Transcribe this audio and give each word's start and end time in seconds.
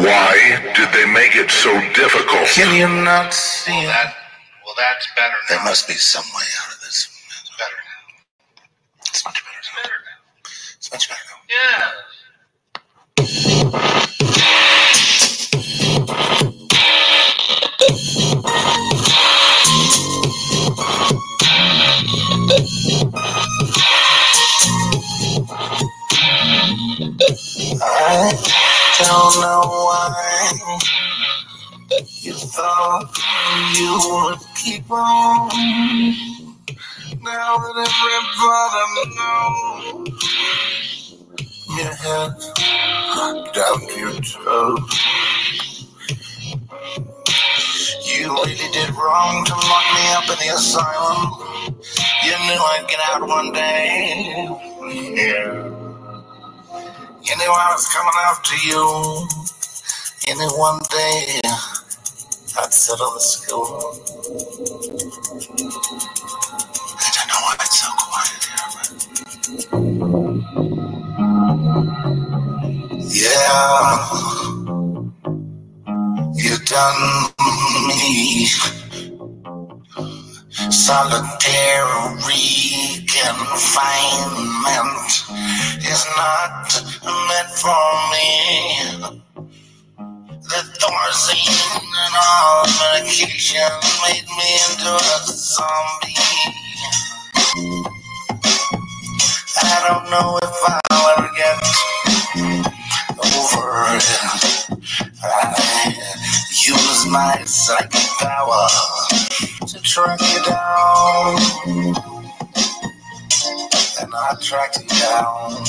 Why 0.00 0.72
did 0.76 0.90
they 0.94 1.06
make 1.12 1.36
it 1.36 1.50
so 1.50 1.72
difficult? 1.94 2.48
Can 2.54 2.74
you 2.76 2.88
not 3.04 3.34
see 3.34 3.72
Well, 3.72 3.86
that, 3.88 4.14
well, 4.66 4.74
that's 4.78 5.08
better 5.16 5.34
now. 5.50 5.56
There 5.56 5.64
must 5.64 5.88
be 5.88 5.94
some 5.94 6.24
way 6.36 6.46
out 6.64 6.74
of 6.74 6.80
this. 6.82 7.08
It's 7.40 7.50
better 7.58 7.76
now. 7.76 8.02
It's 9.08 9.24
much 9.24 9.44
better. 9.44 9.82
Better 9.82 10.00
now. 10.04 10.20
It's 10.78 10.92
much 10.92 11.08
better. 11.08 11.20
Now. 11.30 11.80
Yeah. 11.80 11.90
Don't 29.10 29.40
know 29.40 29.60
why 29.66 30.78
you 32.22 32.32
thought 32.32 33.10
you 33.74 33.92
would 34.06 34.38
keep 34.54 34.88
on. 34.88 35.48
Now 37.20 37.56
that 37.58 37.90
everybody 38.06 39.02
knows 39.18 40.14
your 41.76 41.92
head 42.02 42.34
down 43.52 43.78
to 43.88 43.96
your 43.98 44.14
toes. 44.22 44.94
You 48.06 48.24
really 48.32 48.70
did 48.72 48.90
wrong 48.90 49.44
to 49.44 49.54
lock 49.54 49.86
me 49.96 50.04
up 50.18 50.26
in 50.30 50.38
the 50.38 50.54
asylum. 50.54 51.20
You 52.24 52.34
knew 52.46 52.62
I'd 52.72 52.86
get 52.88 53.00
out 53.10 53.26
one 53.26 53.50
day. 53.52 54.46
Yeah. 55.16 55.79
You 57.22 57.36
knew 57.36 57.52
I 57.52 57.72
was 57.72 57.88
coming 57.88 58.12
after 58.24 58.56
you. 58.66 59.28
Knew 60.38 60.48
one 60.58 60.80
day 60.90 61.40
I'd 62.58 62.72
settle 62.72 63.12
the 63.14 63.20
score. 63.20 63.94
I 66.94 67.10
don't 67.16 67.28
know 67.28 67.40
it's 67.60 67.80
so 67.80 67.90
quiet 67.98 68.44
here, 73.10 73.24
yeah, 73.24 74.08
you 76.34 76.58
done 76.66 77.32
me 77.88 78.48
solitary 80.68 82.44
confinement 83.08 85.08
is 85.80 86.04
not 86.16 86.68
meant 87.04 87.48
for 87.56 87.84
me. 88.12 88.28
The 90.42 90.60
Thorazine 90.76 91.80
and 91.80 92.14
all 92.20 92.68
medication 92.92 93.72
made 94.04 94.28
me 94.36 94.48
into 94.68 94.92
a 94.92 95.16
zombie. 95.24 96.20
I 99.62 99.64
don't 99.88 100.06
know 100.10 100.38
if 100.42 100.50
I'll 100.90 101.06
ever 101.16 101.30
get 101.36 101.56
over 103.24 103.96
it. 103.96 104.04
I 105.22 105.24
use 106.50 107.06
my 107.06 107.42
psychic 107.44 108.10
power 108.18 108.66
to 109.66 109.80
track 109.82 110.20
you 110.20 110.44
down. 110.44 111.38
And 114.00 114.12
I 114.12 114.34
tracked 114.40 114.78
you 114.78 114.88
down. 114.88 115.62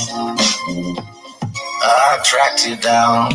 I 1.84 2.20
tracked 2.24 2.68
you 2.68 2.76
down. 2.78 3.32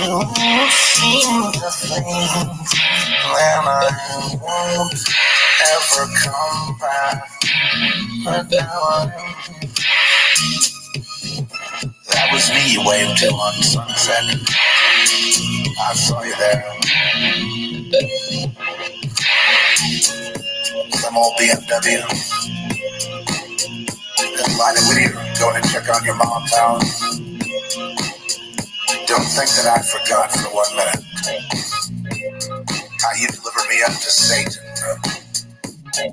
You 0.00 0.70
seem 0.70 1.52
to 1.52 1.70
think 1.70 2.06
I 3.30 3.88
ever 5.66 6.06
come 6.22 6.78
back. 6.78 7.28
But 8.24 8.50
now 8.50 8.82
I'm 8.82 9.10
that 12.08 12.32
was 12.32 12.50
me 12.50 12.72
you 12.72 12.82
waved 12.84 13.18
to 13.18 13.28
on 13.28 13.62
sunset. 13.62 14.24
I 15.80 15.94
saw 15.94 16.22
you 16.22 16.34
there. 16.36 16.64
Some 20.92 21.16
old 21.16 21.34
BMW. 21.38 22.02
Invited 24.38 24.84
with 24.88 24.98
you, 24.98 25.12
going 25.40 25.62
to 25.62 25.68
check 25.68 25.88
on 25.94 26.04
your 26.04 26.16
mom's 26.16 26.54
house. 26.54 27.00
Don't 29.06 29.24
think 29.24 29.50
that 29.56 29.66
I 29.66 29.82
forgot 29.82 30.32
for 30.32 30.48
one 30.54 30.76
minute 30.76 31.04
how 33.00 33.14
you 33.20 33.28
delivered 33.28 33.68
me 33.68 33.82
up 33.86 33.92
to 33.92 34.10
Satan. 34.10 34.52
And 34.84 35.27
I 36.00 36.04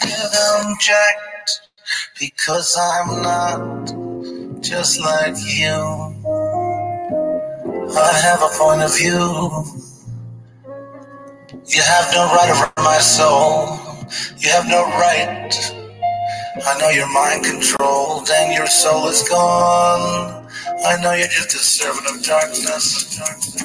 did 0.00 0.32
object 0.64 1.60
because 2.18 2.74
I'm 2.80 3.22
not 3.22 3.92
just 4.62 4.98
like 5.00 5.36
you. 5.44 6.14
I 7.96 8.12
have 8.22 8.42
a 8.42 8.48
point 8.58 8.82
of 8.82 8.96
view. 8.96 9.64
You 11.66 11.82
have 11.82 12.12
no 12.14 12.24
right 12.34 12.50
over 12.50 12.72
my 12.78 12.98
soul. 12.98 13.78
You 14.38 14.48
have 14.50 14.66
no 14.66 14.82
right. 14.98 15.54
I 16.66 16.78
know 16.80 16.88
you're 16.90 17.12
mind 17.12 17.44
controlled 17.44 18.30
and 18.30 18.54
your 18.54 18.66
soul 18.68 19.08
is 19.08 19.28
gone. 19.28 20.46
I 20.86 20.96
know 21.02 21.12
you're 21.12 21.28
just 21.28 21.54
a 21.54 21.58
servant 21.58 22.06
of 22.08 22.22
darkness. 22.24 23.18
to 23.18 23.58
be 23.58 23.64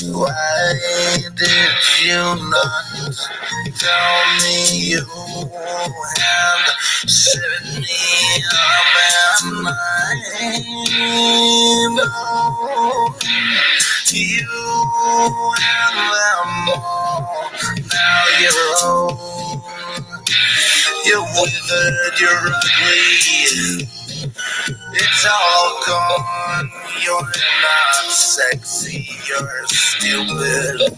Why 0.00 0.78
did 1.34 1.58
you 2.04 2.14
not 2.14 3.16
tell 3.74 4.22
me 4.42 4.56
you 4.90 5.02
had 6.16 6.64
set 7.08 7.64
me 7.74 8.44
up 8.54 8.94
and 9.50 9.68
I 9.68 9.74
know 11.90 13.14
you 14.12 14.46
and 15.58 15.96
them 16.14 16.68
all. 16.76 17.50
Now 17.92 18.24
you're 18.40 18.74
old. 18.84 19.62
You're 21.06 21.26
withered, 21.34 22.20
you're 22.20 22.52
ugly. 22.54 23.88
It's 24.92 25.26
all 25.26 25.80
gone. 25.86 26.70
You're 27.04 27.22
not 27.22 28.10
sexy. 28.10 29.08
You're 29.28 29.66
stupid. 29.68 30.96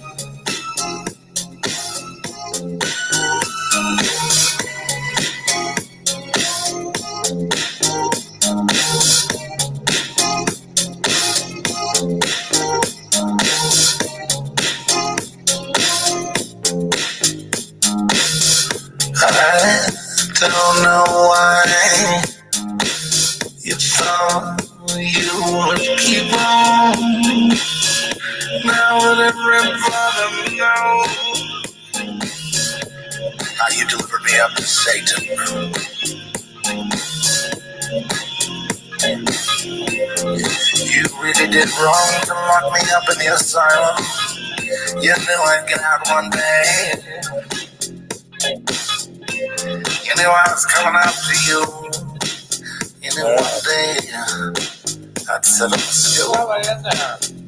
Now 29.00 29.14
that 29.14 29.34
everybody 29.34 30.56
knows 30.58 31.08
how 33.56 33.68
you 33.74 33.86
delivered 33.88 34.22
me 34.24 34.38
up 34.38 34.52
to 34.56 34.62
Satan. 34.62 35.24
You 40.84 41.04
really 41.18 41.48
did 41.50 41.68
wrong 41.80 42.12
to 42.24 42.34
lock 42.34 42.72
me 42.74 42.80
up 42.92 43.08
in 43.10 43.18
the 43.20 43.32
asylum. 43.32 44.04
You 45.02 45.14
knew 45.16 45.40
I'd 45.48 45.66
get 45.66 45.80
out 45.80 46.06
one 46.10 46.28
day. 46.28 46.92
You 50.04 50.14
knew 50.16 50.28
I 50.28 50.44
was 50.52 50.66
coming 50.66 51.00
after 51.00 51.34
you. 51.48 51.60
You 53.02 53.10
knew 53.16 53.24
one 53.24 53.60
day 53.64 53.96
I'd 55.32 55.44
settle 55.46 55.70
the 55.70 55.78
score. 55.78 57.39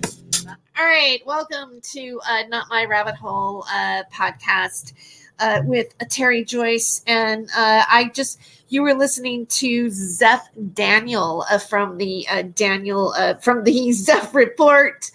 All 0.79 0.87
right, 0.87 1.21
welcome 1.27 1.83
to 1.93 2.19
uh, 2.27 2.45
Not 2.49 2.67
My 2.71 2.87
Rabbit 2.87 3.15
Hole 3.17 3.67
uh, 3.71 4.05
podcast 4.11 4.95
uh, 5.39 5.61
with 5.67 5.95
uh, 6.01 6.07
Terry 6.09 6.47
Joyce, 6.47 7.03
and 7.07 7.47
uh, 7.55 7.85
I 7.91 8.11
just 8.15 8.41
you 8.71 8.81
were 8.81 8.95
listening 8.95 9.45
to 9.47 9.91
Zeph 9.91 10.49
Daniel 10.73 11.45
uh, 11.51 11.59
from 11.59 11.99
the 11.99 12.27
Daniel 12.55 13.15
from 13.43 13.65
the 13.65 13.93
Zeph 13.93 14.35
Report, 14.35 15.11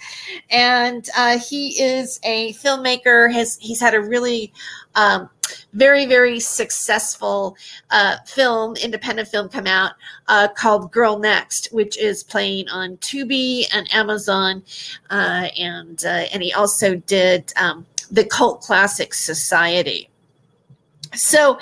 and 0.51 1.09
he 1.41 1.81
is 1.81 2.19
a 2.23 2.53
filmmaker. 2.53 3.33
Has 3.33 3.57
he's 3.59 3.79
had 3.79 3.95
a 3.95 4.01
really 4.01 4.53
um, 4.97 5.29
very 5.73 6.05
very 6.05 6.39
successful 6.39 7.55
uh, 7.91 8.17
film, 8.25 8.75
independent 8.75 9.29
film, 9.29 9.47
come 9.47 9.67
out 9.67 9.93
uh, 10.27 10.47
called 10.49 10.91
Girl 10.91 11.17
Next, 11.19 11.69
which 11.71 11.97
is 11.97 12.23
playing 12.23 12.67
on 12.69 12.97
Tubi 12.97 13.65
and 13.71 13.87
Amazon, 13.93 14.63
uh, 15.09 15.47
and 15.57 16.03
uh, 16.03 16.25
and 16.33 16.43
he 16.43 16.51
also 16.51 16.95
did 16.95 17.53
um, 17.55 17.85
the 18.11 18.25
Cult 18.25 18.61
Classic 18.61 19.13
Society. 19.13 20.09
So, 21.13 21.57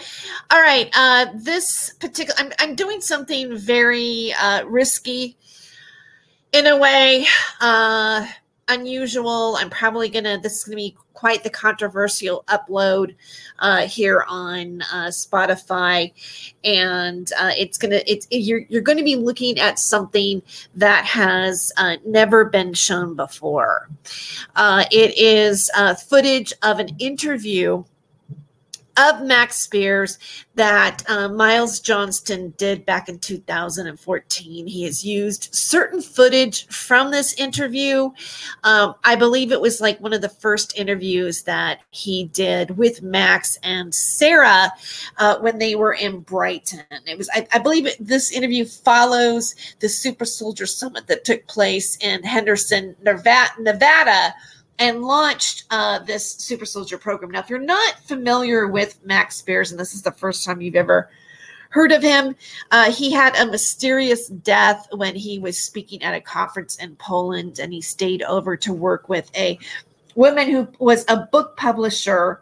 all 0.50 0.62
right, 0.62 0.90
uh, 0.96 1.28
this 1.36 1.94
particular, 2.00 2.34
I'm, 2.40 2.52
I'm 2.58 2.76
doing 2.76 3.00
something 3.00 3.56
very 3.56 4.34
uh, 4.42 4.66
risky 4.66 5.38
in 6.52 6.66
a 6.66 6.78
way, 6.78 7.28
unusual. 8.68 9.58
I'm 9.58 9.70
probably 9.70 10.10
gonna, 10.10 10.40
this 10.40 10.54
is 10.54 10.64
gonna 10.64 10.78
be 10.78 10.98
quite 11.16 11.44
the 11.44 11.50
controversial 11.50 12.44
upload 12.48 13.16
uh, 13.60 13.88
here 13.88 14.24
on 14.28 14.82
uh, 14.84 15.08
Spotify, 15.08 16.12
and 16.64 17.32
uh, 17.40 17.52
it's 17.58 17.78
gonna, 17.78 18.02
it's 18.06 18.28
you're 18.30 18.62
you're 18.70 18.82
going 18.82 18.98
to 18.98 19.04
be 19.04 19.16
looking 19.16 19.60
at 19.60 19.80
something 19.80 20.42
that 20.76 21.06
has 21.06 21.72
uh, 21.78 21.98
never 22.06 22.46
been 22.46 22.74
shown 22.74 23.16
before. 23.16 23.90
Uh, 24.56 24.86
it 24.92 25.18
is 25.18 25.72
uh, 25.76 25.96
footage 25.96 26.54
of 26.62 26.80
an 26.80 26.90
interview 27.00 27.84
of 28.98 29.22
Max 29.22 29.58
Spiers 29.58 30.18
that 30.56 31.04
uh, 31.10 31.28
Miles 31.28 31.80
Johnston 31.80 32.54
did 32.58 32.86
back 32.86 33.10
in 33.10 33.20
2014. 33.20 34.68
He 34.68 34.84
has 34.84 35.04
used 35.04 35.54
certain 35.54 36.02
footage 36.02 36.66
from 36.68 37.12
this 37.12 37.34
interview. 37.34 38.10
Um, 38.64 38.96
I 39.04 39.16
believe 39.16 39.52
it 39.52 39.60
was 39.60 39.82
like 39.82 40.00
one 40.00 40.14
of 40.14 40.22
the 40.22 40.30
first 40.30 40.78
interviews 40.78 41.44
that 41.44 41.82
he 41.92 42.26
did 42.26 42.78
with 42.78 43.02
Max 43.02 43.58
and 43.64 43.94
Sarah 43.94 44.72
uh, 45.18 45.40
when 45.40 45.60
they 45.60 45.76
were 45.76 45.94
in 45.94 46.22
Brighton. 46.22 46.84
It 47.06 47.18
was, 47.18 47.30
I, 47.34 47.48
I 47.52 47.60
believe, 47.60 47.86
it, 47.86 47.98
this 48.00 48.32
interview 48.32 48.66
follows 48.66 49.56
the 49.80 49.90
Super 49.90 50.26
Soldier 50.26 50.66
Summit 50.66 51.08
that 51.08 51.26
took 51.26 51.46
place 51.48 51.98
in 51.98 52.24
Henderson, 52.24 52.96
Nevada. 53.04 53.52
Nevada 53.60 54.34
and 54.80 55.04
launched 55.04 55.66
uh, 55.72 56.00
this 56.00 56.30
super 56.34 56.66
soldier 56.66 56.98
program. 56.98 57.32
Now, 57.32 57.40
if 57.40 57.50
you're 57.50 57.60
not 57.60 58.00
familiar 58.00 58.68
with 58.68 59.04
Max 59.06 59.38
Spiers, 59.38 59.72
and 59.72 59.80
this 59.80 59.94
is 59.94 60.02
the 60.02 60.12
first 60.12 60.46
time 60.46 60.62
you've 60.62 60.76
ever 60.76 61.10
heard 61.70 61.92
of 61.92 62.02
him, 62.02 62.36
uh, 62.72 62.92
he 62.92 63.12
had 63.12 63.36
a 63.36 63.46
mysterious 63.46 64.28
death 64.28 64.88
when 64.92 65.16
he 65.16 65.40
was 65.40 65.58
speaking 65.58 66.02
at 66.04 66.14
a 66.14 66.22
conference 66.22 66.76
in 66.78 66.96
Poland, 66.98 67.60
and 67.60 67.74
he 67.74 67.82
stayed 67.82 68.24
over 68.24 68.58
to 68.58 68.74
work 68.74 69.10
with 69.10 69.30
a 69.36 69.58
woman 70.16 70.50
who 70.50 70.68
was 70.80 71.06
a 71.08 71.18
book 71.32 71.58
publisher 71.58 72.42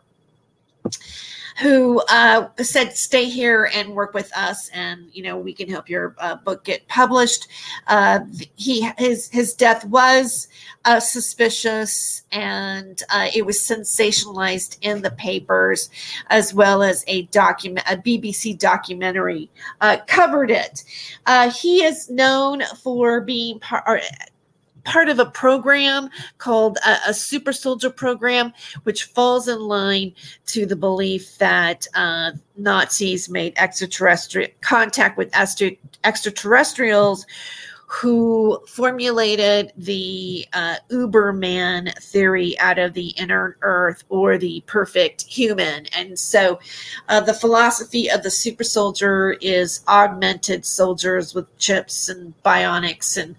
who 1.61 2.01
uh, 2.09 2.47
said, 2.61 2.93
"Stay 2.93 3.25
here 3.25 3.69
and 3.73 3.93
work 3.93 4.13
with 4.13 4.35
us, 4.35 4.69
and 4.73 5.07
you 5.13 5.23
know 5.23 5.37
we 5.37 5.53
can 5.53 5.69
help 5.69 5.89
your 5.89 6.15
uh, 6.19 6.35
book 6.35 6.63
get 6.63 6.87
published." 6.87 7.47
Uh, 7.87 8.21
he 8.55 8.89
his 8.97 9.29
his 9.29 9.53
death 9.53 9.85
was 9.85 10.47
uh, 10.85 10.99
suspicious, 10.99 12.23
and 12.31 13.03
uh, 13.09 13.29
it 13.33 13.45
was 13.45 13.59
sensationalized 13.59 14.77
in 14.81 15.01
the 15.01 15.11
papers, 15.11 15.89
as 16.27 16.53
well 16.53 16.83
as 16.83 17.03
a 17.07 17.23
document, 17.23 17.85
a 17.89 17.97
BBC 17.97 18.57
documentary 18.57 19.49
uh, 19.81 19.97
covered 20.07 20.51
it. 20.51 20.83
he 21.53 21.83
is 21.83 22.09
known 22.09 22.63
for 22.81 23.21
being 23.21 23.59
part 23.59 24.03
part 24.83 25.09
of 25.09 25.19
a 25.19 25.25
program 25.25 26.09
called 26.37 26.77
a, 26.85 27.09
a, 27.09 27.13
super 27.13 27.53
soldier 27.53 27.89
program, 27.89 28.53
which 28.83 29.05
falls 29.05 29.47
in 29.47 29.59
line 29.59 30.13
to 30.47 30.65
the 30.65 30.75
belief 30.75 31.37
that 31.37 31.87
uh, 31.95 32.31
Nazis 32.57 33.29
made 33.29 33.53
extraterrestrial 33.57 34.49
contact 34.61 35.17
with 35.17 35.29
extra, 35.33 35.71
extraterrestrials 36.03 37.25
who 37.93 38.59
formulated 38.67 39.71
the 39.77 40.47
uh, 40.53 40.77
Uberman 40.89 41.93
theory 42.01 42.57
out 42.57 42.79
of 42.79 42.93
the 42.93 43.09
inner 43.09 43.55
earth 43.61 44.03
or 44.09 44.35
the 44.35 44.63
perfect 44.65 45.21
human. 45.27 45.85
And 45.95 46.17
so 46.17 46.59
uh, 47.07 47.19
the 47.21 47.35
philosophy 47.35 48.09
of 48.09 48.23
the 48.23 48.31
super 48.31 48.63
soldier 48.63 49.33
is 49.41 49.81
augmented 49.87 50.65
soldiers 50.65 51.35
with 51.35 51.55
chips 51.59 52.09
and 52.09 52.33
bionics 52.41 53.15
and 53.15 53.35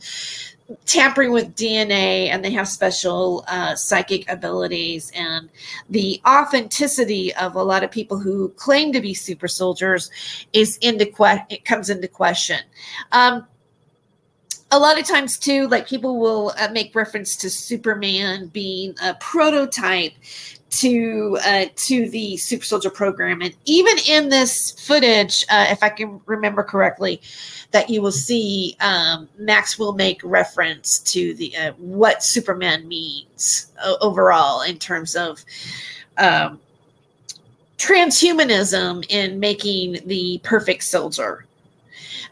tampering 0.86 1.30
with 1.30 1.54
DNA 1.54 2.28
and 2.28 2.44
they 2.44 2.50
have 2.50 2.66
special 2.66 3.44
uh, 3.48 3.74
psychic 3.74 4.28
abilities 4.30 5.12
and 5.14 5.50
the 5.90 6.20
authenticity 6.26 7.34
of 7.34 7.54
a 7.54 7.62
lot 7.62 7.84
of 7.84 7.90
people 7.90 8.18
who 8.18 8.48
claim 8.50 8.92
to 8.92 9.00
be 9.00 9.12
super 9.12 9.48
soldiers 9.48 10.10
is 10.52 10.78
into 10.78 11.04
que- 11.04 11.44
it 11.50 11.64
comes 11.64 11.90
into 11.90 12.08
question. 12.08 12.60
Um, 13.12 13.46
a 14.70 14.78
lot 14.78 14.98
of 14.98 15.06
times 15.06 15.38
too 15.38 15.68
like 15.68 15.86
people 15.86 16.18
will 16.18 16.52
uh, 16.58 16.68
make 16.72 16.94
reference 16.94 17.36
to 17.36 17.50
superman 17.50 18.46
being 18.48 18.94
a 19.02 19.14
prototype 19.14 20.12
to 20.80 21.38
uh, 21.44 21.66
to 21.76 22.08
the 22.10 22.36
super 22.36 22.64
soldier 22.64 22.90
program. 22.90 23.42
And 23.42 23.54
even 23.64 23.96
in 24.08 24.28
this 24.28 24.72
footage 24.72 25.44
uh, 25.50 25.66
if 25.70 25.82
i 25.82 25.88
can 25.88 26.20
remember 26.26 26.62
correctly 26.62 27.20
that 27.70 27.90
you 27.90 28.00
will 28.02 28.12
see 28.12 28.76
um, 28.80 29.28
max 29.38 29.78
will 29.78 29.92
make 29.92 30.20
reference 30.22 30.98
to 31.00 31.34
the 31.34 31.56
uh, 31.56 31.72
what 31.78 32.22
superman 32.22 32.86
means 32.88 33.72
overall 34.00 34.62
in 34.62 34.78
terms 34.78 35.16
of 35.16 35.44
um, 36.18 36.60
transhumanism 37.78 39.04
in 39.08 39.40
making 39.40 39.98
the 40.06 40.40
perfect 40.44 40.84
soldier 40.84 41.44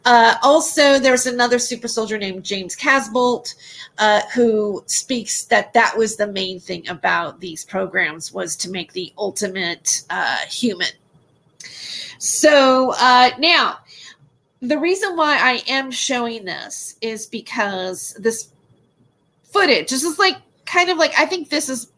uh, 0.04 0.36
also, 0.42 0.98
there's 0.98 1.26
another 1.26 1.58
super 1.58 1.88
soldier 1.88 2.18
named 2.18 2.44
James 2.44 2.76
Casbolt 2.76 3.54
uh, 3.98 4.22
who 4.34 4.82
speaks 4.86 5.44
that 5.44 5.72
that 5.74 5.96
was 5.96 6.16
the 6.16 6.26
main 6.26 6.58
thing 6.58 6.88
about 6.88 7.40
these 7.40 7.64
programs 7.64 8.32
was 8.32 8.56
to 8.56 8.70
make 8.70 8.92
the 8.92 9.12
ultimate 9.18 10.02
uh, 10.10 10.38
human. 10.48 10.88
So 12.18 12.94
uh, 12.98 13.30
now, 13.38 13.78
the 14.60 14.78
reason 14.78 15.16
why 15.16 15.38
I 15.38 15.62
am 15.68 15.90
showing 15.90 16.44
this 16.44 16.96
is 17.00 17.26
because 17.26 18.14
this 18.18 18.48
footage, 19.44 19.90
this 19.90 20.04
is 20.04 20.18
like 20.18 20.36
kind 20.66 20.88
of 20.88 20.98
like 20.98 21.12
I 21.18 21.26
think 21.26 21.50
this 21.50 21.68
is 21.68 21.88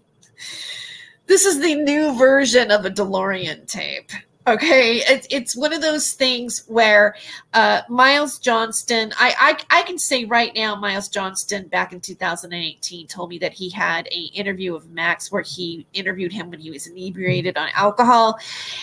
this 1.27 1.45
is 1.45 1.61
the 1.61 1.75
new 1.75 2.17
version 2.19 2.71
of 2.71 2.85
a 2.85 2.91
DeLorean 2.91 3.67
tape. 3.67 4.11
Okay, 4.47 4.97
it's 5.09 5.27
it's 5.31 5.57
one 5.57 5.73
of 5.73 5.81
those 5.81 6.13
things 6.13 6.65
where 6.67 7.15
uh, 7.55 7.81
Miles 7.89 8.39
Johnston, 8.39 9.11
I, 9.19 9.57
I 9.71 9.79
I 9.79 9.83
can 9.85 9.99
say 9.99 10.27
right 10.27 10.55
now, 10.55 10.77
Miles 10.77 11.09
Johnston 11.09 11.67
back 11.69 11.95
in 11.95 12.01
2018 12.01 13.07
told 13.07 13.31
me 13.31 13.39
that 13.39 13.55
he 13.55 13.71
had 13.71 14.07
a 14.09 14.25
interview 14.35 14.75
of 14.75 14.91
Max 14.91 15.33
where 15.33 15.41
he 15.41 15.87
interviewed 15.95 16.31
him 16.31 16.51
when 16.51 16.61
he 16.61 16.71
was 16.71 16.87
inebriated 16.87 17.57
on 17.57 17.71
alcohol, 17.73 18.39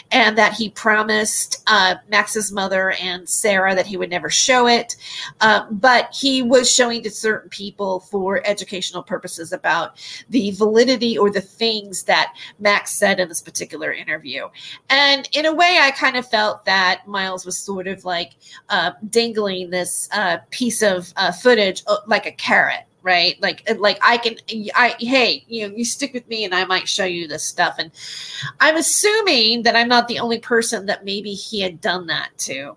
and 0.09 0.35
that 0.35 0.53
he 0.53 0.71
promised 0.71 1.61
uh, 1.67 1.93
Max's 2.09 2.51
mother 2.51 2.93
and 2.99 3.29
Sarah 3.29 3.75
that 3.75 3.85
he 3.85 3.97
would 3.97 4.09
never 4.09 4.31
show 4.31 4.65
it, 4.65 4.95
uh, 5.41 5.69
but 5.69 6.11
he 6.11 6.41
was 6.41 6.71
showing 6.71 7.03
to 7.03 7.11
certain 7.11 7.51
people 7.51 7.99
for 7.99 8.41
educational 8.47 9.03
purposes 9.03 9.53
about 9.53 10.03
the 10.31 10.49
validity 10.51 11.19
or 11.19 11.29
the 11.29 11.39
things 11.39 12.01
that 12.05 12.33
Max 12.57 12.95
said 12.95 13.19
in 13.19 13.29
this 13.29 13.41
particular 13.43 13.93
interview, 13.93 14.47
and 14.89 15.29
in 15.33 15.45
a 15.45 15.50
a 15.51 15.55
way, 15.55 15.77
I 15.79 15.91
kind 15.91 16.17
of 16.17 16.27
felt 16.27 16.65
that 16.65 17.08
Miles 17.08 17.46
was 17.46 17.58
sort 17.58 17.88
of 17.88 18.05
like 18.05 18.31
uh, 18.70 18.91
dangling 19.10 19.70
this 19.70 20.10
uh, 20.12 20.38
piece 20.50 20.81
of 20.81 21.13
uh, 21.17 21.31
footage 21.31 21.84
uh, 21.88 21.98
like 22.08 22.25
a 22.25 22.31
carrot, 22.31 22.86
right? 23.03 23.41
Like, 23.41 23.70
like 23.77 24.00
I 24.01 24.17
can, 24.17 24.36
I 24.75 24.96
hey, 25.00 25.43
you 25.48 25.67
know, 25.67 25.75
you 25.75 25.86
stick 25.86 26.13
with 26.13 26.27
me, 26.27 26.46
and 26.46 26.55
I 26.55 26.65
might 26.65 26.88
show 26.88 27.05
you 27.05 27.27
this 27.27 27.43
stuff. 27.43 27.75
And 27.77 27.91
I'm 28.60 28.77
assuming 28.77 29.63
that 29.63 29.75
I'm 29.75 29.88
not 29.88 30.08
the 30.08 30.20
only 30.20 30.39
person 30.39 30.86
that 30.88 31.05
maybe 31.05 31.34
he 31.34 31.62
had 31.62 31.81
done 31.81 32.08
that 32.08 32.29
to. 32.39 32.75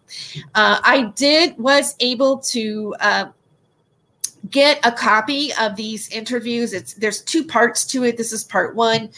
Uh, 0.55 0.81
I 0.83 1.13
did 1.17 1.57
was 1.59 1.95
able 2.01 2.39
to 2.39 2.95
uh, 3.01 3.27
get 4.51 4.79
a 4.85 4.93
copy 4.93 5.53
of 5.61 5.77
these 5.77 6.09
interviews, 6.11 6.73
it's 6.73 6.95
there's 6.95 7.23
two 7.23 7.45
parts 7.45 7.85
to 7.87 8.05
it. 8.05 8.17
This 8.17 8.33
is 8.33 8.45
part 8.45 8.75
one, 8.75 9.11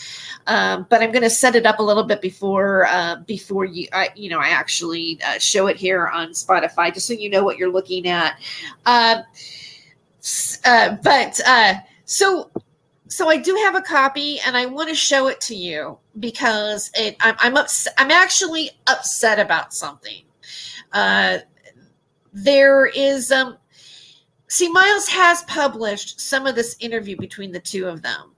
um, 0.46 0.86
but 0.88 1.02
I'm 1.02 1.10
going 1.10 1.22
to 1.22 1.30
set 1.30 1.56
it 1.56 1.66
up 1.66 1.78
a 1.78 1.82
little 1.82 2.04
bit 2.04 2.20
before 2.20 2.86
uh, 2.86 3.16
before 3.26 3.64
you 3.64 3.88
I, 3.92 4.10
you 4.14 4.30
know 4.30 4.38
I 4.38 4.48
actually 4.48 5.18
uh, 5.26 5.38
show 5.38 5.66
it 5.66 5.76
here 5.76 6.08
on 6.08 6.28
Spotify, 6.28 6.92
just 6.92 7.06
so 7.06 7.12
you 7.12 7.30
know 7.30 7.44
what 7.44 7.58
you're 7.58 7.72
looking 7.72 8.06
at. 8.06 8.38
Uh, 8.84 9.22
uh, 10.64 10.96
but 11.02 11.40
uh, 11.46 11.74
so 12.04 12.50
so 13.08 13.28
I 13.28 13.36
do 13.36 13.54
have 13.64 13.74
a 13.74 13.82
copy, 13.82 14.40
and 14.40 14.56
I 14.56 14.66
want 14.66 14.88
to 14.88 14.94
show 14.94 15.28
it 15.28 15.40
to 15.42 15.54
you 15.54 15.98
because 16.20 16.90
it, 16.94 17.16
I'm 17.20 17.36
I'm 17.38 17.56
upset. 17.56 17.94
I'm 17.98 18.10
actually 18.10 18.70
upset 18.86 19.38
about 19.38 19.74
something. 19.74 20.22
Uh, 20.92 21.38
there 22.32 22.86
is 22.86 23.32
um 23.32 23.56
see 24.48 24.68
miles 24.68 25.08
has 25.08 25.42
published 25.44 26.20
some 26.20 26.46
of 26.46 26.54
this 26.54 26.76
interview 26.78 27.16
between 27.16 27.52
the 27.52 27.60
two 27.60 27.86
of 27.86 28.02
them. 28.02 28.32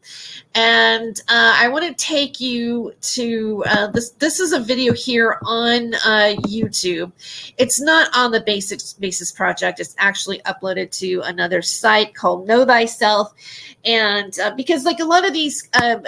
And 0.54 1.20
uh, 1.28 1.54
i 1.58 1.68
want 1.68 1.84
to 1.84 1.94
take 1.94 2.40
you 2.40 2.94
to 3.00 3.62
uh, 3.66 3.86
this 3.88 4.10
this 4.12 4.40
is 4.40 4.52
a 4.52 4.60
video 4.60 4.92
here 4.92 5.38
on 5.44 5.94
uh, 5.94 6.34
youtube. 6.46 7.12
It's 7.58 7.80
not 7.80 8.08
on 8.16 8.30
the 8.30 8.40
basics 8.40 8.94
basis 8.94 9.30
project. 9.32 9.80
It's 9.80 9.94
actually 9.98 10.38
uploaded 10.40 10.90
to 10.98 11.20
another 11.20 11.60
site 11.60 12.14
called 12.14 12.46
know 12.46 12.64
thyself. 12.64 13.34
And 13.84 14.38
uh, 14.40 14.54
because 14.54 14.84
like 14.84 15.00
a 15.00 15.04
lot 15.04 15.26
of 15.26 15.32
these 15.34 15.68
uh, 15.74 15.98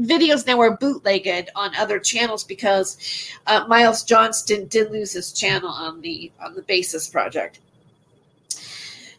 videos 0.00 0.46
now 0.46 0.60
are 0.60 0.76
bootlegged 0.76 1.50
on 1.54 1.74
other 1.76 1.98
channels 1.98 2.44
because 2.44 2.98
uh, 3.46 3.64
miles 3.66 4.04
johnston 4.04 4.66
did 4.66 4.90
lose 4.90 5.12
his 5.12 5.32
channel 5.32 5.70
on 5.70 6.02
the 6.02 6.30
on 6.38 6.54
the 6.54 6.60
basis 6.62 7.08
project 7.08 7.60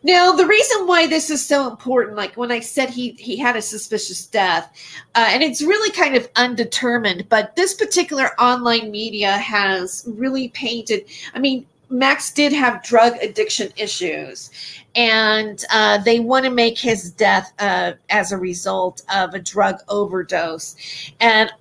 now, 0.07 0.31
the 0.31 0.47
reason 0.47 0.87
why 0.87 1.05
this 1.05 1.29
is 1.29 1.45
so 1.45 1.69
important, 1.69 2.15
like 2.15 2.37
when 2.37 2.49
I 2.49 2.61
said 2.61 2.89
he 2.89 3.11
he 3.19 3.35
had 3.35 3.57
a 3.57 3.61
suspicious 3.61 4.25
death, 4.25 4.71
uh, 5.15 5.27
and 5.27 5.43
it's 5.43 5.61
really 5.61 5.91
kind 5.91 6.15
of 6.15 6.29
undetermined, 6.37 7.27
but 7.27 7.57
this 7.57 7.73
particular 7.73 8.29
online 8.39 8.89
media 8.89 9.33
has 9.33 10.05
really 10.07 10.47
painted. 10.47 11.03
I 11.33 11.39
mean, 11.39 11.65
Max 11.89 12.31
did 12.31 12.53
have 12.53 12.83
drug 12.83 13.17
addiction 13.21 13.73
issues, 13.75 14.49
and 14.95 15.65
uh, 15.71 15.97
they 15.97 16.21
want 16.21 16.45
to 16.45 16.51
make 16.51 16.77
his 16.77 17.11
death 17.11 17.51
uh, 17.59 17.91
as 18.09 18.31
a 18.31 18.37
result 18.37 19.01
of 19.13 19.33
a 19.33 19.39
drug 19.39 19.75
overdose. 19.89 20.77
And 21.19 21.51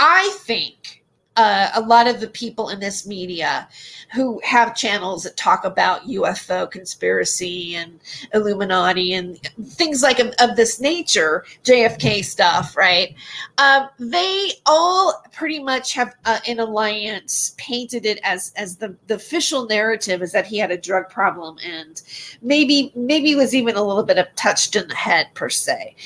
I 0.00 0.36
think 0.40 1.01
uh, 1.36 1.70
a 1.74 1.80
lot 1.80 2.06
of 2.06 2.20
the 2.20 2.28
people 2.28 2.68
in 2.68 2.78
this 2.80 3.06
media 3.06 3.68
who 4.12 4.40
have 4.44 4.74
channels 4.74 5.22
that 5.22 5.36
talk 5.36 5.64
about 5.64 6.02
UFO 6.02 6.70
conspiracy 6.70 7.74
and 7.74 7.98
Illuminati 8.34 9.14
and 9.14 9.38
things 9.64 10.02
like 10.02 10.18
of, 10.18 10.34
of 10.40 10.56
this 10.56 10.80
nature, 10.80 11.44
JFK 11.64 12.22
stuff, 12.24 12.76
right? 12.76 13.14
Um, 13.56 13.88
they 13.98 14.52
all 14.66 15.22
pretty 15.32 15.62
much 15.62 15.94
have 15.94 16.14
uh, 16.26 16.40
an 16.46 16.60
alliance 16.60 17.54
painted 17.56 18.04
it 18.04 18.18
as 18.22 18.52
as 18.56 18.76
the, 18.76 18.94
the 19.06 19.14
official 19.14 19.66
narrative 19.66 20.20
is 20.20 20.32
that 20.32 20.46
he 20.46 20.58
had 20.58 20.70
a 20.70 20.76
drug 20.76 21.08
problem 21.08 21.56
and 21.64 22.02
maybe 22.42 22.92
maybe 22.94 23.34
was 23.34 23.54
even 23.54 23.76
a 23.76 23.82
little 23.82 24.02
bit 24.02 24.18
of 24.18 24.26
touched 24.34 24.76
in 24.76 24.86
the 24.88 24.94
head 24.94 25.28
per 25.34 25.48
se, 25.48 25.96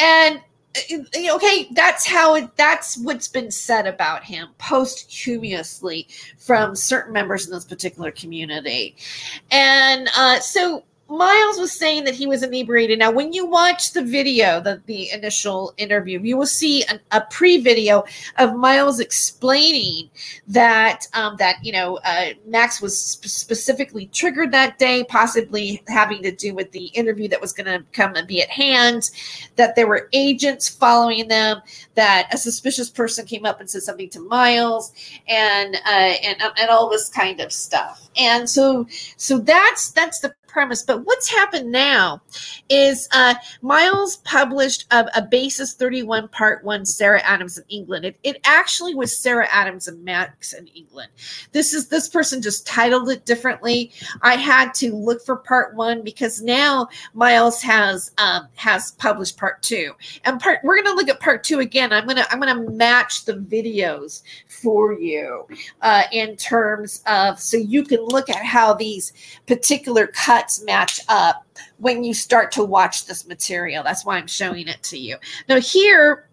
and 0.00 0.40
okay 0.76 1.68
that's 1.72 2.06
how 2.06 2.34
it 2.34 2.56
that's 2.56 2.98
what's 2.98 3.28
been 3.28 3.50
said 3.50 3.86
about 3.86 4.24
him 4.24 4.48
posthumously 4.58 6.08
from 6.36 6.74
certain 6.74 7.12
members 7.12 7.46
in 7.46 7.52
this 7.52 7.64
particular 7.64 8.10
community. 8.10 8.96
And 9.50 10.08
uh, 10.16 10.40
so 10.40 10.84
Miles 11.08 11.58
was 11.58 11.72
saying 11.72 12.04
that 12.04 12.14
he 12.14 12.26
was 12.26 12.42
inebriated. 12.42 12.98
Now, 12.98 13.10
when 13.10 13.32
you 13.32 13.46
watch 13.46 13.92
the 13.92 14.02
video, 14.02 14.60
the, 14.60 14.80
the 14.86 15.10
initial 15.10 15.74
interview, 15.76 16.18
you 16.20 16.36
will 16.36 16.46
see 16.46 16.82
an, 16.84 16.98
a 17.12 17.20
pre-video 17.20 18.04
of 18.38 18.56
Miles 18.56 19.00
explaining 19.00 20.08
that 20.48 21.06
um, 21.12 21.36
that 21.38 21.56
you 21.62 21.72
know 21.72 21.98
uh, 22.04 22.28
Max 22.46 22.80
was 22.80 22.98
sp- 22.98 23.28
specifically 23.28 24.06
triggered 24.06 24.50
that 24.52 24.78
day, 24.78 25.04
possibly 25.04 25.82
having 25.88 26.22
to 26.22 26.32
do 26.32 26.54
with 26.54 26.72
the 26.72 26.86
interview 26.86 27.28
that 27.28 27.40
was 27.40 27.52
going 27.52 27.66
to 27.66 27.84
come 27.92 28.14
and 28.14 28.26
be 28.26 28.40
at 28.40 28.48
hand. 28.48 29.10
That 29.56 29.76
there 29.76 29.86
were 29.86 30.08
agents 30.14 30.68
following 30.68 31.28
them. 31.28 31.60
That 31.96 32.28
a 32.32 32.38
suspicious 32.38 32.88
person 32.88 33.26
came 33.26 33.44
up 33.44 33.60
and 33.60 33.68
said 33.68 33.82
something 33.82 34.08
to 34.10 34.20
Miles, 34.20 34.92
and 35.28 35.74
uh, 35.74 35.88
and 35.88 36.42
and 36.42 36.70
all 36.70 36.88
this 36.88 37.10
kind 37.10 37.40
of 37.40 37.52
stuff. 37.52 38.08
And 38.16 38.48
so 38.48 38.86
so 39.18 39.38
that's 39.38 39.90
that's 39.90 40.20
the 40.20 40.34
premise. 40.54 40.82
But 40.82 41.04
what's 41.04 41.28
happened 41.28 41.70
now 41.70 42.22
is 42.70 43.08
uh, 43.12 43.34
Miles 43.60 44.18
published 44.18 44.86
a, 44.92 45.04
a, 45.16 45.22
Basis 45.34 45.74
31 45.74 46.28
Part 46.28 46.64
1 46.64 46.86
Sarah 46.86 47.20
Adams 47.22 47.58
in 47.58 47.64
England. 47.68 48.04
It, 48.04 48.16
it 48.22 48.40
actually 48.44 48.94
was 48.94 49.18
Sarah 49.18 49.48
Adams 49.50 49.88
and 49.88 50.02
Max 50.04 50.52
in 50.52 50.68
England. 50.68 51.10
This 51.50 51.74
is 51.74 51.88
this 51.88 52.08
person 52.08 52.40
just 52.40 52.66
titled 52.68 53.10
it 53.10 53.26
differently. 53.26 53.90
I 54.22 54.36
had 54.36 54.72
to 54.74 54.94
look 54.94 55.26
for 55.26 55.36
Part 55.36 55.74
1 55.74 56.02
because 56.02 56.40
now 56.40 56.88
Miles 57.14 57.60
has 57.62 58.12
um, 58.18 58.46
has 58.54 58.92
published 58.92 59.36
Part 59.36 59.60
2. 59.62 59.92
And 60.24 60.40
part 60.40 60.60
we're 60.62 60.76
going 60.76 60.86
to 60.86 60.94
look 60.94 61.08
at 61.08 61.18
Part 61.18 61.42
2 61.42 61.58
again. 61.58 61.92
I'm 61.92 62.04
going 62.04 62.16
to 62.16 62.32
I'm 62.32 62.38
going 62.38 62.54
to 62.54 62.70
match 62.70 63.24
the 63.24 63.34
videos 63.34 64.22
for 64.46 64.92
you 64.92 65.48
uh, 65.82 66.04
in 66.12 66.36
terms 66.36 67.02
of 67.08 67.40
so 67.40 67.56
you 67.56 67.82
can 67.82 68.00
look 68.04 68.30
at 68.30 68.44
how 68.44 68.72
these 68.72 69.12
particular 69.46 70.06
cuts 70.06 70.43
cuts 70.44 70.62
match 70.64 71.00
up 71.08 71.46
when 71.78 72.04
you 72.04 72.12
start 72.12 72.52
to 72.52 72.64
watch 72.64 73.06
this 73.06 73.26
material. 73.26 73.82
That's 73.82 74.04
why 74.04 74.16
I'm 74.16 74.26
showing 74.26 74.68
it 74.68 74.82
to 74.84 74.98
you. 74.98 75.16
Now 75.48 75.60
here 75.60 76.28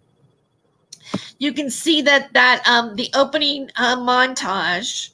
you 1.39 1.53
can 1.53 1.69
see 1.69 2.01
that 2.01 2.33
that 2.33 2.67
um, 2.67 2.95
the 2.95 3.09
opening 3.13 3.69
uh, 3.75 3.95
montage 3.97 5.11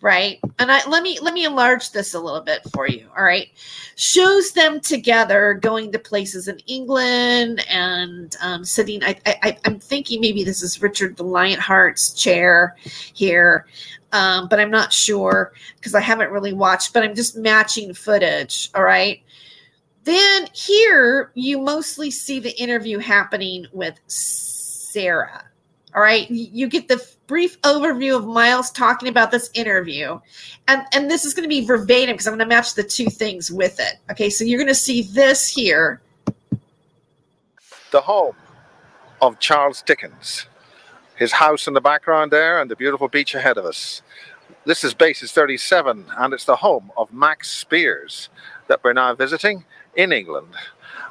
right 0.00 0.38
and 0.60 0.70
i 0.70 0.86
let 0.88 1.02
me 1.02 1.18
let 1.18 1.34
me 1.34 1.44
enlarge 1.44 1.90
this 1.90 2.14
a 2.14 2.20
little 2.20 2.40
bit 2.40 2.60
for 2.72 2.86
you 2.86 3.08
all 3.16 3.24
right 3.24 3.48
shows 3.96 4.52
them 4.52 4.78
together 4.78 5.54
going 5.54 5.90
to 5.90 5.98
places 5.98 6.46
in 6.46 6.56
england 6.68 7.64
and 7.68 8.36
um, 8.40 8.64
sitting 8.64 9.02
I, 9.02 9.16
I 9.26 9.58
i'm 9.64 9.80
thinking 9.80 10.20
maybe 10.20 10.44
this 10.44 10.62
is 10.62 10.80
richard 10.80 11.16
the 11.16 11.24
lionheart's 11.24 12.14
chair 12.14 12.76
here 13.12 13.66
um, 14.12 14.48
but 14.48 14.58
I'm 14.58 14.70
not 14.70 14.92
sure 14.92 15.52
because 15.76 15.94
I 15.94 16.00
haven't 16.00 16.30
really 16.30 16.52
watched, 16.52 16.92
but 16.92 17.02
I'm 17.02 17.14
just 17.14 17.36
matching 17.36 17.92
footage. 17.92 18.70
All 18.74 18.82
right. 18.82 19.22
Then 20.04 20.48
here 20.54 21.30
you 21.34 21.58
mostly 21.58 22.10
see 22.10 22.40
the 22.40 22.58
interview 22.60 22.98
happening 22.98 23.66
with 23.72 23.98
Sarah. 24.06 25.44
All 25.94 26.02
right. 26.02 26.30
You 26.30 26.68
get 26.68 26.88
the 26.88 27.04
brief 27.26 27.60
overview 27.62 28.16
of 28.16 28.26
Miles 28.26 28.70
talking 28.70 29.08
about 29.08 29.30
this 29.30 29.50
interview. 29.52 30.18
And, 30.68 30.82
and 30.92 31.10
this 31.10 31.24
is 31.24 31.34
going 31.34 31.44
to 31.44 31.48
be 31.48 31.66
verbatim 31.66 32.14
because 32.14 32.26
I'm 32.26 32.32
going 32.32 32.48
to 32.48 32.54
match 32.54 32.74
the 32.74 32.82
two 32.82 33.10
things 33.10 33.50
with 33.50 33.80
it. 33.80 33.96
Okay. 34.10 34.30
So 34.30 34.44
you're 34.44 34.58
going 34.58 34.68
to 34.68 34.74
see 34.74 35.02
this 35.02 35.46
here. 35.46 36.00
The 37.90 38.00
home 38.00 38.36
of 39.20 39.38
Charles 39.40 39.82
Dickens 39.82 40.46
his 41.18 41.32
house 41.32 41.66
in 41.66 41.74
the 41.74 41.80
background 41.80 42.30
there 42.30 42.60
and 42.60 42.70
the 42.70 42.76
beautiful 42.76 43.08
beach 43.08 43.34
ahead 43.34 43.58
of 43.58 43.64
us. 43.64 44.02
This 44.64 44.84
is 44.84 44.94
Basis 44.94 45.32
37 45.32 46.06
and 46.16 46.32
it's 46.32 46.44
the 46.44 46.56
home 46.56 46.92
of 46.96 47.12
Max 47.12 47.50
Spiers 47.50 48.28
that 48.68 48.82
we're 48.84 48.92
now 48.92 49.14
visiting 49.14 49.64
in 49.96 50.12
England. 50.12 50.54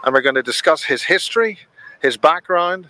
And 0.04 0.14
we're 0.14 0.22
going 0.22 0.36
to 0.36 0.44
discuss 0.44 0.84
his 0.84 1.04
history, 1.04 1.60
his 2.02 2.16
background, 2.16 2.88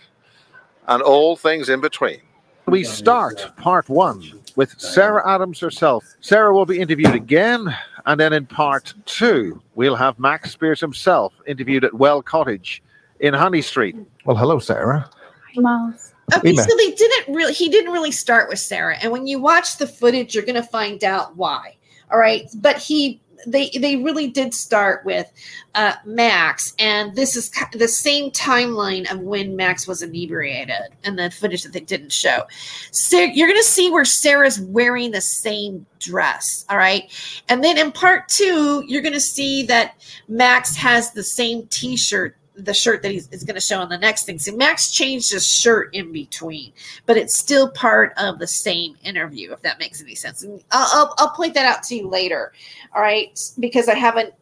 and 0.88 1.02
all 1.02 1.36
things 1.36 1.70
in 1.70 1.82
between. 1.82 2.22
We 2.68 2.84
start 2.84 3.52
part 3.58 3.90
one 3.90 4.24
with 4.56 4.80
Sarah 4.80 5.28
Adams 5.28 5.60
herself. 5.60 6.06
Sarah 6.22 6.54
will 6.54 6.66
be 6.66 6.80
interviewed 6.80 7.16
again, 7.16 7.74
and 8.06 8.20
then 8.20 8.34
in 8.34 8.46
part 8.46 8.94
two, 9.06 9.62
we'll 9.76 9.96
have 9.96 10.20
Max 10.20 10.52
Spiers 10.52 10.82
himself 10.82 11.34
interviewed 11.48 11.86
at 11.86 11.94
Well 11.94 12.22
Cottage 12.22 12.84
in 13.22 13.34
Honey 13.34 13.62
Street. 13.62 13.96
Well, 14.26 14.36
hello, 14.36 14.60
Sarah. 14.60 15.10
Hi, 15.56 15.62
Miles. 15.62 16.14
Okay, 16.36 16.54
so 16.56 16.76
they 16.78 16.92
didn't 16.92 17.34
really. 17.34 17.54
He 17.54 17.70
didn't 17.70 17.94
really 17.94 18.12
start 18.12 18.50
with 18.50 18.60
Sarah, 18.60 18.98
and 19.02 19.12
when 19.12 19.28
you 19.28 19.40
watch 19.40 19.78
the 19.78 19.88
footage, 19.88 20.36
you're 20.36 20.44
going 20.44 20.56
to 20.56 20.64
find 20.64 21.04
out 21.04 21.38
why. 21.38 21.78
All 22.12 22.20
right, 22.20 22.50
but 22.56 22.78
he 22.78 23.22
they 23.46 23.70
they 23.70 23.96
really 23.96 24.28
did 24.28 24.54
start 24.54 25.06
with 25.06 25.32
uh, 25.76 25.94
Max, 26.06 26.74
and 26.80 27.16
this 27.16 27.38
is 27.38 27.50
the 27.72 27.88
same 27.88 28.32
timeline 28.32 29.10
of 29.10 29.20
when 29.20 29.56
Max 29.56 29.88
was 29.88 30.02
inebriated, 30.02 30.96
and 31.06 31.18
the 31.18 31.32
footage 31.32 31.64
that 31.64 31.72
they 31.72 31.80
didn't 31.80 32.12
show. 32.12 32.44
So 32.92 33.20
you're 33.20 33.48
going 33.48 33.60
to 33.60 33.68
see 33.68 33.90
where 33.90 34.06
Sarah's 34.06 34.60
wearing 34.60 35.12
the 35.12 35.22
same 35.22 35.86
dress, 36.00 36.66
all 36.70 36.78
right, 36.78 37.10
and 37.48 37.64
then 37.64 37.78
in 37.78 37.92
part 37.92 38.28
two, 38.28 38.84
you're 38.86 39.02
going 39.02 39.14
to 39.14 39.22
see 39.22 39.64
that 39.68 40.02
Max 40.28 40.76
has 40.76 41.14
the 41.14 41.24
same 41.24 41.68
T-shirt 41.68 42.36
the 42.58 42.74
shirt 42.74 43.02
that 43.04 43.12
he's 43.12 43.28
is 43.30 43.44
going 43.44 43.56
to 43.56 43.62
show 43.62 43.80
on 43.80 43.90
the 43.90 43.98
next 43.98 44.26
thing. 44.26 44.40
So 44.40 44.56
Max 44.56 44.92
changed 44.92 45.32
his 45.32 45.46
shirt 45.46 45.94
in 45.94 46.12
between, 46.12 46.74
but 47.06 47.16
it's 47.16 47.38
still 47.38 47.70
part 47.72 48.14
of 48.18 48.40
the 48.40 48.48
same 48.48 48.96
interview, 49.04 49.52
if 49.52 49.62
that 49.62 49.80
makes 49.80 50.02
any 50.02 50.16
sense. 50.16 50.44
And 50.44 50.64
I'll, 50.72 50.90
I'll, 50.94 51.16
I'll 51.20 51.32
point 51.32 51.54
that 51.54 51.66
out 51.66 51.84
to 51.84 51.96
you 51.96 52.08
later. 52.08 52.54
All 52.96 53.02
right. 53.02 53.40
Because 53.60 53.88
I 53.88 53.96
haven't, 53.96 54.34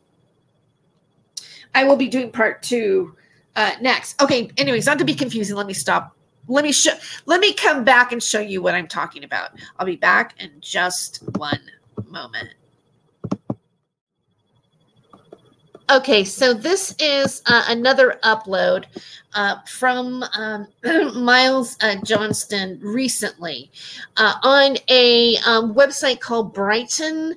I 1.73 1.83
will 1.83 1.97
be 1.97 2.07
doing 2.07 2.31
part 2.31 2.63
two 2.63 3.15
uh, 3.55 3.73
next. 3.81 4.21
Okay. 4.21 4.49
Anyways, 4.57 4.85
not 4.85 4.97
to 4.99 5.05
be 5.05 5.13
confusing, 5.13 5.55
let 5.55 5.67
me 5.67 5.73
stop. 5.73 6.15
Let 6.47 6.63
me 6.63 6.71
show. 6.71 6.91
Let 7.25 7.39
me 7.41 7.53
come 7.53 7.83
back 7.83 8.11
and 8.11 8.21
show 8.21 8.39
you 8.39 8.61
what 8.61 8.75
I'm 8.75 8.87
talking 8.87 9.23
about. 9.23 9.51
I'll 9.79 9.85
be 9.85 9.95
back 9.95 10.35
in 10.39 10.51
just 10.59 11.23
one 11.37 11.59
moment. 12.07 12.49
Okay, 15.91 16.23
so 16.23 16.51
this 16.51 16.95
is 16.99 17.43
uh, 17.45 17.63
another 17.67 18.19
upload 18.23 18.85
uh, 19.35 19.57
from 19.67 20.23
um, 20.35 20.67
Miles 21.23 21.77
uh, 21.81 21.97
Johnston 22.03 22.79
recently 22.81 23.69
uh, 24.17 24.33
on 24.41 24.77
a 24.89 25.37
um, 25.45 25.75
website 25.75 26.21
called 26.21 26.55
Brighteon 26.55 27.35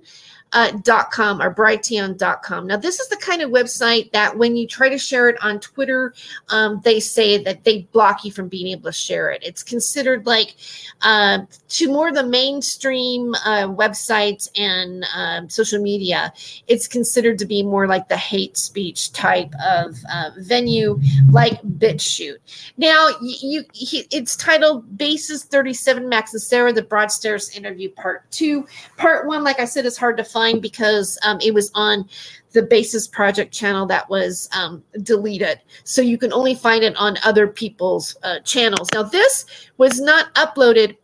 uh, 0.53 1.05
com 1.11 1.41
or 1.41 1.55
brighteon.com. 1.55 2.67
Now, 2.67 2.77
this 2.77 3.01
is 3.01 3.09
the 3.09 3.17
kind 3.17 3.43
of 3.43 3.51
website 3.51 4.11
that 4.13 4.37
when 4.37 4.57
you 4.57 4.67
try 4.67 4.89
to 4.89 4.99
share 4.99 5.29
it 5.29 5.37
on 5.43 5.61
Twitter, 5.61 6.15
um, 6.49 6.81
they 6.85 7.01
say 7.01 7.43
that 7.43 7.65
they 7.65 7.83
block 7.93 8.25
you 8.25 8.33
from 8.33 8.49
being 8.49 8.69
able 8.69 8.85
to 8.85 8.93
share 8.93 9.31
it. 9.31 9.43
It's 9.45 9.63
considered 9.63 10.27
like 10.27 10.57
uh, 11.03 11.41
to 11.69 11.89
more 11.89 12.13
the 12.13 12.25
mainstream 12.25 13.35
uh, 13.45 13.69
websites 13.69 14.49
and 14.59 15.05
um, 15.15 15.49
social 15.49 15.81
media, 15.81 16.33
it's 16.67 16.89
considered 16.89 17.39
to 17.39 17.47
be 17.47 17.63
more 17.63 17.87
like 17.87 18.09
the 18.09 18.17
hate 18.17 18.57
speech 18.57 19.13
type 19.13 19.53
of 19.65 19.97
uh, 20.13 20.31
venue, 20.39 20.99
like 21.31 21.61
BitChute. 21.63 22.39
Now, 22.77 23.11
you, 23.21 23.65
you 23.75 24.03
it's 24.11 24.37
titled 24.37 24.97
Bases 24.97 25.45
37 25.45 26.09
Max 26.09 26.33
and 26.33 26.43
Sarah, 26.43 26.73
the 26.73 26.83
Broadstairs 26.83 27.51
interview 27.57 27.91
part 27.91 28.31
two. 28.31 28.67
Part 28.97 29.27
one, 29.27 29.45
like 29.45 29.61
I 29.61 29.65
said, 29.65 29.85
is 29.85 29.97
hard 29.97 30.17
to 30.17 30.25
find 30.25 30.38
because 30.61 31.19
um, 31.25 31.39
it 31.41 31.53
was 31.53 31.71
on 31.75 32.09
the 32.53 32.63
basis 32.63 33.07
project 33.07 33.53
channel 33.53 33.87
that 33.87 34.09
was 34.09 34.49
um, 34.57 34.83
deleted 35.03 35.61
so 35.85 36.01
you 36.01 36.17
can 36.17 36.33
only 36.33 36.55
find 36.55 36.83
it 36.83 36.97
on 36.97 37.17
other 37.25 37.47
people's 37.47 38.17
uh, 38.23 38.41
channels 38.41 38.89
now 38.95 39.03
this 39.03 39.45
was 39.77 40.01
not 40.01 40.35
uploaded 40.35 40.97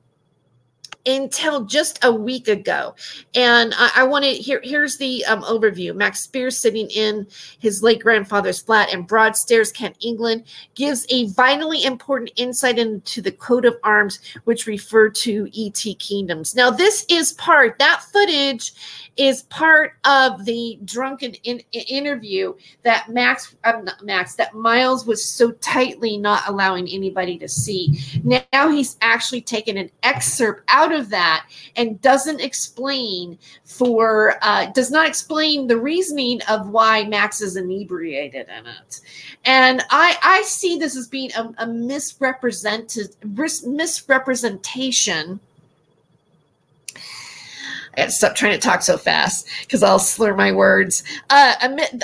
until 1.06 1.64
just 1.64 1.98
a 2.02 2.12
week 2.12 2.48
ago. 2.48 2.94
And 3.34 3.74
I, 3.76 3.90
I 3.96 4.04
want 4.04 4.24
to 4.24 4.30
here. 4.30 4.60
Here's 4.62 4.96
the 4.96 5.24
um, 5.26 5.42
overview. 5.42 5.94
Max 5.94 6.20
Spiers, 6.20 6.58
sitting 6.58 6.88
in 6.90 7.26
his 7.58 7.82
late 7.82 8.02
grandfather's 8.02 8.60
flat 8.60 8.92
in 8.92 9.02
Broadstairs, 9.02 9.72
Kent, 9.72 9.96
England, 10.00 10.44
gives 10.74 11.06
a 11.10 11.28
vitally 11.28 11.84
important 11.84 12.30
insight 12.36 12.78
into 12.78 13.20
the 13.20 13.32
coat 13.32 13.64
of 13.64 13.76
arms, 13.82 14.20
which 14.44 14.66
refer 14.66 15.08
to 15.10 15.48
ET 15.56 15.84
kingdoms. 15.98 16.54
Now, 16.54 16.70
this 16.70 17.04
is 17.08 17.32
part 17.34 17.78
that 17.78 18.02
footage 18.02 18.72
is 19.16 19.42
part 19.44 19.92
of 20.04 20.44
the 20.44 20.78
drunken 20.84 21.34
in, 21.44 21.60
interview 21.72 22.54
that 22.82 23.08
Max, 23.08 23.54
um, 23.64 23.88
Max, 24.02 24.34
that 24.34 24.54
Miles 24.54 25.06
was 25.06 25.24
so 25.24 25.52
tightly 25.52 26.16
not 26.16 26.42
allowing 26.48 26.88
anybody 26.88 27.38
to 27.38 27.48
see. 27.48 28.00
Now 28.24 28.68
he's 28.68 28.96
actually 29.00 29.42
taken 29.42 29.76
an 29.76 29.90
excerpt 30.02 30.64
out 30.68 30.92
of 30.92 31.10
that 31.10 31.48
and 31.76 32.00
doesn't 32.00 32.40
explain 32.40 33.38
for, 33.64 34.36
uh, 34.42 34.66
does 34.72 34.90
not 34.90 35.06
explain 35.06 35.66
the 35.66 35.78
reasoning 35.78 36.40
of 36.48 36.70
why 36.70 37.04
Max 37.04 37.40
is 37.40 37.56
inebriated 37.56 38.48
in 38.48 38.66
it. 38.66 39.00
And 39.44 39.82
I, 39.90 40.18
I 40.22 40.42
see 40.42 40.78
this 40.78 40.96
as 40.96 41.08
being 41.08 41.32
a, 41.34 41.52
a 41.58 41.66
misrepresented 41.66 43.14
misrepresentation 43.24 45.40
I 47.94 48.00
got 48.00 48.06
to 48.06 48.10
stop 48.10 48.34
trying 48.34 48.54
to 48.54 48.58
talk 48.58 48.82
so 48.82 48.98
fast 48.98 49.48
because 49.60 49.84
I'll 49.84 50.00
slur 50.00 50.34
my 50.34 50.50
words. 50.50 51.04
Uh, 51.30 51.54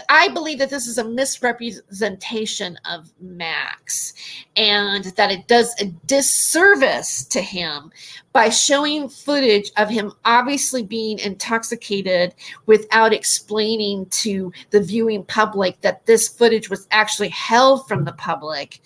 I 0.08 0.28
believe 0.28 0.58
that 0.58 0.70
this 0.70 0.86
is 0.86 0.98
a 0.98 1.04
misrepresentation 1.04 2.78
of 2.88 3.12
Max 3.20 4.14
and 4.54 5.06
that 5.16 5.32
it 5.32 5.48
does 5.48 5.74
a 5.80 5.86
disservice 6.06 7.24
to 7.24 7.40
him 7.40 7.90
by 8.32 8.50
showing 8.50 9.08
footage 9.08 9.72
of 9.76 9.88
him 9.88 10.12
obviously 10.24 10.84
being 10.84 11.18
intoxicated 11.18 12.36
without 12.66 13.12
explaining 13.12 14.06
to 14.06 14.52
the 14.70 14.80
viewing 14.80 15.24
public 15.24 15.80
that 15.80 16.06
this 16.06 16.28
footage 16.28 16.70
was 16.70 16.86
actually 16.92 17.30
held 17.30 17.88
from 17.88 18.04
the 18.04 18.12
public 18.12 18.80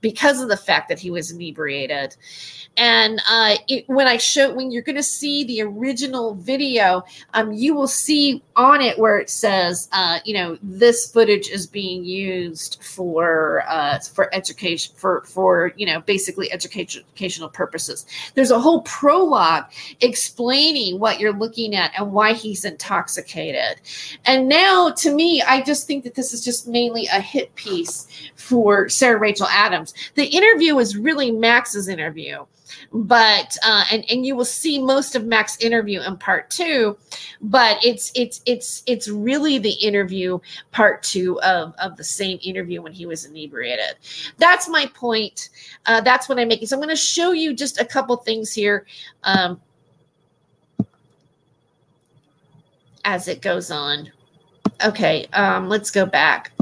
because 0.00 0.40
of 0.40 0.48
the 0.48 0.56
fact 0.56 0.88
that 0.88 0.98
he 0.98 1.10
was 1.10 1.30
inebriated. 1.30 2.16
And 2.76 3.20
uh, 3.28 3.56
it, 3.66 3.84
when 3.88 4.06
I 4.06 4.16
show, 4.16 4.54
when 4.54 4.70
you're 4.70 4.82
going 4.82 4.96
to 4.96 5.02
see 5.02 5.44
the 5.44 5.62
original 5.62 6.34
video, 6.34 7.04
um, 7.34 7.52
you 7.52 7.74
will 7.74 7.88
see 7.88 8.42
on 8.58 8.80
it 8.80 8.98
where 8.98 9.18
it 9.18 9.30
says, 9.30 9.88
uh, 9.92 10.18
you 10.24 10.34
know, 10.34 10.58
this 10.62 11.10
footage 11.10 11.48
is 11.48 11.66
being 11.66 12.04
used 12.04 12.82
for 12.82 13.62
uh, 13.68 14.00
for 14.00 14.34
education, 14.34 14.92
for 14.96 15.22
for 15.22 15.72
you 15.76 15.86
know, 15.86 16.00
basically 16.00 16.50
education, 16.52 17.04
educational 17.12 17.48
purposes. 17.48 18.04
There's 18.34 18.50
a 18.50 18.58
whole 18.58 18.82
prologue 18.82 19.66
explaining 20.00 20.98
what 20.98 21.20
you're 21.20 21.32
looking 21.32 21.74
at 21.74 21.92
and 21.96 22.12
why 22.12 22.32
he's 22.32 22.64
intoxicated. 22.64 23.80
And 24.26 24.48
now, 24.48 24.90
to 24.90 25.14
me, 25.14 25.40
I 25.40 25.62
just 25.62 25.86
think 25.86 26.02
that 26.02 26.16
this 26.16 26.34
is 26.34 26.44
just 26.44 26.66
mainly 26.66 27.06
a 27.06 27.20
hit 27.20 27.54
piece 27.54 28.08
for 28.34 28.88
Sarah 28.88 29.20
Rachel 29.20 29.46
Adams. 29.46 29.94
The 30.16 30.26
interview 30.26 30.78
is 30.78 30.96
really 30.96 31.30
Max's 31.30 31.86
interview 31.86 32.44
but 32.92 33.56
uh, 33.64 33.84
and 33.90 34.04
and 34.10 34.24
you 34.24 34.36
will 34.36 34.44
see 34.44 34.78
most 34.78 35.14
of 35.14 35.24
Mac's 35.24 35.56
interview 35.58 36.00
in 36.00 36.16
part 36.16 36.50
two, 36.50 36.96
but 37.40 37.78
it's 37.84 38.12
it's 38.14 38.40
it's 38.46 38.82
it's 38.86 39.08
really 39.08 39.58
the 39.58 39.72
interview 39.72 40.38
part 40.72 41.02
two 41.02 41.40
of 41.42 41.74
of 41.78 41.96
the 41.96 42.04
same 42.04 42.38
interview 42.42 42.82
when 42.82 42.92
he 42.92 43.06
was 43.06 43.24
inebriated. 43.24 43.96
That's 44.38 44.68
my 44.68 44.86
point. 44.94 45.50
Uh, 45.86 46.00
that's 46.00 46.28
what 46.28 46.38
I'm 46.38 46.48
making. 46.48 46.68
So 46.68 46.76
I'm 46.76 46.82
going 46.82 46.88
to 46.88 46.96
show 46.96 47.32
you 47.32 47.54
just 47.54 47.80
a 47.80 47.84
couple 47.84 48.16
things 48.16 48.52
here. 48.52 48.86
Um, 49.24 49.60
as 53.08 53.26
it 53.26 53.40
goes 53.40 53.70
on. 53.70 54.12
Okay, 54.84 55.26
um, 55.32 55.68
let's 55.68 55.90
go 55.90 56.04
back. 56.04 56.52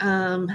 Um, 0.00 0.50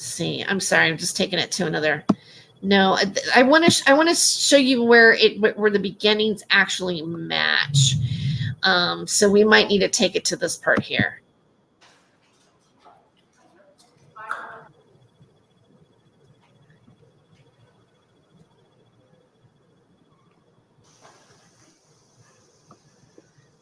see. 0.00 0.44
I'm 0.46 0.60
sorry. 0.60 0.88
I'm 0.88 0.96
just 0.96 1.16
taking 1.16 1.38
it 1.38 1.52
to 1.52 1.66
another. 1.66 2.04
No, 2.62 2.98
I 3.34 3.42
want 3.42 3.70
to. 3.70 3.90
I 3.90 3.94
want 3.94 4.08
to 4.08 4.14
show 4.14 4.56
you 4.56 4.82
where 4.82 5.12
it 5.12 5.40
where 5.58 5.70
the 5.70 5.78
beginnings 5.78 6.42
actually 6.50 7.00
match. 7.02 7.94
Um, 8.62 9.06
so 9.06 9.30
we 9.30 9.44
might 9.44 9.68
need 9.68 9.78
to 9.78 9.88
take 9.88 10.14
it 10.14 10.24
to 10.26 10.36
this 10.36 10.58
part 10.58 10.82
here. 10.82 11.22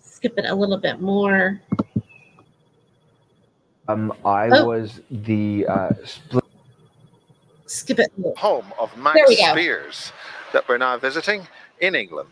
Skip 0.01 0.35
it 0.37 0.47
a 0.47 0.55
little 0.55 0.79
bit 0.79 1.01
more. 1.01 1.61
Um, 3.89 4.13
I 4.25 4.49
Oh. 4.53 4.67
was 4.67 5.01
the 5.11 5.67
uh, 5.67 5.91
split. 6.05 6.45
Skip 7.67 7.99
it. 7.99 8.13
home 8.37 8.67
of 8.79 8.97
Max 8.97 9.17
There 9.17 9.25
we 9.29 9.37
go. 9.37 9.51
Spiers 9.53 10.13
that 10.53 10.67
we're 10.69 10.79
now 10.79 10.97
visiting 10.99 11.47
in 11.81 11.95
England. 11.95 12.29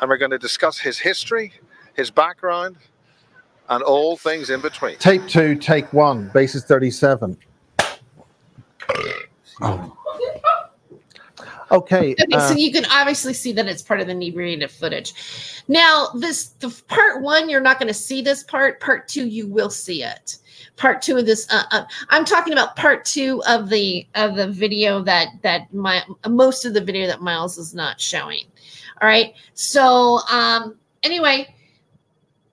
And 0.00 0.08
we're 0.08 0.16
going 0.16 0.30
to 0.30 0.38
discuss 0.38 0.78
his 0.78 0.98
history, 0.98 1.52
his 1.94 2.10
background, 2.10 2.76
and 3.68 3.82
all 3.82 4.16
things 4.16 4.50
in 4.50 4.60
between. 4.60 4.96
Tape 4.98 5.26
two, 5.28 5.54
take 5.56 5.92
one, 5.92 6.30
basis 6.34 6.64
37. 6.64 7.36
Oh. 9.62 9.96
Okay. 11.70 12.14
Okay, 12.20 12.36
uh, 12.36 12.48
so 12.48 12.54
you 12.54 12.72
can 12.72 12.84
obviously 12.86 13.32
see 13.32 13.52
that 13.52 13.66
it's 13.66 13.82
part 13.82 14.00
of 14.00 14.06
the 14.06 14.12
inebriated 14.12 14.70
footage. 14.70 15.14
Now, 15.68 16.08
this 16.14 16.48
the 16.58 16.70
part 16.88 17.22
one, 17.22 17.48
you're 17.48 17.60
not 17.60 17.78
going 17.78 17.88
to 17.88 17.94
see 17.94 18.22
this 18.22 18.42
part. 18.42 18.80
Part 18.80 19.08
two, 19.08 19.26
you 19.26 19.46
will 19.46 19.70
see 19.70 20.02
it. 20.02 20.38
Part 20.76 21.02
two 21.02 21.16
of 21.18 21.26
this, 21.26 21.46
uh, 21.52 21.64
uh, 21.70 21.84
I'm 22.08 22.24
talking 22.24 22.52
about 22.52 22.76
part 22.76 23.04
two 23.04 23.42
of 23.46 23.68
the 23.68 24.06
of 24.14 24.34
the 24.34 24.48
video 24.48 25.02
that 25.02 25.28
that 25.42 25.72
my 25.72 26.02
most 26.28 26.64
of 26.64 26.74
the 26.74 26.80
video 26.80 27.06
that 27.06 27.20
Miles 27.20 27.58
is 27.58 27.74
not 27.74 28.00
showing. 28.00 28.44
All 29.00 29.08
right. 29.08 29.34
So, 29.54 30.20
um, 30.30 30.76
anyway, 31.02 31.54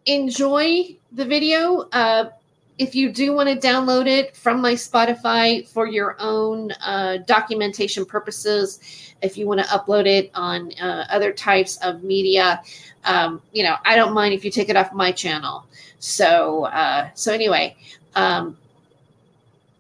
enjoy 0.06 0.98
the 1.12 1.26
video. 1.26 1.90
Uh, 1.92 2.30
if 2.78 2.94
you 2.94 3.12
do 3.12 3.34
want 3.34 3.50
to 3.50 3.68
download 3.68 4.08
it 4.08 4.36
from 4.36 4.62
my 4.62 4.74
Spotify 4.74 5.68
for 5.68 5.88
your 5.88 6.16
own 6.20 6.72
uh, 6.74 7.18
documentation 7.26 8.06
purposes, 8.06 8.80
if 9.22 9.38
you 9.38 9.48
want 9.48 9.60
to 9.60 9.66
upload 9.68 10.06
it 10.06 10.30
on 10.36 10.72
uh, 10.80 11.06
other 11.10 11.32
types 11.34 11.78
of 11.78 12.04
media, 12.04 12.62
um, 13.06 13.42
you 13.52 13.64
know, 13.64 13.76
I 13.84 13.96
don't 13.96 14.14
mind 14.14 14.34
if 14.34 14.46
you 14.46 14.52
take 14.52 14.70
it 14.70 14.76
off 14.76 14.94
my 14.94 15.12
channel. 15.12 15.66
So, 16.00 16.66
uh, 16.66 17.10
so 17.16 17.34
anyway, 17.34 17.76
um, 18.16 18.58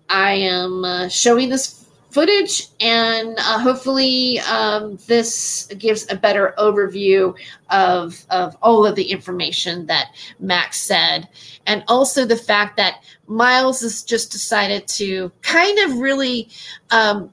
I 0.10 0.34
am 0.34 0.84
uh, 0.84 1.08
showing 1.10 1.50
this 1.50 1.87
footage, 2.10 2.67
and 2.80 3.38
uh, 3.38 3.60
hopefully 3.60 4.39
um, 4.39 4.98
this 5.08 5.67
gives 5.78 6.10
a 6.12 6.15
better 6.15 6.54
overview 6.58 7.36
of 7.70 8.26
of 8.30 8.56
all 8.62 8.86
of 8.86 8.96
the 8.96 9.12
information 9.12 9.86
that 9.88 10.15
Max 10.39 10.82
said, 10.82 11.28
and 11.65 11.84
also 11.88 12.26
the 12.26 12.36
fact 12.36 12.78
that 12.78 13.04
Miles 13.28 13.82
has 13.82 14.04
just 14.04 14.32
decided 14.32 14.88
to 14.88 15.32
kind 15.41 15.78
of 15.80 15.98
really 15.98 16.50
um, 16.91 17.32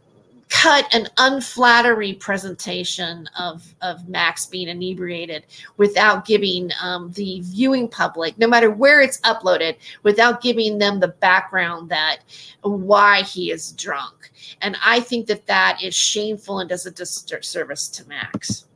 cut 0.54 0.86
an 0.94 1.08
unflattering 1.18 2.16
presentation 2.18 3.28
of 3.38 3.74
of 3.82 4.08
Max 4.08 4.46
being 4.46 4.68
inebriated 4.68 5.44
without 5.78 6.24
giving 6.24 6.70
um, 6.80 7.10
the 7.12 7.40
viewing 7.42 7.88
public, 7.88 8.38
no 8.38 8.46
matter 8.46 8.70
where 8.70 9.00
it's 9.00 9.20
uploaded, 9.22 9.76
without 10.04 10.40
giving 10.40 10.78
them 10.78 11.00
the 11.00 11.08
background 11.08 11.88
that 11.88 12.18
why 12.62 13.22
he 13.22 13.50
is 13.50 13.72
drunk. 13.72 14.30
And 14.62 14.76
I 14.84 15.00
think 15.00 15.26
that 15.26 15.46
that 15.46 15.82
is 15.82 15.94
shameful 15.94 16.60
and 16.60 16.68
does 16.68 16.86
a 16.86 16.92
disservice 16.92 17.88
to 17.88 18.08
Max. 18.08 18.66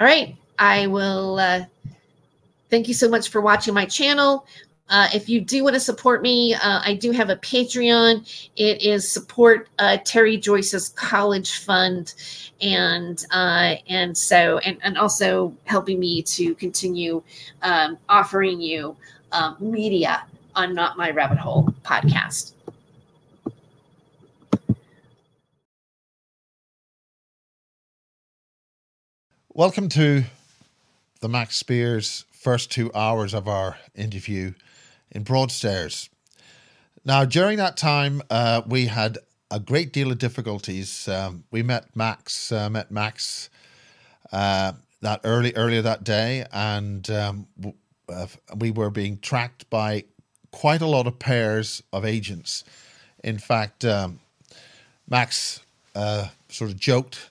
All 0.00 0.06
right, 0.06 0.36
I 0.56 0.86
will. 0.86 1.38
Uh, 1.38 1.64
thank 2.70 2.86
you 2.86 2.94
so 2.94 3.08
much 3.08 3.28
for 3.28 3.40
watching 3.40 3.74
my 3.74 3.86
channel. 3.86 4.46
Uh, 4.90 5.08
if 5.14 5.30
you 5.30 5.40
do 5.40 5.64
want 5.64 5.72
to 5.72 5.80
support 5.80 6.20
me, 6.20 6.52
uh, 6.54 6.80
I 6.84 6.94
do 6.94 7.10
have 7.10 7.30
a 7.30 7.36
Patreon. 7.36 8.48
It 8.56 8.82
is 8.82 9.10
support 9.10 9.68
uh, 9.78 9.96
Terry 10.04 10.36
Joyce's 10.36 10.90
college 10.90 11.58
fund, 11.60 12.12
and 12.60 13.24
uh, 13.30 13.76
and 13.88 14.16
so 14.16 14.58
and 14.58 14.76
and 14.82 14.98
also 14.98 15.56
helping 15.64 15.98
me 15.98 16.22
to 16.24 16.54
continue 16.56 17.22
um, 17.62 17.96
offering 18.10 18.60
you 18.60 18.94
um, 19.32 19.56
media 19.58 20.22
on 20.54 20.74
Not 20.74 20.98
My 20.98 21.10
Rabbit 21.10 21.38
Hole 21.38 21.72
podcast. 21.82 22.52
Welcome 29.48 29.88
to 29.90 30.24
the 31.20 31.28
Max 31.28 31.56
Spiers 31.56 32.26
first 32.32 32.70
two 32.70 32.92
hours 32.94 33.32
of 33.32 33.48
our 33.48 33.78
interview 33.94 34.52
in 35.14 35.22
Broadstairs. 35.22 36.10
Now, 37.04 37.24
during 37.24 37.58
that 37.58 37.76
time, 37.76 38.22
uh, 38.30 38.62
we 38.66 38.86
had 38.86 39.18
a 39.50 39.60
great 39.60 39.92
deal 39.92 40.10
of 40.10 40.18
difficulties. 40.18 41.06
Um, 41.08 41.44
we 41.50 41.62
met 41.62 41.94
Max, 41.94 42.50
uh, 42.50 42.68
met 42.68 42.90
Max 42.90 43.50
uh, 44.32 44.72
that 45.00 45.20
early 45.24 45.54
earlier 45.54 45.82
that 45.82 46.02
day, 46.02 46.44
and 46.52 47.08
um, 47.10 47.46
uh, 48.08 48.26
we 48.56 48.70
were 48.70 48.90
being 48.90 49.18
tracked 49.18 49.68
by 49.70 50.04
quite 50.50 50.82
a 50.82 50.86
lot 50.86 51.06
of 51.06 51.18
pairs 51.18 51.82
of 51.92 52.04
agents. 52.04 52.64
In 53.22 53.38
fact, 53.38 53.84
um, 53.84 54.20
Max 55.08 55.60
uh, 55.94 56.28
sort 56.48 56.70
of 56.70 56.78
joked 56.78 57.30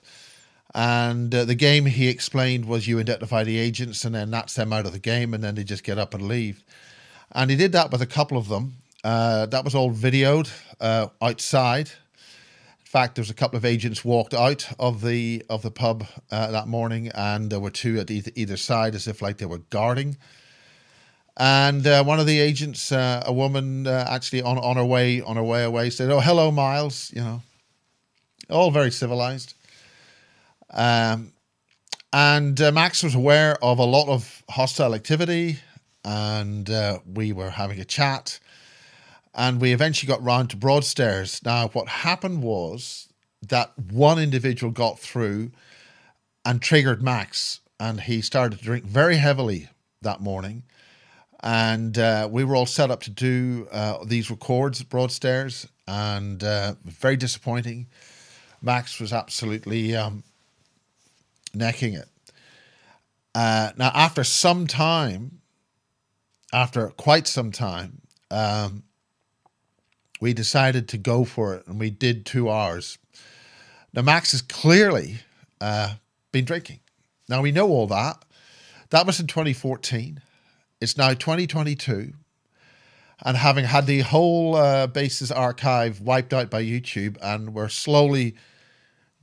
and 0.74 1.32
uh, 1.32 1.44
the 1.44 1.54
game 1.54 1.86
he 1.86 2.08
explained 2.08 2.64
was 2.64 2.88
you 2.88 2.98
identify 2.98 3.44
the 3.44 3.58
agents 3.58 4.04
and 4.04 4.14
then 4.14 4.30
that's 4.30 4.54
them 4.54 4.72
out 4.72 4.86
of 4.86 4.92
the 4.92 4.98
game 4.98 5.32
and 5.32 5.42
then 5.42 5.54
they 5.54 5.62
just 5.62 5.84
get 5.84 5.98
up 5.98 6.14
and 6.14 6.26
leave. 6.26 6.64
And 7.34 7.50
he 7.50 7.56
did 7.56 7.72
that 7.72 7.90
with 7.90 8.00
a 8.00 8.06
couple 8.06 8.38
of 8.38 8.48
them. 8.48 8.76
Uh, 9.02 9.46
that 9.46 9.64
was 9.64 9.74
all 9.74 9.92
videoed 9.92 10.50
uh, 10.80 11.08
outside. 11.20 11.88
In 11.88 12.86
fact, 12.86 13.16
there 13.16 13.22
was 13.22 13.30
a 13.30 13.34
couple 13.34 13.56
of 13.56 13.64
agents 13.64 14.04
walked 14.04 14.34
out 14.34 14.68
of 14.78 15.02
the 15.02 15.42
of 15.50 15.62
the 15.62 15.70
pub 15.70 16.06
uh, 16.30 16.52
that 16.52 16.68
morning, 16.68 17.10
and 17.12 17.50
there 17.50 17.58
were 17.58 17.70
two 17.70 17.98
at 17.98 18.10
either, 18.10 18.30
either 18.36 18.56
side, 18.56 18.94
as 18.94 19.08
if 19.08 19.20
like 19.20 19.38
they 19.38 19.46
were 19.46 19.58
guarding. 19.70 20.16
And 21.36 21.84
uh, 21.84 22.04
one 22.04 22.20
of 22.20 22.26
the 22.26 22.38
agents, 22.38 22.92
uh, 22.92 23.24
a 23.26 23.32
woman, 23.32 23.88
uh, 23.88 24.06
actually 24.08 24.42
on 24.42 24.58
on 24.58 24.76
her 24.76 24.84
way 24.84 25.20
on 25.20 25.34
her 25.34 25.42
way 25.42 25.64
away, 25.64 25.90
said, 25.90 26.08
"Oh, 26.10 26.20
hello, 26.20 26.52
Miles." 26.52 27.10
You 27.12 27.22
know, 27.22 27.42
all 28.48 28.70
very 28.70 28.92
civilized. 28.92 29.54
Um, 30.70 31.32
and 32.12 32.58
Max 32.72 33.02
was 33.02 33.16
aware 33.16 33.56
of 33.60 33.80
a 33.80 33.84
lot 33.84 34.06
of 34.06 34.44
hostile 34.48 34.94
activity, 34.94 35.58
and 36.04 36.68
uh, 36.70 36.98
we 37.06 37.32
were 37.32 37.50
having 37.50 37.80
a 37.80 37.84
chat. 37.84 38.38
And 39.34 39.60
we 39.60 39.72
eventually 39.72 40.08
got 40.08 40.22
round 40.22 40.50
to 40.50 40.56
Broadstairs. 40.56 41.40
Now, 41.44 41.68
what 41.68 41.88
happened 41.88 42.42
was 42.42 43.08
that 43.48 43.76
one 43.78 44.18
individual 44.18 44.70
got 44.70 44.98
through 44.98 45.50
and 46.44 46.62
triggered 46.62 47.02
Max, 47.02 47.60
and 47.80 48.02
he 48.02 48.20
started 48.20 48.58
to 48.58 48.64
drink 48.64 48.84
very 48.84 49.16
heavily 49.16 49.68
that 50.02 50.20
morning. 50.20 50.62
And 51.42 51.98
uh, 51.98 52.28
we 52.30 52.44
were 52.44 52.56
all 52.56 52.66
set 52.66 52.90
up 52.90 53.02
to 53.02 53.10
do 53.10 53.66
uh, 53.72 54.04
these 54.04 54.30
records 54.30 54.80
at 54.80 54.88
Broadstairs, 54.88 55.66
and 55.86 56.42
uh, 56.42 56.74
very 56.84 57.16
disappointing. 57.16 57.88
Max 58.62 59.00
was 59.00 59.12
absolutely 59.12 59.94
um, 59.94 60.22
necking 61.52 61.94
it. 61.94 62.08
Uh, 63.34 63.72
now, 63.76 63.90
after 63.94 64.22
some 64.22 64.66
time, 64.66 65.40
after 66.54 66.88
quite 66.90 67.26
some 67.26 67.50
time, 67.50 68.00
um, 68.30 68.84
we 70.20 70.32
decided 70.32 70.88
to 70.88 70.98
go 70.98 71.24
for 71.24 71.56
it, 71.56 71.66
and 71.66 71.80
we 71.80 71.90
did 71.90 72.24
two 72.24 72.48
hours. 72.48 72.96
Now, 73.92 74.02
Max 74.02 74.30
has 74.30 74.40
clearly 74.40 75.16
uh, 75.60 75.94
been 76.30 76.44
drinking. 76.44 76.78
Now 77.28 77.42
we 77.42 77.50
know 77.50 77.68
all 77.68 77.88
that. 77.88 78.24
That 78.90 79.04
was 79.04 79.18
in 79.18 79.26
2014. 79.26 80.20
It's 80.80 80.96
now 80.96 81.12
2022, 81.12 82.12
and 83.24 83.36
having 83.36 83.64
had 83.64 83.86
the 83.86 84.00
whole 84.00 84.54
uh, 84.54 84.86
basis 84.86 85.32
archive 85.32 86.00
wiped 86.00 86.32
out 86.32 86.50
by 86.50 86.62
YouTube, 86.62 87.16
and 87.20 87.52
we're 87.52 87.68
slowly 87.68 88.36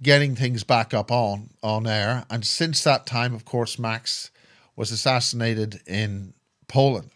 getting 0.03 0.35
things 0.35 0.63
back 0.63 0.93
up 0.93 1.11
on 1.11 1.51
on 1.63 1.87
air. 1.87 2.25
And 2.29 2.45
since 2.45 2.83
that 2.83 3.05
time, 3.05 3.33
of 3.33 3.45
course, 3.45 3.79
Max 3.79 4.31
was 4.75 4.91
assassinated 4.91 5.81
in 5.85 6.33
Poland. 6.67 7.11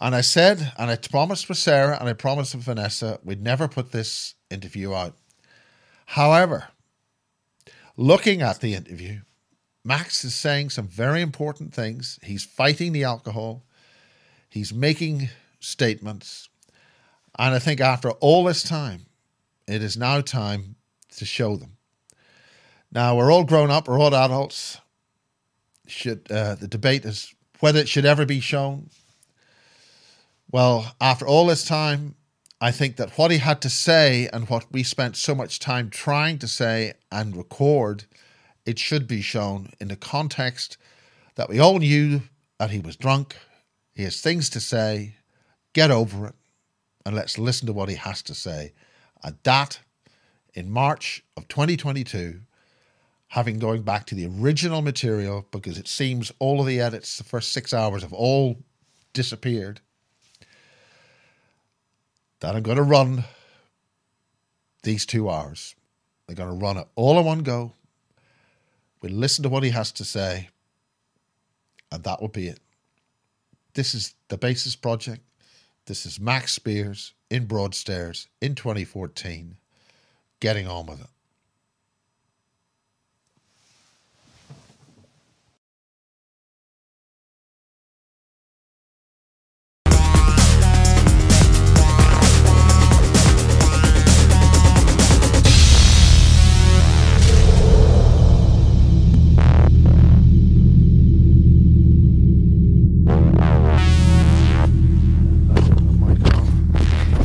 And 0.00 0.14
I 0.14 0.20
said, 0.20 0.72
and 0.78 0.90
I 0.90 0.96
promised 0.96 1.48
with 1.48 1.58
Sarah, 1.58 1.96
and 1.98 2.08
I 2.08 2.12
promised 2.12 2.54
with 2.54 2.64
Vanessa, 2.64 3.18
we'd 3.24 3.42
never 3.42 3.66
put 3.66 3.92
this 3.92 4.34
interview 4.50 4.92
out. 4.94 5.14
However, 6.06 6.68
looking 7.96 8.42
at 8.42 8.60
the 8.60 8.74
interview, 8.74 9.20
Max 9.84 10.24
is 10.24 10.34
saying 10.34 10.70
some 10.70 10.88
very 10.88 11.22
important 11.22 11.72
things. 11.72 12.18
He's 12.22 12.44
fighting 12.44 12.92
the 12.92 13.04
alcohol. 13.04 13.64
He's 14.48 14.74
making 14.74 15.30
statements. 15.60 16.48
And 17.38 17.54
I 17.54 17.58
think 17.58 17.80
after 17.80 18.10
all 18.10 18.44
this 18.44 18.62
time, 18.62 19.06
it 19.66 19.82
is 19.82 19.96
now 19.96 20.20
time 20.20 20.76
to 21.16 21.24
show 21.24 21.56
them. 21.56 21.76
Now 22.92 23.16
we're 23.16 23.32
all 23.32 23.44
grown 23.44 23.70
up, 23.70 23.88
we're 23.88 23.98
all 23.98 24.14
adults. 24.14 24.80
Should 25.86 26.30
uh, 26.30 26.56
the 26.56 26.68
debate 26.68 27.04
is 27.04 27.34
whether 27.60 27.78
it 27.78 27.88
should 27.88 28.04
ever 28.04 28.26
be 28.26 28.40
shown? 28.40 28.90
Well, 30.50 30.94
after 31.00 31.26
all 31.26 31.46
this 31.46 31.64
time, 31.64 32.14
I 32.60 32.70
think 32.70 32.96
that 32.96 33.18
what 33.18 33.30
he 33.30 33.38
had 33.38 33.60
to 33.62 33.70
say 33.70 34.28
and 34.32 34.48
what 34.48 34.72
we 34.72 34.82
spent 34.82 35.16
so 35.16 35.34
much 35.34 35.58
time 35.58 35.90
trying 35.90 36.38
to 36.38 36.48
say 36.48 36.94
and 37.10 37.36
record, 37.36 38.04
it 38.64 38.78
should 38.78 39.06
be 39.06 39.20
shown 39.20 39.70
in 39.80 39.88
the 39.88 39.96
context 39.96 40.78
that 41.34 41.48
we 41.48 41.58
all 41.58 41.78
knew 41.78 42.22
that 42.58 42.70
he 42.70 42.78
was 42.78 42.96
drunk. 42.96 43.36
He 43.92 44.04
has 44.04 44.20
things 44.20 44.48
to 44.50 44.60
say. 44.60 45.16
Get 45.72 45.90
over 45.90 46.28
it, 46.28 46.34
and 47.04 47.14
let's 47.14 47.38
listen 47.38 47.66
to 47.66 47.72
what 47.74 47.90
he 47.90 47.96
has 47.96 48.22
to 48.22 48.34
say. 48.34 48.72
And 49.22 49.36
that 49.42 49.80
in 50.54 50.70
March 50.70 51.22
of 51.36 51.48
2022, 51.48 52.40
having 53.28 53.58
going 53.58 53.82
back 53.82 54.06
to 54.06 54.14
the 54.14 54.26
original 54.40 54.80
material 54.80 55.46
because 55.50 55.76
it 55.76 55.88
seems 55.88 56.32
all 56.38 56.60
of 56.60 56.66
the 56.66 56.80
edits, 56.80 57.18
the 57.18 57.24
first 57.24 57.52
six 57.52 57.74
hours, 57.74 58.02
have 58.02 58.14
all 58.14 58.56
disappeared. 59.12 59.80
That 62.46 62.54
I'm 62.54 62.62
going 62.62 62.76
to 62.76 62.84
run 62.84 63.24
these 64.84 65.04
two 65.04 65.28
hours. 65.28 65.74
They're 66.26 66.36
going 66.36 66.48
to 66.48 66.64
run 66.64 66.76
it 66.76 66.86
all 66.94 67.18
in 67.18 67.26
one 67.26 67.40
go. 67.40 67.72
We'll 69.02 69.10
listen 69.10 69.42
to 69.42 69.48
what 69.48 69.64
he 69.64 69.70
has 69.70 69.90
to 69.90 70.04
say, 70.04 70.50
and 71.90 72.04
that 72.04 72.20
will 72.20 72.28
be 72.28 72.46
it. 72.46 72.60
This 73.74 73.96
is 73.96 74.14
the 74.28 74.38
Basis 74.38 74.76
Project. 74.76 75.22
This 75.86 76.06
is 76.06 76.20
Max 76.20 76.52
Spiers 76.52 77.14
in 77.30 77.46
Broadstairs 77.46 78.28
in 78.40 78.54
2014 78.54 79.56
getting 80.38 80.68
on 80.68 80.86
with 80.86 81.00
it. 81.00 81.10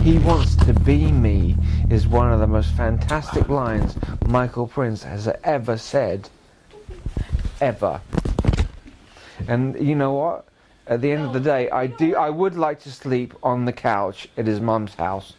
He 0.01 0.17
wants 0.17 0.55
to 0.65 0.73
be 0.73 1.11
me. 1.11 1.55
is 1.91 2.07
one 2.07 2.33
of 2.33 2.39
the 2.39 2.47
most 2.47 2.71
fantastic 2.71 3.49
lines 3.49 3.95
Michael 4.25 4.65
Prince 4.65 5.03
has 5.03 5.29
ever 5.43 5.77
said. 5.77 6.27
Ever. 7.61 8.01
And 9.47 9.79
you 9.79 9.93
know 9.93 10.13
what? 10.13 10.45
At 10.87 11.01
the 11.01 11.11
end 11.11 11.21
of 11.21 11.33
the 11.33 11.39
day, 11.39 11.69
I 11.69 11.85
do. 11.85 12.15
I 12.15 12.31
would 12.31 12.55
like 12.55 12.79
to 12.79 12.91
sleep 12.91 13.35
on 13.43 13.65
the 13.65 13.71
couch 13.71 14.27
at 14.37 14.47
his 14.47 14.59
mum's 14.59 14.95
house. 14.95 15.33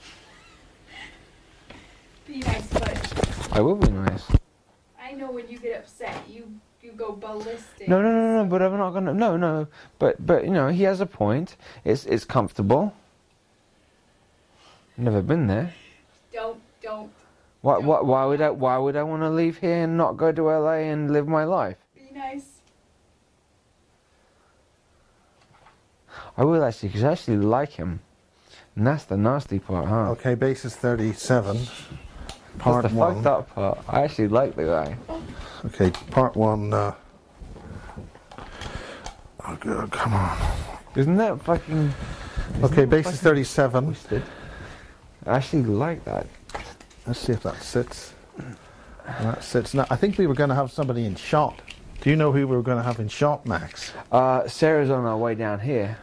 Be 2.24 2.38
nice, 2.38 2.68
but 2.68 3.52
I 3.52 3.60
will 3.60 3.74
be 3.74 3.90
nice. 3.90 4.22
I 5.02 5.10
know 5.14 5.32
when 5.32 5.48
you 5.48 5.58
get 5.58 5.80
upset, 5.80 6.22
you 6.30 6.46
you 6.80 6.92
go 6.92 7.10
ballistic. 7.10 7.88
No, 7.88 8.00
no, 8.00 8.12
no, 8.12 8.44
no. 8.44 8.48
But 8.48 8.62
I'm 8.62 8.78
not 8.78 8.92
gonna. 8.92 9.12
No, 9.12 9.36
no. 9.36 9.66
But 9.98 10.24
but 10.24 10.44
you 10.44 10.52
know 10.52 10.68
he 10.68 10.84
has 10.84 11.00
a 11.00 11.06
point. 11.06 11.56
It's 11.84 12.06
it's 12.06 12.24
comfortable. 12.24 12.94
Never 15.02 15.20
been 15.20 15.48
there. 15.48 15.74
Don't 16.32 16.60
don't 16.80 17.10
Why 17.60 17.78
why 17.78 18.00
why 18.02 18.24
would 18.24 18.40
I 18.40 18.50
why 18.50 18.78
would 18.78 18.94
I 18.94 19.02
want 19.02 19.22
to 19.22 19.30
leave 19.30 19.58
here 19.58 19.82
and 19.82 19.96
not 19.96 20.16
go 20.16 20.30
to 20.30 20.42
LA 20.44 20.86
and 20.92 21.10
live 21.12 21.26
my 21.26 21.42
life? 21.42 21.76
be 21.92 22.16
nice. 22.16 22.60
I 26.36 26.44
will 26.44 26.64
actually, 26.64 26.90
because 26.90 27.02
I 27.02 27.12
actually 27.12 27.38
like 27.38 27.70
him. 27.72 28.00
And 28.76 28.86
that's 28.86 29.02
the 29.04 29.16
nasty 29.16 29.58
part, 29.58 29.88
huh? 29.88 30.10
Okay, 30.12 30.36
basis 30.36 30.76
37. 30.76 31.56
That's 31.56 31.70
Part 32.58 32.88
the 32.88 32.94
one. 32.94 33.14
fucked 33.16 33.26
up 33.26 33.54
part. 33.54 33.78
I 33.88 34.02
actually 34.02 34.28
like 34.28 34.54
the 34.54 34.64
guy. 34.64 34.96
Okay, 35.66 35.90
part 36.12 36.36
one. 36.36 36.72
Uh, 36.72 36.94
oh, 39.46 39.56
God, 39.56 39.90
come 39.90 40.14
on. 40.14 40.38
Isn't 40.94 41.16
that 41.16 41.42
fucking 41.42 41.92
Okay, 42.62 42.84
basis 42.84 43.16
fucking 43.16 43.24
37. 43.24 43.84
twisted? 43.86 44.22
I 45.26 45.36
actually 45.36 45.62
like 45.62 46.04
that. 46.04 46.26
Let's 47.06 47.20
see 47.20 47.32
if 47.32 47.42
that 47.42 47.62
sits. 47.62 48.12
That 49.04 49.42
sits. 49.42 49.74
Now, 49.74 49.86
I 49.90 49.96
think 49.96 50.18
we 50.18 50.26
were 50.26 50.34
going 50.34 50.48
to 50.48 50.54
have 50.54 50.70
somebody 50.70 51.04
in 51.04 51.14
shot. 51.14 51.60
Do 52.00 52.10
you 52.10 52.16
know 52.16 52.32
who 52.32 52.46
we 52.46 52.56
were 52.56 52.62
going 52.62 52.78
to 52.78 52.82
have 52.82 52.98
in 52.98 53.08
shot, 53.08 53.46
Max? 53.46 53.92
Uh, 54.10 54.48
Sarah's 54.48 54.90
on 54.90 55.04
our 55.04 55.16
way 55.16 55.34
down 55.34 55.60
here. 55.60 55.96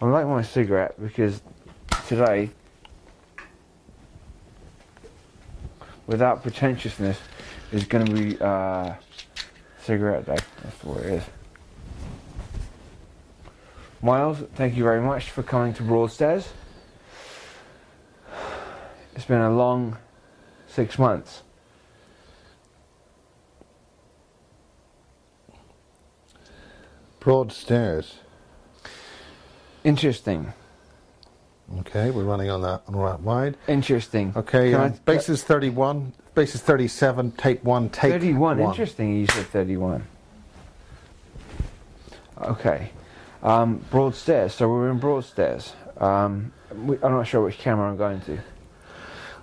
I'm 0.00 0.12
like 0.12 0.26
my 0.26 0.42
cigarette 0.42 0.94
because 1.02 1.42
today, 2.06 2.50
without 6.06 6.42
pretentiousness, 6.42 7.18
is 7.72 7.84
going 7.84 8.06
to 8.06 8.12
be 8.12 8.38
uh, 8.40 8.94
cigarette 9.82 10.26
day. 10.26 10.36
That's 10.62 10.84
what 10.84 10.98
it 10.98 11.06
is. 11.14 11.24
Miles, 14.00 14.38
thank 14.54 14.76
you 14.76 14.84
very 14.84 15.00
much 15.00 15.30
for 15.30 15.42
coming 15.42 15.74
to 15.74 15.82
Broadstairs. 15.82 16.48
It's 19.18 19.26
been 19.26 19.40
a 19.40 19.50
long 19.50 19.96
six 20.68 20.96
months. 20.96 21.42
Broad 27.18 27.50
stairs. 27.50 28.20
Interesting. 29.82 30.52
Okay, 31.80 32.12
we're 32.12 32.22
running 32.22 32.48
on 32.48 32.62
that 32.62 32.82
on 32.86 32.94
that 32.94 33.20
wide. 33.20 33.56
Interesting. 33.66 34.34
Okay, 34.36 34.72
uh, 34.72 34.84
I- 34.84 34.88
basis 35.04 35.42
31, 35.42 36.12
basis 36.36 36.60
37, 36.60 37.32
tape 37.32 37.64
one, 37.64 37.90
tape 37.90 38.12
31. 38.12 38.58
one. 38.58 38.70
Interesting. 38.70 39.16
You 39.16 39.26
said 39.26 39.46
31. 39.46 40.06
Okay. 42.40 42.92
Um, 43.42 43.84
broad 43.90 44.14
stairs, 44.14 44.54
So 44.54 44.68
we're 44.68 44.90
in 44.90 44.98
Broadstairs. 44.98 45.72
Um, 45.96 46.52
we, 46.72 46.96
I'm 47.02 47.10
not 47.10 47.26
sure 47.26 47.42
which 47.42 47.58
camera 47.58 47.90
I'm 47.90 47.96
going 47.96 48.20
to, 48.22 48.38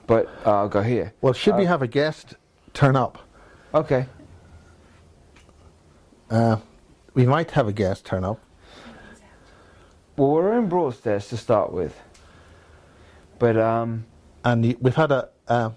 but 0.07 0.27
uh, 0.45 0.55
I'll 0.55 0.69
go 0.69 0.81
here. 0.81 1.13
Well, 1.21 1.33
should 1.33 1.55
we 1.55 1.65
Uh, 1.65 1.69
have 1.69 1.81
a 1.81 1.87
guest 1.87 2.35
turn 2.73 2.95
up? 2.95 3.17
Okay. 3.73 4.05
Uh, 6.29 6.57
we 7.13 7.25
might 7.25 7.51
have 7.51 7.67
a 7.67 7.73
guest 7.73 8.05
turn 8.05 8.23
up. 8.23 8.39
Well, 10.17 10.31
we're 10.31 10.57
in 10.57 10.69
Broadstairs 10.69 11.27
to 11.29 11.37
start 11.37 11.71
with, 11.73 11.93
but 13.37 13.57
um, 13.57 14.05
and 14.43 14.75
we've 14.79 14.95
had 14.95 15.11
a 15.11 15.29
uh, 15.47 15.71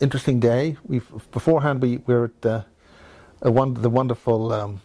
interesting 0.00 0.38
day. 0.40 0.76
We've 0.86 1.10
beforehand 1.32 1.82
we 1.82 1.98
we 2.06 2.14
were 2.14 2.24
at 2.26 2.46
uh, 2.46 2.62
a 3.42 3.50
one 3.50 3.74
the 3.74 3.90
wonderful. 3.90 4.52
Um, 4.52 4.80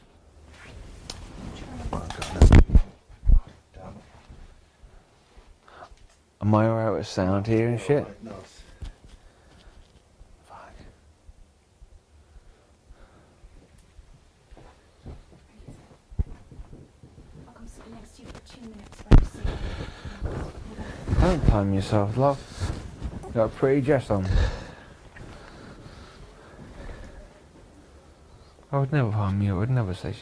am 6.41 6.53
I 6.55 6.65
alright 6.67 6.93
with 6.97 7.08
sound 7.08 7.47
here 7.47 7.67
and 7.67 7.79
shit? 7.79 8.05
Fuck. 10.47 10.73
I'll 17.47 17.53
come 17.53 17.67
sit 17.67 17.91
next 17.91 18.15
to 18.15 18.21
you 18.23 18.27
for 18.29 18.39
two 18.47 18.62
minutes. 18.62 19.03
Let 19.10 19.21
me 19.21 19.27
see. 21.05 21.15
Don't 21.26 21.48
time 21.48 21.74
yourself, 21.74 22.18
love. 22.18 22.40
You 23.26 23.34
got 23.34 23.46
a 23.46 23.50
pretty 23.50 23.82
dress 23.82 24.12
on. 24.12 24.28
I 28.72 28.78
would 28.78 28.94
never 28.94 29.10
harm 29.10 29.42
you. 29.42 29.56
I 29.56 29.58
would 29.58 29.72
never 29.72 29.96
say 29.96 30.14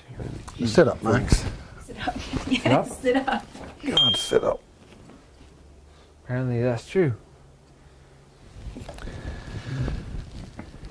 shit. 0.57 0.69
sit 0.69 0.87
up, 0.87 1.03
Max. 1.03 1.43
Sit 1.85 2.07
up. 2.07 2.15
Yes, 2.47 2.99
sit 3.01 3.17
up. 3.17 3.45
God, 3.85 4.15
sit 4.15 4.43
up. 4.45 4.61
Apparently 6.23 6.61
that's 6.61 6.87
true. 6.87 7.13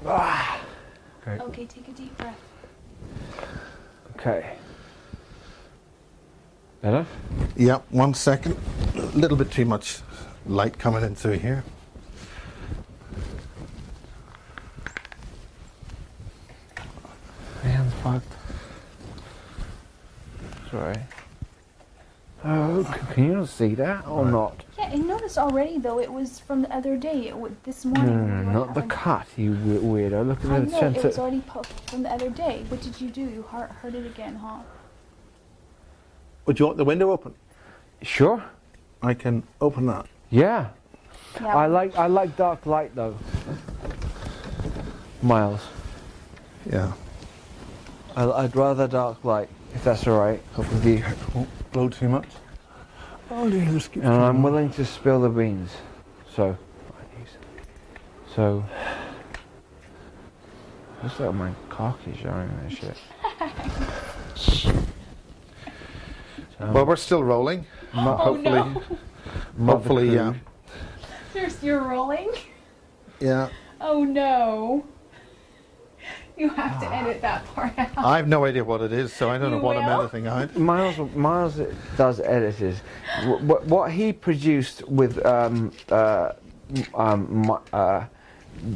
Ah. 0.04 0.60
Okay. 1.22 1.42
Okay, 1.42 1.64
take 1.64 1.88
a 1.88 1.92
deep 1.92 2.14
breath. 2.18 2.38
Okay. 4.16 4.58
Better? 6.82 7.06
Yeah, 7.56 7.78
one 7.90 8.12
second. 8.12 8.56
A 8.96 9.00
little 9.16 9.36
bit 9.36 9.50
too 9.52 9.64
much 9.64 10.00
light 10.46 10.78
coming 10.78 11.04
in 11.04 11.14
through 11.14 11.38
here. 11.38 11.62
My 17.62 17.68
hand's 17.70 17.94
fucked. 17.94 18.26
Sorry. 20.70 20.96
Oh, 22.44 22.82
c- 22.82 23.14
can 23.14 23.24
you 23.24 23.36
not 23.36 23.48
see 23.48 23.74
that 23.76 24.06
or 24.08 24.24
not? 24.26 24.64
Yeah, 24.76 24.90
and 24.92 25.06
notice 25.06 25.38
already 25.38 25.78
though 25.78 26.00
it 26.00 26.12
was 26.12 26.40
from 26.40 26.62
the 26.62 26.74
other 26.74 26.96
day. 26.96 27.28
It 27.28 27.36
would 27.36 27.54
this 27.62 27.84
morning. 27.84 28.06
no, 28.28 28.40
we 28.40 28.46
no, 28.46 28.52
not 28.64 28.74
the 28.74 28.82
cut, 28.82 29.28
you 29.36 29.52
weirdo. 29.52 30.26
Look 30.26 30.44
at 30.44 30.50
I 30.50 30.60
the 30.60 30.66
know 30.66 30.80
it 30.98 31.04
was 31.04 31.18
already 31.18 31.40
po- 31.42 31.62
from 31.86 32.02
the 32.02 32.10
other 32.10 32.30
day. 32.30 32.64
What 32.68 32.80
did 32.82 33.00
you 33.00 33.08
do? 33.10 33.20
You 33.20 33.42
hurt, 33.42 33.70
hurt 33.70 33.94
it 33.94 34.04
again, 34.06 34.34
huh? 34.34 34.62
Would 36.46 36.58
you 36.58 36.66
want 36.66 36.78
the 36.78 36.84
window 36.84 37.10
open? 37.10 37.34
Sure. 38.02 38.42
I 39.02 39.14
can 39.14 39.42
open 39.60 39.86
that. 39.86 40.06
Yeah. 40.30 40.68
Yeah. 41.40 41.56
I 41.56 41.66
like 41.66 41.96
I 41.96 42.06
like 42.06 42.36
dark 42.36 42.66
light 42.66 42.94
though. 42.94 43.16
Miles. 45.22 45.60
Yeah. 46.70 46.92
I, 48.16 48.30
I'd 48.30 48.54
rather 48.54 48.86
dark 48.86 49.24
light, 49.24 49.48
if 49.74 49.84
that's 49.84 50.06
all 50.06 50.18
right 50.18 50.42
with 50.56 50.84
you. 50.84 51.04
Won't 51.34 51.72
blow 51.72 51.88
too 51.88 52.08
much. 52.08 52.28
Oh, 53.30 53.46
you 53.46 53.64
just 53.66 53.92
keep 53.92 54.04
And 54.04 54.12
I'm 54.12 54.42
willing 54.42 54.70
to 54.72 54.84
spill 54.84 55.22
the 55.22 55.30
beans. 55.30 55.70
So, 56.34 56.56
so. 58.34 58.64
Looks 61.02 61.18
like 61.18 61.34
my 61.34 61.52
cock 61.70 61.98
is 62.06 62.18
showing 62.18 62.50
that 62.62 62.72
shit. 62.72 62.96
So, 66.62 66.70
Well, 66.72 66.86
we're 66.86 66.96
still 66.96 67.24
rolling. 67.24 67.66
mo- 67.92 68.12
Oh 68.20 68.34
hopefully, 68.34 68.52
no! 68.52 68.82
hopefully, 69.66 70.14
yeah. 70.14 70.34
You're, 71.34 71.48
you're 71.60 71.82
rolling. 71.82 72.30
Yeah. 73.20 73.48
Oh 73.80 74.04
no! 74.04 74.84
You 76.36 76.50
have 76.50 76.80
to 76.80 76.94
edit 76.94 77.20
that 77.22 77.44
part 77.54 77.76
out. 77.78 77.90
I 77.98 78.16
have 78.16 78.28
no 78.28 78.44
idea 78.44 78.62
what 78.64 78.80
it 78.80 78.92
is, 78.92 79.12
so 79.12 79.28
I 79.28 79.38
don't 79.38 79.50
know 79.50 79.56
You 79.56 79.62
what 79.62 79.76
I'm 79.76 79.86
will? 79.86 80.02
editing 80.02 80.28
out. 80.28 80.56
Miles, 80.56 80.98
Miles 81.16 81.60
does 81.96 82.20
editors. 82.20 82.78
What, 83.24 83.64
what 83.66 83.90
he 83.90 84.12
produced 84.12 84.86
with 84.88 85.24
um, 85.26 85.72
uh, 85.90 86.32
um, 86.94 87.42
mi- 87.42 87.56
uh, 87.72 88.04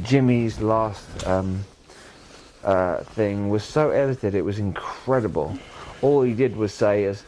Jimmy's 0.03 0.59
last 0.59 1.25
um, 1.25 1.63
uh, 2.65 2.97
thing 3.15 3.49
was 3.49 3.63
so 3.63 3.91
edited, 3.91 4.35
it 4.35 4.43
was 4.43 4.59
incredible. 4.59 5.57
All 6.01 6.21
he 6.21 6.33
did 6.33 6.55
was 6.55 6.73
say 6.73 7.05
is, 7.05 7.23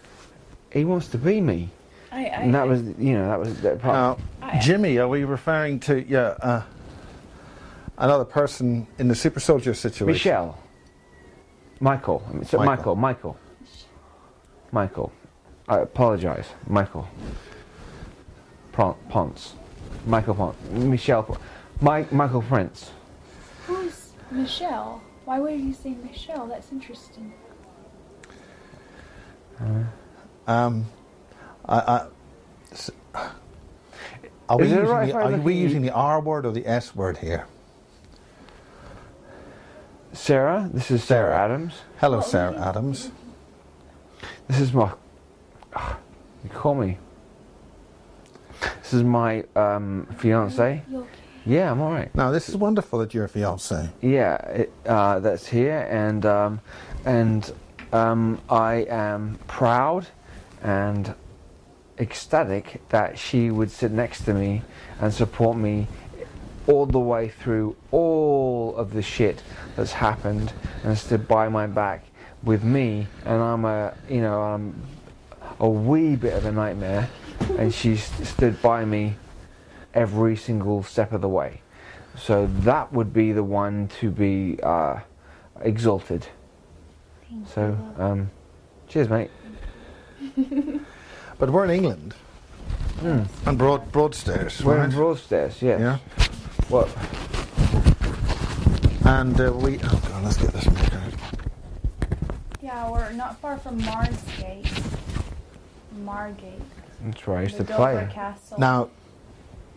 "He 0.71 0.85
wants 0.85 1.07
to 1.09 1.17
be 1.17 1.41
me," 1.41 1.69
I, 2.11 2.17
I, 2.17 2.21
and 2.23 2.53
that 2.55 2.67
was, 2.67 2.81
you 2.97 3.13
know, 3.13 3.27
that 3.27 3.39
was 3.39 3.61
that 3.61 3.79
part. 3.79 4.19
Now, 4.41 4.59
Jimmy, 4.61 4.97
are 4.97 5.07
we 5.07 5.23
referring 5.23 5.79
to 5.81 6.01
yeah 6.07 6.35
uh, 6.41 6.63
another 7.97 8.25
person 8.25 8.87
in 8.97 9.07
the 9.07 9.15
super 9.15 9.39
soldier 9.39 9.73
situation? 9.73 10.13
Michelle, 10.13 10.57
Michael, 11.79 12.23
I 12.29 12.33
mean, 12.33 12.45
so 12.45 12.57
Michael. 12.57 12.95
Michael, 12.95 12.95
Michael, 12.95 13.37
Michael. 14.71 15.11
I 15.67 15.79
apologize, 15.79 16.47
Michael. 16.67 17.07
Pon- 18.71 18.95
Ponce, 19.09 19.53
Michael 20.05 20.35
Ponce, 20.35 20.57
Michelle. 20.71 21.23
Pon- 21.23 21.37
Mike, 21.81 22.11
Michael 22.11 22.41
Prince. 22.41 22.91
Who's 23.67 24.11
Michelle? 24.31 25.01
Why 25.25 25.39
would 25.39 25.59
you 25.59 25.73
say 25.73 25.95
Michelle? 26.03 26.47
That's 26.47 26.71
interesting. 26.71 27.31
Um, 30.47 30.85
I, 31.67 31.77
I, 31.79 32.07
s- 32.71 32.91
are 34.49 34.57
we, 34.57 34.67
using, 34.67 34.85
right 34.85 35.07
the, 35.07 35.13
are 35.17 35.31
we 35.41 35.53
using 35.53 35.81
the 35.81 35.91
R 35.91 36.19
word 36.21 36.45
or 36.45 36.51
the 36.51 36.65
S 36.67 36.95
word 36.95 37.17
here? 37.19 37.45
Sarah, 40.13 40.69
this 40.73 40.89
is 40.91 41.03
Sarah 41.03 41.35
Adams. 41.37 41.81
Hello, 41.99 42.21
Sarah 42.21 42.57
Adams. 42.59 43.11
This 44.47 44.59
is 44.59 44.73
my. 44.73 44.91
ah, 45.75 45.97
You 46.43 46.49
call 46.49 46.75
me. 46.75 46.97
This 48.81 48.93
is 48.93 49.03
my 49.03 49.43
um, 49.55 50.07
fiance. 50.17 50.83
Yeah, 51.45 51.71
I'm 51.71 51.79
alright. 51.81 52.13
Now, 52.15 52.31
this 52.31 52.49
is 52.49 52.57
wonderful 52.57 52.99
that 52.99 53.13
you're 53.13 53.25
a 53.25 53.29
fiance. 53.29 53.89
Yeah, 54.01 54.35
it, 54.47 54.73
uh, 54.85 55.19
that's 55.19 55.47
here, 55.47 55.87
and 55.89 56.25
um, 56.25 56.59
and 57.05 57.51
um, 57.93 58.41
I 58.49 58.85
am 58.89 59.37
proud 59.47 60.07
and 60.61 61.13
ecstatic 61.97 62.81
that 62.89 63.17
she 63.17 63.51
would 63.51 63.69
sit 63.69 63.91
next 63.91 64.23
to 64.25 64.33
me 64.33 64.61
and 64.99 65.13
support 65.13 65.57
me 65.57 65.87
all 66.67 66.85
the 66.85 66.99
way 66.99 67.27
through 67.27 67.75
all 67.91 68.75
of 68.75 68.93
the 68.93 69.01
shit 69.01 69.41
that's 69.75 69.93
happened 69.93 70.53
and 70.83 70.97
stood 70.97 71.27
by 71.27 71.49
my 71.49 71.67
back 71.67 72.05
with 72.43 72.63
me. 72.63 73.07
And 73.25 73.41
I'm 73.41 73.65
a 73.65 73.93
you 74.09 74.21
know 74.21 74.41
I'm 74.41 74.81
a 75.59 75.69
wee 75.69 76.15
bit 76.15 76.33
of 76.33 76.45
a 76.45 76.51
nightmare. 76.51 77.09
And 77.57 77.73
she 77.73 77.95
st- 77.95 78.27
stood 78.27 78.61
by 78.61 78.85
me 78.85 79.15
every 79.93 80.35
single 80.35 80.83
step 80.83 81.11
of 81.13 81.21
the 81.21 81.29
way. 81.29 81.61
So 82.15 82.47
that 82.59 82.93
would 82.93 83.13
be 83.13 83.31
the 83.31 83.43
one 83.43 83.87
to 83.99 84.11
be 84.11 84.59
uh, 84.61 84.99
exalted. 85.61 86.27
So 87.53 87.77
um, 87.97 88.29
cheers 88.87 89.09
mate 89.09 89.31
But 91.37 91.49
we're 91.51 91.63
in 91.65 91.71
England. 91.71 92.15
And 93.01 93.57
Broad, 93.57 93.91
Broadstairs. 93.91 94.61
We're 94.63 94.83
in? 94.83 94.91
Broadstairs 94.91 95.61
yes 95.61 95.79
Yeah. 95.79 95.97
what 96.67 96.89
And 99.05 99.39
uh, 99.39 99.51
we. 99.53 99.79
Oh, 99.83 100.01
God, 100.09 100.23
let's 100.23 100.37
get 100.37 100.51
this 100.51 100.65
marker 100.65 100.97
out. 100.97 101.13
Yeah, 102.61 102.91
we're 102.91 103.11
not 103.13 103.39
far 103.39 103.57
from 103.57 103.79
Marsgate. 103.81 104.67
Margate. 106.03 106.61
that's 107.03 107.25
where 107.25 107.37
I 107.37 107.43
used 107.43 107.57
the 107.57 107.63
to 107.63 107.75
play 107.75 108.07
Castle. 108.11 108.59
Now, 108.59 108.89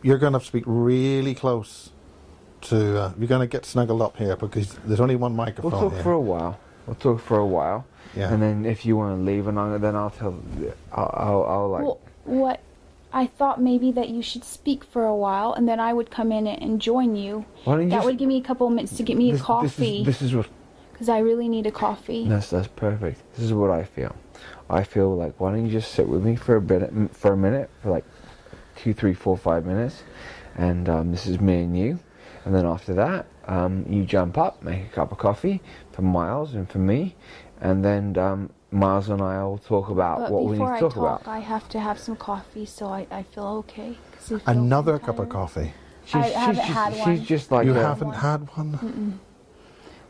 you're 0.03 0.19
going 0.19 0.33
to 0.33 0.37
have 0.37 0.43
to 0.43 0.49
speak 0.49 0.65
really 0.67 1.35
close 1.35 1.91
to. 2.63 2.99
Uh, 3.03 3.13
you're 3.19 3.29
going 3.29 3.41
to 3.41 3.47
get 3.47 3.65
snuggled 3.65 4.03
up 4.03 4.17
here 4.19 4.37
because 4.37 4.75
there's 4.85 5.01
only 5.01 5.17
one 5.17 5.33
We'll 5.37 5.47
microphone 5.47 5.71
talk 5.71 5.93
here. 5.95 6.03
for 6.03 6.13
a 6.13 6.21
while. 6.21 6.59
We'll 6.87 6.97
talk 6.97 7.21
for 7.21 7.39
a 7.39 7.47
while, 7.47 7.87
Yeah. 8.17 8.33
and 8.33 8.43
then 8.43 8.65
if 8.65 8.85
you 8.85 8.97
want 8.97 9.19
to 9.19 9.23
leave, 9.23 9.47
and 9.47 9.59
I, 9.59 9.79
then 9.79 9.95
I'll 9.95 10.11
tell. 10.11 10.35
I'll, 10.93 11.15
I'll, 11.17 11.45
I'll 11.45 11.69
like. 11.69 11.83
Well, 11.83 12.01
what? 12.25 12.61
I 13.15 13.27
thought 13.27 13.61
maybe 13.61 13.93
that 13.93 14.09
you 14.09 14.23
should 14.23 14.43
speak 14.43 14.83
for 14.85 15.05
a 15.05 15.15
while, 15.15 15.53
and 15.53 15.69
then 15.69 15.79
I 15.79 15.93
would 15.93 16.11
come 16.11 16.33
in 16.33 16.47
and 16.47 16.81
join 16.81 17.15
you. 17.15 17.45
why 17.65 17.75
don't 17.75 17.85
you 17.85 17.91
That 17.91 17.97
just- 17.97 18.07
would 18.07 18.19
give 18.19 18.29
me 18.29 18.39
a 18.39 18.43
couple 18.43 18.69
minutes 18.71 18.97
to 18.97 19.03
get 19.03 19.17
me 19.17 19.31
this, 19.33 19.41
a 19.41 19.45
coffee, 19.45 20.03
This 20.03 20.17
is, 20.17 20.21
this 20.21 20.23
is 20.31 20.35
what. 20.35 20.47
because 20.93 21.09
I 21.11 21.19
really 21.19 21.49
need 21.49 21.67
a 21.67 21.71
coffee. 21.71 22.27
That's 22.27 22.49
that's 22.51 22.69
perfect. 22.69 23.21
This 23.35 23.45
is 23.45 23.53
what 23.53 23.71
I 23.71 23.85
feel. 23.85 24.17
I 24.71 24.83
feel 24.85 25.15
like 25.15 25.39
why 25.39 25.53
don't 25.53 25.67
you 25.67 25.71
just 25.73 25.93
sit 25.93 26.09
with 26.09 26.25
me 26.25 26.37
for 26.37 26.57
a 26.57 26.61
bit, 26.63 26.91
for 27.13 27.35
a 27.35 27.37
minute, 27.37 27.69
for 27.83 27.91
like 27.91 28.05
two, 28.77 28.95
three, 28.95 29.13
four, 29.15 29.37
five 29.37 29.67
minutes, 29.67 30.03
and 30.57 30.89
um, 30.89 31.11
this 31.13 31.27
is 31.27 31.39
me 31.39 31.63
and 31.65 31.77
you, 31.79 31.99
and 32.45 32.55
then 32.55 32.67
after 32.67 32.95
that, 32.95 33.27
um, 33.47 33.85
you 33.89 34.05
jump 34.05 34.37
up, 34.39 34.63
make 34.63 34.87
a 34.87 34.89
cup 34.89 35.13
of 35.13 35.19
coffee 35.19 35.61
for 35.93 36.03
Miles 36.03 36.55
and 36.55 36.69
for 36.69 36.79
me, 36.79 37.15
and 37.61 37.85
then 37.85 38.17
um, 38.19 38.51
Miles 38.71 39.09
and 39.09 39.21
I 39.23 39.43
will 39.45 39.59
talk 39.59 39.89
about 39.91 40.21
But 40.21 40.31
what 40.33 40.45
we 40.45 40.53
need 40.53 40.59
before 40.59 40.69
to 40.71 40.75
I 40.77 40.81
talk 40.81 40.95
talk, 40.95 41.21
about. 41.23 41.29
I 41.29 41.39
have 41.41 41.69
to 41.71 41.81
have 41.81 41.99
some 41.99 42.17
coffee, 42.17 42.67
so 42.67 42.87
I, 42.87 43.07
I 43.11 43.23
feel 43.23 43.47
okay. 43.69 43.97
Feel 44.19 44.41
Another 44.47 44.99
kinda 44.99 45.07
cup 45.07 45.19
of 45.21 45.29
coffee. 45.29 45.73
She's, 46.05 46.15
I 46.17 46.23
she's 46.27 46.35
haven't 46.35 46.57
just, 46.57 46.69
had 46.69 46.95
she's 46.95 47.01
one. 47.07 47.25
just 47.25 47.53
like 47.53 47.65
you 47.67 47.77
a- 47.77 47.83
haven't 47.83 48.13
had 48.13 48.49
one? 48.57 49.21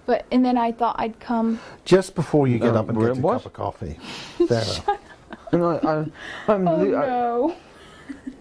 But 0.05 0.25
and 0.33 0.45
then 0.45 0.59
I 0.59 0.73
thought 0.73 0.97
I'd 0.99 1.21
come. 1.21 1.61
Just 1.85 2.15
before 2.15 2.49
you 2.49 2.59
get 2.59 2.75
No, 2.75 2.81
up 2.81 2.89
and 2.89 2.99
get 2.99 3.05
your 3.05 3.15
what? 3.17 3.35
cup 3.43 3.47
of 3.47 3.53
coffee. 3.53 3.99
Sarah. 4.49 4.99
And 5.53 5.63
I, 5.65 5.77
I, 5.77 6.07
I'm, 6.53 6.67
Oh 6.67 6.77
li- 6.77 6.95
I, 6.95 7.07
no! 7.07 7.57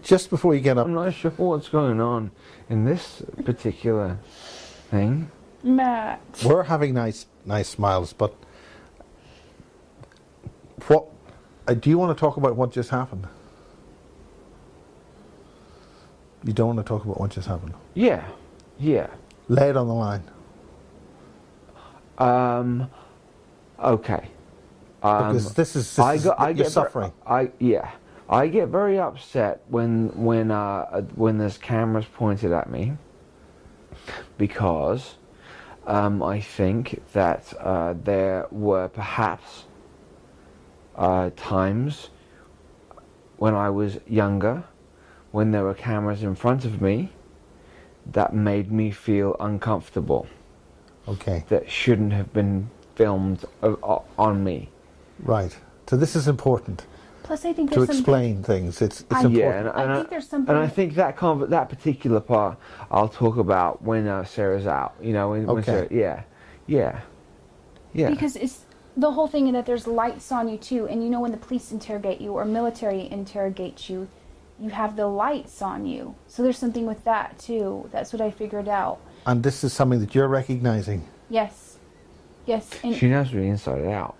Just 0.02 0.28
before 0.30 0.54
you 0.54 0.60
get 0.60 0.76
up. 0.78 0.86
I'm 0.86 0.94
not 0.94 1.12
sure 1.14 1.30
what's 1.32 1.68
going 1.68 2.00
on 2.00 2.30
in 2.72 2.84
this 2.86 3.22
particular 3.44 4.18
thing. 4.90 5.30
Max. 5.62 6.42
We're 6.42 6.62
having 6.64 6.94
nice, 6.94 7.26
nice 7.44 7.68
smiles, 7.68 8.14
but 8.14 8.34
what? 10.88 11.06
Uh, 11.68 11.74
do 11.74 11.90
you 11.90 11.98
want 11.98 12.16
to 12.16 12.20
talk 12.20 12.38
about 12.38 12.56
what 12.56 12.72
just 12.72 12.88
happened? 12.88 13.28
You 16.44 16.52
don't 16.54 16.74
want 16.74 16.78
to 16.84 16.84
talk 16.84 17.04
about 17.04 17.20
what 17.20 17.30
just 17.30 17.46
happened. 17.46 17.74
Yeah, 17.94 18.24
yeah. 18.78 19.08
Lay 19.48 19.68
it 19.68 19.76
on 19.76 19.86
the 19.86 19.94
line. 19.94 20.22
Um, 22.18 22.90
okay. 23.78 24.28
Um, 25.02 25.28
Because 25.28 25.54
this 25.54 25.76
is- 25.76 25.90
this 25.94 25.98
I 25.98 26.14
is- 26.14 26.24
got, 26.24 26.40
I 26.40 26.46
you're 26.48 26.54
get 26.54 26.64
ver- 26.64 26.70
suffering. 26.70 27.12
I 27.26 27.50
yeah. 27.60 27.90
I 28.32 28.48
get 28.48 28.68
very 28.68 28.98
upset 28.98 29.60
when 29.68 30.08
when 30.24 30.50
uh, 30.50 30.56
uh, 30.90 31.02
when 31.14 31.36
there's 31.36 31.58
cameras 31.58 32.06
pointed 32.14 32.50
at 32.50 32.70
me 32.70 32.94
because 34.38 35.16
um, 35.86 36.22
I 36.22 36.40
think 36.40 37.02
that 37.12 37.52
uh, 37.60 37.94
there 38.02 38.46
were 38.50 38.88
perhaps 38.88 39.64
uh, 40.96 41.28
times 41.36 42.08
when 43.36 43.54
I 43.54 43.68
was 43.68 43.98
younger, 44.06 44.64
when 45.30 45.50
there 45.50 45.64
were 45.64 45.74
cameras 45.74 46.22
in 46.22 46.34
front 46.34 46.64
of 46.64 46.80
me, 46.80 47.12
that 48.12 48.34
made 48.34 48.72
me 48.72 48.92
feel 48.92 49.36
uncomfortable. 49.40 50.26
Okay. 51.06 51.44
That 51.50 51.68
shouldn't 51.68 52.14
have 52.14 52.32
been 52.32 52.70
filmed 52.94 53.44
o- 53.62 53.78
o- 53.82 54.04
on 54.16 54.42
me. 54.42 54.70
Right. 55.18 55.54
So 55.86 55.96
this 55.96 56.16
is 56.16 56.28
important 56.28 56.86
Plus, 57.32 57.46
I 57.46 57.54
think 57.54 57.70
to 57.70 57.76
there's 57.76 57.88
some. 57.88 57.96
explain 57.96 58.42
things. 58.42 58.82
It's, 58.82 59.00
it's 59.00 59.10
I- 59.10 59.22
important. 59.22 59.38
Yeah, 59.38 59.58
and, 59.60 59.68
I 59.70 59.82
and 59.84 59.94
think 59.94 60.10
there's 60.10 60.28
something- 60.28 60.54
and 60.54 60.62
I 60.62 60.68
think 60.68 60.96
that 60.96 61.16
conv- 61.16 61.48
that 61.48 61.70
particular 61.70 62.20
part 62.20 62.58
I'll 62.90 63.08
talk 63.08 63.38
about 63.38 63.80
when 63.80 64.06
uh, 64.06 64.22
Sarah's 64.24 64.66
out. 64.66 64.92
You 65.00 65.14
know, 65.14 65.30
when, 65.30 65.46
when 65.46 65.64
Sarah, 65.64 65.88
yeah, 65.90 66.24
yeah, 66.66 67.00
yeah. 67.94 68.10
Because 68.10 68.36
it's 68.36 68.66
the 68.98 69.12
whole 69.12 69.28
thing 69.28 69.46
in 69.46 69.54
that 69.54 69.64
there's 69.64 69.86
lights 69.86 70.30
on 70.30 70.46
you 70.46 70.58
too, 70.58 70.86
and 70.88 71.02
you 71.02 71.08
know 71.08 71.20
when 71.20 71.30
the 71.30 71.38
police 71.38 71.72
interrogate 71.72 72.20
you 72.20 72.34
or 72.34 72.44
military 72.44 73.10
interrogates 73.10 73.88
you, 73.88 74.08
you 74.60 74.68
have 74.68 74.94
the 74.96 75.06
lights 75.06 75.62
on 75.62 75.86
you. 75.86 76.14
So 76.26 76.42
there's 76.42 76.58
something 76.58 76.84
with 76.84 77.02
that 77.04 77.38
too. 77.38 77.88
That's 77.92 78.12
what 78.12 78.20
I 78.20 78.30
figured 78.30 78.68
out. 78.68 79.00
And 79.24 79.42
this 79.42 79.64
is 79.64 79.72
something 79.72 80.00
that 80.00 80.14
you're 80.14 80.28
recognizing. 80.28 81.08
Yes, 81.30 81.78
yes, 82.44 82.68
and 82.84 82.94
she 82.94 83.08
knows 83.08 83.32
me 83.32 83.48
inside 83.48 83.86
out. 83.86 84.16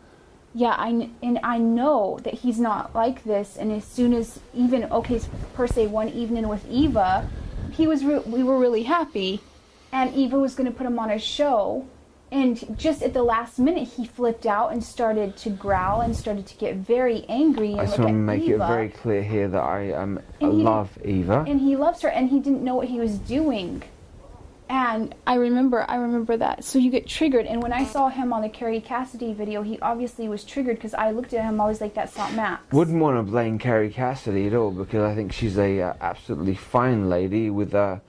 Yeah, 0.55 0.75
I 0.79 1.09
and 1.23 1.39
I 1.43 1.59
know 1.59 2.19
that 2.25 2.35
he's 2.35 2.61
not 2.61 2.95
like 2.95 3.25
this. 3.25 3.57
And 3.57 3.73
as 3.73 3.85
soon 3.85 4.13
as 4.13 4.39
even 4.55 4.85
okay, 4.85 5.21
per 5.55 5.67
se, 5.67 5.87
one 5.87 6.09
evening 6.09 6.49
with 6.49 6.67
Eva, 6.69 7.29
he 7.71 7.87
was 7.87 8.05
re- 8.05 8.19
we 8.27 8.43
were 8.43 8.59
really 8.59 8.83
happy, 8.83 9.41
and 9.93 10.15
Eva 10.15 10.39
was 10.39 10.55
going 10.55 10.71
to 10.71 10.77
put 10.77 10.87
him 10.87 10.99
on 10.99 11.11
a 11.11 11.19
show. 11.19 11.87
And 12.31 12.79
just 12.79 13.03
at 13.03 13.13
the 13.13 13.23
last 13.23 13.59
minute, 13.59 13.89
he 13.89 14.07
flipped 14.07 14.47
out 14.47 14.73
and 14.73 14.83
started 14.83 15.37
to 15.39 15.51
growl 15.51 16.01
and 16.01 16.17
started 16.17 16.47
to 16.47 16.57
get 16.57 16.77
very 16.77 17.27
angry 17.29 17.73
and 17.73 17.81
I 17.83 17.85
just 17.85 17.99
want 17.99 18.09
to 18.09 18.15
make 18.15 18.43
Eva. 18.43 18.65
it 18.65 18.69
very 18.69 18.89
clear 18.89 19.23
here 19.23 19.49
that 19.49 19.63
I 19.63 19.93
um 19.93 20.19
love 20.41 20.89
Eva. 21.05 21.45
and 21.47 21.61
he 21.61 21.77
loves 21.77 22.01
her 22.01 22.09
and 22.09 22.31
he 22.31 22.41
didn't 22.41 22.65
know 22.65 22.75
what 22.75 22.89
he 22.89 22.99
was 22.99 23.19
doing 23.19 23.83
and 24.73 25.15
i 25.27 25.35
remember 25.35 25.85
i 25.89 25.97
remember 25.97 26.37
that. 26.39 26.65
So 26.65 26.79
you 26.79 26.91
get 26.91 27.07
triggered. 27.07 27.47
And 27.47 27.63
when 27.63 27.73
i 27.73 27.85
saw 27.85 28.09
him 28.09 28.33
on 28.33 28.43
the 28.43 28.49
Kerry 28.49 28.81
Cassidy 28.81 29.35
video 29.35 29.63
he 29.63 29.79
obviously 29.81 30.29
was 30.29 30.45
triggered 30.45 30.77
because 30.77 30.95
i 30.95 31.11
looked 31.11 31.35
at 31.35 31.45
him 31.45 31.61
i 31.61 31.67
was 31.67 31.81
like 31.81 31.95
that's 31.95 32.17
not 32.17 32.33
max. 32.35 32.73
Wouldn't 32.73 33.01
want 33.01 33.19
to 33.19 33.23
blame 33.23 33.59
Kerry 33.59 33.91
Cassidy 33.91 34.47
at 34.47 34.55
all 34.55 34.71
because 34.71 35.03
I 35.03 35.15
think 35.15 35.33
she's 35.33 35.59
a 35.59 35.81
uh, 35.83 35.95
absolutely 36.01 36.55
fine 36.55 37.11
lady 37.11 37.51
with 37.51 37.75
a 37.75 38.01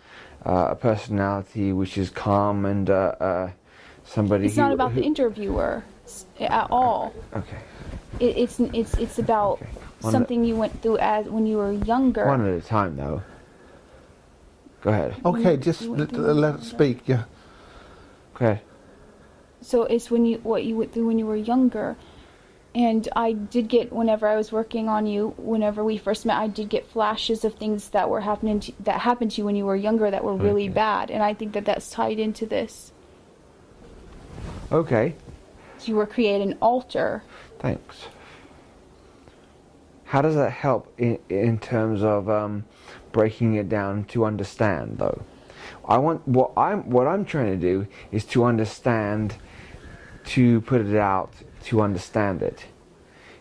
uh, 0.45 0.68
a 0.72 0.76
personality 0.76 1.72
which 1.74 1.97
is 1.97 2.09
calm 2.09 2.66
and 2.66 2.89
uh, 2.89 3.16
uh, 3.20 3.51
somebody. 4.05 4.45
it's 4.45 4.55
who, 4.55 4.61
not 4.61 4.72
about 4.72 4.91
who, 4.91 5.01
the 5.01 5.05
interviewer 5.05 5.84
at 6.39 6.68
all. 6.70 7.14
Okay, 7.34 7.59
it, 8.20 8.38
it's 8.38 8.59
it's 8.59 8.93
it's 8.97 9.20
about 9.20 9.59
One- 10.01 10.11
something 10.11 10.45
you 10.45 10.55
went 10.55 10.82
through 10.82 10.97
as 10.99 11.28
when 11.28 11.45
you 11.45 11.57
were 11.57 11.72
younger. 11.72 12.26
One 12.26 12.47
at 12.47 12.57
a 12.57 12.66
time 12.66 12.95
though. 12.95 13.22
Go 14.84 14.89
ahead. 14.91 15.15
Okay, 15.25 15.57
just 15.57 15.81
let, 15.84 16.11
let 16.13 16.55
it 16.55 16.63
speak. 16.63 16.99
Yeah. 17.07 17.23
Go 18.36 18.45
ahead. 18.45 18.61
so 19.61 19.84
it's 19.84 20.11
when 20.11 20.25
you 20.25 20.38
what 20.43 20.63
you 20.65 20.75
went 20.75 20.93
through 20.93 21.07
when 21.07 21.17
you 21.19 21.25
were 21.25 21.36
younger 21.38 21.95
and 22.75 23.07
I 23.15 23.34
did 23.34 23.69
get 23.69 23.93
whenever 23.93 24.27
I 24.27 24.36
was 24.36 24.51
working 24.51 24.89
on 24.89 25.05
you, 25.05 25.36
whenever 25.38 25.84
we 25.84 25.97
first 25.97 26.25
met, 26.25 26.38
I 26.38 26.47
did 26.47 26.69
get 26.69 26.86
flashes 26.88 27.45
of 27.45 27.53
things 27.53 27.89
that 27.89 28.09
were 28.09 28.21
happening 28.21 28.59
to, 28.61 28.73
that 28.79 28.99
happened 29.01 29.31
to 29.34 29.38
you 29.41 29.45
when 29.45 29.55
you 29.55 29.65
were 29.65 29.75
younger 29.75 30.09
that 30.09 30.23
were 30.23 30.36
really 30.36 30.63
Okay. 30.65 30.73
bad, 30.73 31.11
and 31.11 31.21
I 31.21 31.36
think 31.36 31.53
that 31.53 31.65
that's 31.65 31.91
tied 31.91 32.17
into 32.17 32.47
this. 32.47 32.91
Okay, 34.71 35.13
You 35.86 35.95
were 35.95 36.07
creating 36.07 36.53
an 36.53 36.57
altar. 36.63 37.21
thanks. 37.59 38.07
How 40.05 40.23
does 40.23 40.34
that 40.34 40.49
help 40.51 40.91
in, 40.97 41.19
in 41.29 41.59
terms 41.59 42.01
of 42.03 42.27
um, 42.27 42.65
breaking 43.14 43.53
it 43.55 43.70
down 43.70 44.03
to 44.05 44.26
understand, 44.26 44.97
though? 44.97 45.24
I 45.86 45.97
want 45.97 46.28
what 46.28 46.51
I'm 46.57 46.89
what 46.89 47.07
I'm 47.07 47.24
trying 47.24 47.51
to 47.51 47.57
do 47.57 47.88
is 48.11 48.26
to 48.26 48.43
understand, 48.43 49.36
to 50.26 50.61
put 50.61 50.82
it 50.82 50.97
out, 50.97 51.32
to 51.66 51.82
understand 51.82 52.41
it. 52.41 52.66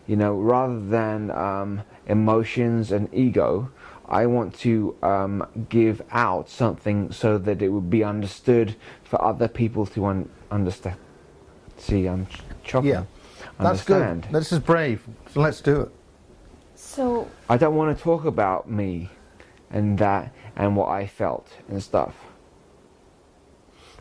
You 0.07 0.15
know, 0.15 0.35
rather 0.35 0.79
than 0.79 1.31
um, 1.31 1.81
emotions 2.07 2.91
and 2.91 3.13
ego, 3.13 3.71
I 4.07 4.25
want 4.25 4.53
to 4.59 4.95
um, 5.01 5.47
give 5.69 6.01
out 6.11 6.49
something 6.49 7.11
so 7.11 7.37
that 7.37 7.61
it 7.61 7.69
would 7.69 7.89
be 7.89 8.03
understood 8.03 8.75
for 9.03 9.21
other 9.23 9.47
people 9.47 9.85
to 9.87 10.05
un- 10.05 10.29
understand. 10.51 10.97
See, 11.77 12.05
I'm 12.05 12.25
ch- 12.27 12.41
chopping. 12.63 12.89
Yeah. 12.89 13.03
That's 13.59 13.87
understand. 13.89 14.23
good. 14.23 14.31
This 14.33 14.51
is 14.51 14.59
brave. 14.59 15.03
So 15.33 15.41
let's 15.41 15.61
do 15.61 15.81
it. 15.81 15.91
So 16.75 17.29
I 17.49 17.57
don't 17.57 17.75
want 17.75 17.97
to 17.97 18.03
talk 18.03 18.25
about 18.25 18.69
me 18.69 19.09
and 19.73 19.97
that 19.97 20.33
and 20.55 20.77
what 20.77 20.87
I 20.89 21.05
felt 21.07 21.49
and 21.67 21.83
stuff. 21.83 22.15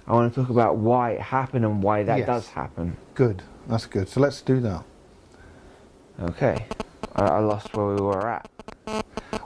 I 0.06 0.12
want 0.12 0.32
to 0.32 0.40
talk 0.40 0.50
about 0.50 0.76
why 0.76 1.12
it 1.12 1.20
happened 1.20 1.64
and 1.64 1.82
why 1.82 2.02
that 2.04 2.18
Yes. 2.18 2.26
does 2.26 2.48
happen. 2.48 2.96
Good. 3.14 3.42
That's 3.68 3.86
good. 3.86 4.08
So 4.08 4.20
let's 4.20 4.42
do 4.42 4.60
that. 4.60 4.84
Okay. 6.20 6.66
I, 7.16 7.22
I 7.24 7.38
lost 7.40 7.74
where 7.74 7.86
we 7.86 8.00
were 8.02 8.28
at. 8.28 8.48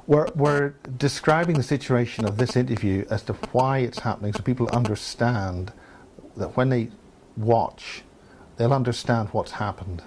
We're, 0.06 0.28
we're 0.34 0.70
describing 0.98 1.56
the 1.56 1.62
situation 1.62 2.24
of 2.24 2.38
this 2.38 2.56
interview 2.56 3.04
as 3.10 3.22
to 3.24 3.34
why 3.52 3.78
it's 3.78 3.98
happening 4.00 4.32
so 4.32 4.40
people 4.42 4.68
understand 4.72 5.72
that 6.36 6.56
when 6.56 6.68
they 6.70 6.88
watch, 7.36 8.02
they'll 8.56 8.72
understand 8.72 9.28
what's 9.32 9.52
happened. 9.52 10.02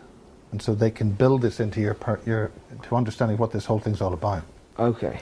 And 0.52 0.62
so 0.62 0.74
they 0.74 0.90
can 0.90 1.12
build 1.12 1.42
this 1.44 1.60
into 1.60 1.80
your, 1.80 1.94
per, 1.94 2.20
your 2.26 2.52
to 2.84 2.96
understanding 2.96 3.38
what 3.38 3.52
this 3.52 3.66
whole 3.66 3.80
thing's 3.80 4.02
all 4.02 4.14
about. 4.14 4.44
Okay. 4.80 5.20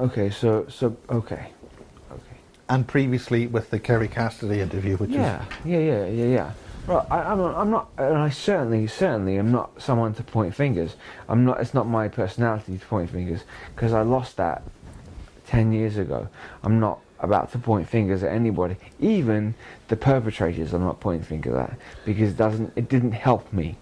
Okay, 0.00 0.30
so 0.30 0.66
so 0.68 0.96
okay. 1.10 1.50
Okay. 2.10 2.36
And 2.68 2.86
previously 2.86 3.46
with 3.46 3.70
the 3.70 3.78
Kerry 3.78 4.08
Cassidy 4.08 4.60
interview, 4.60 4.96
which 4.96 5.10
Yeah, 5.10 5.44
yeah, 5.64 5.78
yeah, 5.78 6.06
yeah, 6.06 6.26
yeah. 6.26 6.52
Right, 6.86 7.04
I, 7.10 7.18
I'm, 7.20 7.38
not, 7.38 7.54
I'm 7.54 7.70
not, 7.70 7.90
and 7.98 8.16
I 8.16 8.30
certainly, 8.30 8.86
certainly 8.86 9.36
am 9.36 9.52
not 9.52 9.82
someone 9.82 10.14
to 10.14 10.22
point 10.22 10.54
fingers. 10.54 10.96
I'm 11.28 11.44
not. 11.44 11.60
It's 11.60 11.74
not 11.74 11.86
my 11.86 12.08
personality 12.08 12.78
to 12.78 12.86
point 12.86 13.10
fingers 13.10 13.42
because 13.74 13.92
I 13.92 14.00
lost 14.02 14.38
that 14.38 14.62
ten 15.46 15.72
years 15.72 15.98
ago. 15.98 16.28
I'm 16.62 16.80
not 16.80 17.00
about 17.20 17.52
to 17.52 17.58
point 17.58 17.88
fingers 17.88 18.22
at 18.22 18.32
anybody, 18.32 18.76
even 19.00 19.54
the 19.88 19.96
perpetrators. 19.96 20.72
I'm 20.72 20.82
not 20.82 21.00
pointing 21.00 21.24
fingers 21.24 21.56
at 21.56 21.76
because 22.06 22.30
it 22.30 22.36
doesn't. 22.38 22.72
It 22.74 22.88
didn't 22.88 23.12
help 23.12 23.52
me. 23.52 23.76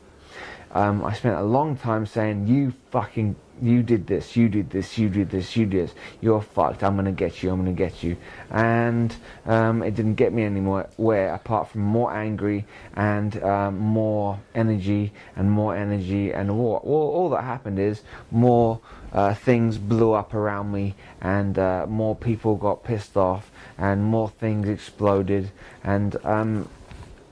Um, 0.73 1.05
I 1.05 1.13
spent 1.15 1.37
a 1.37 1.43
long 1.43 1.77
time 1.77 2.07
saying, 2.07 2.47
"You 2.47 2.73
fucking, 2.91 3.37
you 3.63 3.83
did 3.83 4.07
this, 4.07 4.37
you 4.37 4.49
did 4.49 4.71
this, 4.71 4.99
you 4.99 5.09
did 5.09 5.31
this, 5.31 5.57
you 5.57 5.65
did 5.67 5.89
this. 5.89 5.95
You're 6.21 6.43
fucked. 6.43 6.83
I'm 6.83 6.97
gonna 6.97 7.13
get 7.13 7.43
you. 7.43 7.51
I'm 7.51 7.59
gonna 7.59 7.73
get 7.73 8.03
you." 8.03 8.17
And 8.51 9.15
um, 9.47 9.83
it 9.83 9.95
didn't 9.95 10.17
get 10.17 10.33
me 10.33 10.45
anymore. 10.45 10.89
Where 10.97 11.35
apart 11.35 11.69
from 11.69 11.83
more 11.83 12.13
angry 12.13 12.67
and 12.95 13.43
um, 13.43 13.79
more 13.79 14.39
energy 14.55 15.13
and 15.37 15.51
more 15.51 15.75
energy 15.75 16.33
and 16.33 16.49
more, 16.49 16.79
all, 16.81 17.11
all 17.15 17.29
that 17.31 17.45
happened 17.45 17.79
is 17.79 18.03
more 18.31 18.81
uh, 19.13 19.35
things 19.35 19.79
blew 19.79 20.13
up 20.13 20.35
around 20.35 20.73
me 20.73 20.95
and 21.23 21.59
uh, 21.59 21.87
more 21.89 22.15
people 22.15 22.57
got 22.57 22.85
pissed 22.85 23.17
off 23.17 23.51
and 23.79 24.05
more 24.05 24.29
things 24.29 24.69
exploded 24.69 25.51
and 25.83 26.17
um, 26.25 26.69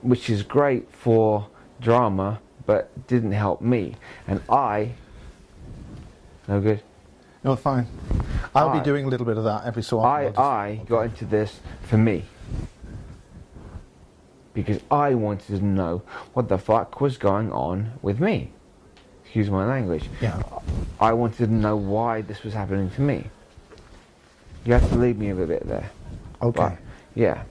which 0.03 0.29
is 0.31 0.43
great 0.43 0.91
for 0.91 1.47
drama, 1.81 2.41
but 2.67 3.07
didn't 3.07 3.33
help 3.33 3.61
me. 3.61 3.97
And 4.27 4.41
I, 4.49 4.93
no 6.49 6.61
good. 6.61 6.83
No, 7.43 7.57
fine. 7.57 7.87
I'll 8.55 8.71
I- 8.71 8.79
be 8.79 8.85
doing 8.85 9.05
a 9.05 9.09
little 9.09 9.27
bit 9.27 9.37
of 9.37 9.45
that 9.45 9.65
every 9.65 9.83
so 9.83 10.01
often. 10.01 10.11
I, 10.11 10.25
I'll 10.25 10.31
just- 10.31 10.39
I 10.41 10.81
got 10.89 11.01
into 11.03 11.25
this 11.27 11.61
for 11.83 11.99
me. 11.99 12.25
Because 14.55 14.81
I 14.91 15.15
wanted 15.15 15.59
to 15.59 15.65
know 15.65 16.03
what 16.33 16.49
the 16.49 16.59
fuck 16.59 17.01
was 17.01 17.17
going 17.19 17.51
on 17.53 17.93
with 18.03 18.21
me. 18.21 18.53
Excuse 19.25 19.51
my 19.51 19.67
language. 19.67 20.09
Yeah. 20.21 20.41
I 21.01 21.13
wanted 21.13 21.39
to 21.39 21.53
know 21.53 21.77
why 21.77 22.21
this 22.23 22.45
was 22.45 22.55
happening 22.55 22.89
to 22.91 23.01
me. 23.01 23.25
You 24.65 24.75
have 24.75 24.89
to 24.91 24.97
leave 24.97 25.19
me 25.19 25.31
a 25.31 25.35
bit 25.35 25.67
there. 25.67 25.91
Okay. 26.41 26.57
But, 26.57 26.79
yeah. 27.17 27.43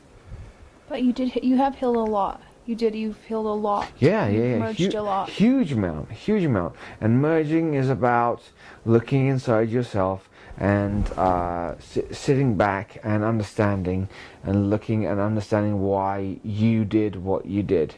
But 0.88 1.03
you 1.03 1.11
did. 1.11 1.36
You 1.43 1.57
have 1.57 1.76
healed 1.76 1.97
a 1.97 1.99
lot. 1.99 2.41
You 2.66 2.76
did. 2.76 2.95
You've 2.95 3.22
healed 3.26 3.45
a 3.45 3.49
lot. 3.49 3.89
Yeah, 3.99 4.28
You've 4.28 4.43
yeah, 4.43 4.51
yeah. 4.51 4.59
Merged 4.59 4.93
Hu- 4.93 4.99
a 4.99 5.01
lot. 5.01 5.30
Huge 5.30 5.72
amount, 5.74 6.11
huge 6.11 6.43
amount. 6.43 6.76
And 7.01 7.22
merging 7.22 7.74
is 7.74 7.89
about 7.89 8.41
looking 8.86 9.28
inside 9.28 9.70
yourself 9.70 10.30
and 10.57 11.09
uh, 11.14 11.78
si- 11.80 12.05
sitting 12.14 12.55
back 12.55 12.99
and 13.03 13.24
understanding 13.24 14.07
and 14.43 14.70
looking 14.70 15.05
and 15.05 15.20
understanding 15.20 15.82
why 15.82 16.38
you 16.43 16.86
did 16.86 17.18
what 17.18 17.45
you 17.45 17.64
did. 17.64 17.95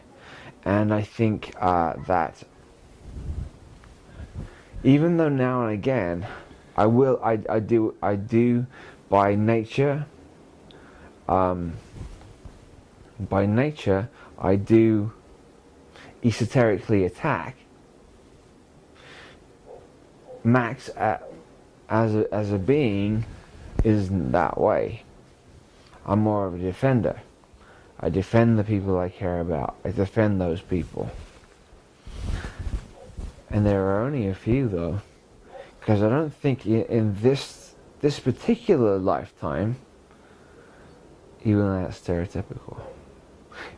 And 0.63 0.91
I 0.93 1.01
think 1.03 1.53
uh, 1.59 1.93
that 2.07 2.43
even 4.83 5.17
though 5.17 5.29
now 5.29 5.63
and 5.65 5.73
again, 5.73 6.25
I 6.77 6.87
will, 6.87 7.19
I, 7.23 7.39
I 7.49 7.59
do, 7.59 7.95
I 8.01 8.15
do 8.15 8.65
by 9.09 9.35
nature, 9.35 10.05
um, 11.29 11.73
by 13.19 13.45
nature, 13.45 14.09
I 14.37 14.55
do 14.55 15.11
esoterically 16.23 17.05
attack. 17.05 17.57
Max 20.43 20.89
as 21.89 22.15
a, 22.15 22.33
as 22.33 22.51
a 22.51 22.57
being 22.57 23.25
isn't 23.83 24.31
that 24.31 24.59
way. 24.59 25.03
I'm 26.05 26.19
more 26.19 26.47
of 26.47 26.55
a 26.55 26.57
defender. 26.57 27.21
I 27.99 28.09
defend 28.09 28.59
the 28.59 28.63
people 28.63 28.99
I 28.99 29.09
care 29.09 29.39
about. 29.39 29.75
I 29.83 29.91
defend 29.91 30.39
those 30.39 30.61
people. 30.61 31.09
And 33.49 33.65
there 33.65 33.83
are 33.83 34.01
only 34.01 34.27
a 34.27 34.35
few 34.35 34.67
though, 34.67 35.01
because 35.79 36.03
I 36.03 36.09
don't 36.09 36.33
think 36.33 36.65
in 36.65 37.15
this 37.21 37.73
this 38.01 38.19
particular 38.19 38.99
lifetime, 38.99 39.77
even 41.43 41.81
that's 41.81 41.99
stereotypical, 41.99 42.81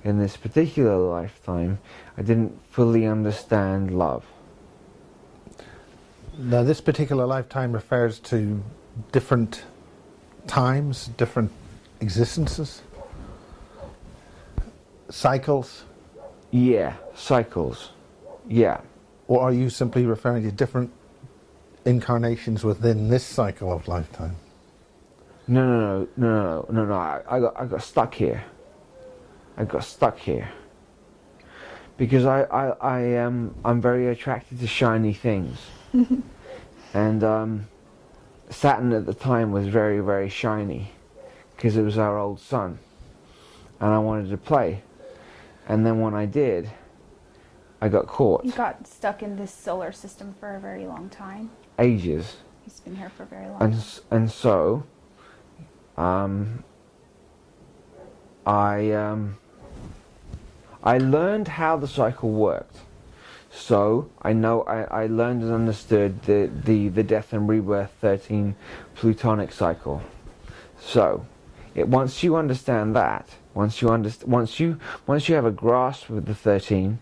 in 0.04 0.20
this 0.20 0.38
particular 0.38 0.98
lifetime, 0.98 1.80
I 2.18 2.22
didn't 2.22 2.58
fully 2.72 3.06
understand 3.06 3.98
love. 3.98 4.26
Now, 6.38 6.64
this 6.64 6.82
particular 6.82 7.26
lifetime 7.26 7.72
refers 7.74 8.20
to 8.20 8.64
different 9.12 9.64
times, 10.46 11.08
different 11.18 11.52
existences, 12.00 12.82
cycles, 15.10 15.84
Yeah, 16.52 16.94
cycles. 17.16 17.92
Yeah. 18.48 18.80
or 19.28 19.42
are 19.42 19.52
you 19.52 19.70
simply 19.70 20.06
referring 20.06 20.44
to 20.44 20.52
different 20.52 20.92
incarnations 21.86 22.64
within 22.64 23.10
this 23.10 23.24
cycle 23.26 23.72
of 23.74 23.88
lifetime? 23.88 24.36
No, 25.48 25.66
no, 25.66 26.08
no, 26.18 26.28
no, 26.28 26.66
no, 26.70 26.84
no, 26.84 26.86
no. 26.86 26.94
I, 26.94 27.22
I 27.30 27.40
got, 27.40 27.60
I 27.60 27.66
got 27.66 27.82
stuck 27.82 28.14
here. 28.14 28.44
I 29.58 29.66
got 29.66 29.84
stuck 29.84 30.18
here 30.18 30.50
because 31.98 32.26
I, 32.26 32.44
I, 32.44 32.68
I 32.80 33.00
am, 33.00 33.56
I'm 33.66 33.82
very 33.82 34.08
attracted 34.08 34.60
to 34.60 34.68
shiny 34.68 35.14
things, 35.14 35.58
and 36.94 37.24
um, 37.24 37.68
Saturn 38.50 38.94
at 38.94 39.08
the 39.08 39.16
time 39.16 39.52
was 39.52 39.68
very, 39.68 40.00
very 40.00 40.30
shiny 40.30 40.92
because 41.56 41.76
it 41.76 41.82
was 41.82 41.98
our 41.98 42.20
old 42.20 42.40
sun, 42.40 42.78
and 43.80 43.90
I 43.92 43.98
wanted 43.98 44.30
to 44.30 44.38
play, 44.38 44.84
and 45.68 45.86
then 45.86 46.00
when 46.00 46.14
I 46.14 46.28
did, 46.28 46.70
I 47.82 47.90
got 47.90 48.08
caught. 48.08 48.46
You 48.46 48.52
got 48.52 48.88
stuck 48.88 49.24
in 49.24 49.36
this 49.36 49.52
solar 49.52 49.92
system 49.92 50.36
for 50.40 50.56
a 50.56 50.60
very 50.60 50.86
long 50.86 51.10
time. 51.10 51.50
Ages. 51.80 52.38
He's 52.64 52.80
been 52.80 52.96
here 52.96 53.10
for 53.10 53.24
a 53.24 53.28
very 53.28 53.48
long 53.48 53.62
and 53.62 54.00
and 54.12 54.30
so 54.30 54.84
um 55.96 56.66
I 58.46 58.92
um 58.92 59.38
I 60.84 60.98
learned 60.98 61.48
how 61.48 61.78
the 61.78 61.88
cycle 61.88 62.32
worked. 62.32 62.78
So 63.52 64.10
I 64.22 64.34
know 64.34 64.62
I, 64.64 65.04
I 65.04 65.08
learned 65.08 65.42
and 65.42 65.52
understood 65.52 66.24
the, 66.24 66.50
the, 66.64 66.90
the 66.90 67.04
death 67.04 67.34
and 67.34 67.50
rebirth 67.50 67.92
13 68.02 68.56
plutonic 68.96 69.52
cycle. 69.52 70.02
So 70.80 71.26
it 71.74 71.88
once 71.88 72.24
you 72.24 72.36
understand 72.36 72.96
that, 72.96 73.30
once 73.54 73.82
you 73.82 73.88
underst- 73.88 74.26
once 74.26 74.60
you 74.60 74.80
once 75.06 75.28
you 75.28 75.36
have 75.36 75.46
a 75.46 75.52
grasp 75.52 76.10
of 76.10 76.26
the 76.26 76.36
13, 76.36 77.00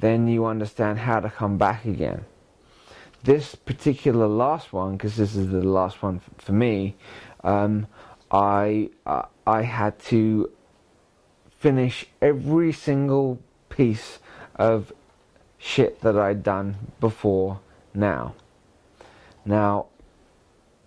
then 0.00 0.26
you 0.28 0.44
understand 0.44 0.98
how 1.00 1.20
to 1.20 1.30
come 1.30 1.58
back 1.58 1.84
again. 1.84 2.24
This 3.22 3.54
particular 3.54 4.26
last 4.26 4.72
one, 4.72 4.96
because 4.96 5.16
this 5.16 5.36
is 5.36 5.50
the 5.50 5.62
last 5.62 6.02
one 6.02 6.16
f- 6.16 6.44
for 6.44 6.52
me, 6.52 6.96
um, 7.44 7.86
I 8.32 8.90
uh, 9.06 9.26
I 9.46 9.62
had 9.62 9.98
to 10.10 10.50
finish 11.62 12.06
every 12.20 12.72
single 12.72 13.38
piece 13.68 14.18
of 14.56 14.92
shit 15.58 16.00
that 16.00 16.18
I'd 16.18 16.42
done 16.42 16.76
before 16.98 17.60
now. 17.94 18.34
Now, 19.44 19.86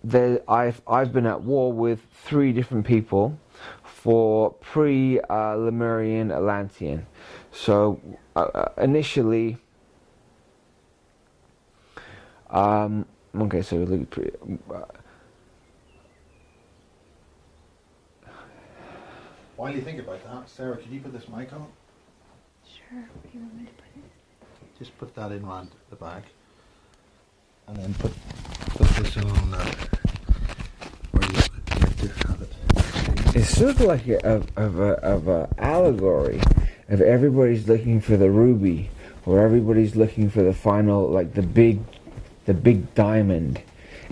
there, 0.04 0.42
I've 0.46 0.82
I've 0.86 1.14
been 1.14 1.24
at 1.24 1.40
war 1.42 1.72
with 1.72 2.00
three 2.12 2.52
different 2.52 2.86
people 2.86 3.38
for 3.84 4.52
pre 4.52 5.18
uh, 5.20 5.56
Lemurian 5.56 6.30
Atlantean. 6.30 7.06
So 7.52 7.98
uh, 8.36 8.40
uh, 8.40 8.72
initially, 8.76 9.56
um, 12.50 13.06
okay, 13.34 13.62
so 13.62 13.76
look, 13.76 14.10
pre- 14.10 14.30
uh, 14.72 14.82
While 19.56 19.72
you 19.74 19.80
think 19.80 19.98
about 19.98 20.22
that, 20.24 20.50
Sarah, 20.50 20.76
could 20.76 20.90
you 20.90 21.00
put 21.00 21.14
this 21.14 21.28
mic 21.28 21.50
on? 21.52 21.66
Sure. 22.66 22.98
Where 22.98 23.08
do 23.22 23.38
you 23.38 23.40
want 23.40 23.54
me 23.54 23.64
to 23.64 23.72
put 23.72 23.84
it? 23.96 24.78
Just 24.78 24.98
put 24.98 25.14
that 25.14 25.32
in 25.32 25.46
round 25.46 25.70
the 25.88 25.96
back, 25.96 26.24
and 27.66 27.76
then 27.78 27.94
put 27.94 28.12
put 28.76 28.88
this 28.88 29.16
on 29.16 29.54
uh, 29.54 29.74
where 31.12 31.30
you 31.30 31.38
like 31.38 31.96
to 31.96 32.28
have 32.28 32.42
it. 32.42 33.36
it's 33.36 33.48
sort 33.48 33.70
of 33.70 33.80
like 33.80 34.06
a, 34.06 34.26
of, 34.26 34.50
of 34.56 34.78
a 34.78 34.92
of 35.02 35.28
a 35.28 35.48
allegory 35.56 36.40
of 36.90 37.00
everybody's 37.00 37.66
looking 37.66 38.02
for 38.02 38.18
the 38.18 38.30
ruby, 38.30 38.90
or 39.24 39.40
everybody's 39.42 39.96
looking 39.96 40.28
for 40.28 40.42
the 40.42 40.52
final, 40.52 41.08
like 41.08 41.32
the 41.32 41.42
big, 41.42 41.80
the 42.44 42.54
big 42.54 42.94
diamond. 42.94 43.62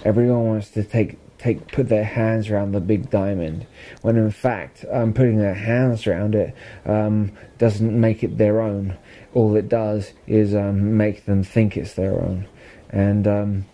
Everyone 0.05 0.47
wants 0.47 0.71
to 0.71 0.83
take 0.83 1.19
take 1.45 1.71
put 1.71 1.89
their 1.91 2.05
hands 2.05 2.49
around 2.49 2.73
the 2.73 2.81
big 2.81 3.11
diamond, 3.11 3.67
when 4.01 4.17
in 4.17 4.31
fact, 4.31 4.85
um, 4.91 5.13
putting 5.13 5.37
their 5.37 5.55
hands 5.55 6.07
around 6.07 6.35
it 6.35 6.55
um, 6.87 7.31
doesn't 7.59 8.01
make 8.01 8.25
it 8.25 8.39
their 8.39 8.63
own. 8.63 8.97
All 9.35 9.55
it 9.55 9.69
does 9.69 10.13
is 10.27 10.55
um, 10.55 10.97
make 10.97 11.27
them 11.27 11.45
think 11.45 11.77
it's 11.77 11.95
their 11.95 12.15
own, 12.15 12.49
and 12.89 13.29
um, 13.29 13.65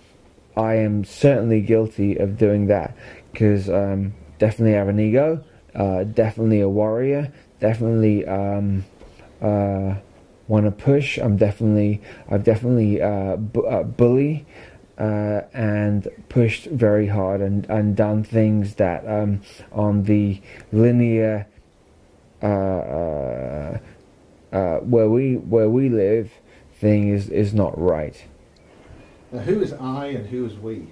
I 0.57 0.75
am 0.75 1.05
certainly 1.05 1.61
guilty 1.61 2.17
of 2.17 2.37
doing 2.37 2.67
that 2.67 2.97
because 3.31 3.71
um, 3.71 4.15
definitely 4.39 4.73
have 4.73 4.89
an 4.89 4.99
ego, 4.99 5.45
uh, 5.77 6.03
definitely 6.05 6.61
a 6.61 6.69
warrior, 6.69 7.33
definitely 7.61 8.27
um, 8.27 8.85
uh, 9.41 9.95
want 10.49 10.65
to 10.65 10.73
push. 10.73 11.19
I'm 11.19 11.37
definitely, 11.37 12.03
I've 12.29 12.43
definitely 12.43 13.01
uh, 13.01 13.37
bu- 13.37 13.67
uh, 13.67 13.85
bully 13.85 14.45
uh, 15.01 15.41
and 15.55 16.09
pushed 16.29 16.67
very 16.67 17.07
hard 17.07 17.41
and, 17.41 17.65
and 17.71 17.97
done 17.97 18.23
things 18.23 18.75
that 18.75 19.07
um, 19.09 19.41
on 19.73 20.05
the 20.05 20.41
linear 20.73 21.47
uh, 22.43 22.47
uh, 22.47 23.79
uh, 24.53 24.77
where 24.81 25.09
we 25.09 25.37
where 25.37 25.71
we 25.71 25.89
live 25.89 26.31
thing 26.75 27.09
is 27.09 27.31
is 27.31 27.55
not 27.55 27.79
right. 27.81 28.25
Now, 29.33 29.41
who 29.41 29.63
is 29.63 29.73
I 29.73 30.07
and 30.07 30.27
who 30.27 30.45
is 30.45 30.55
we? 30.57 30.89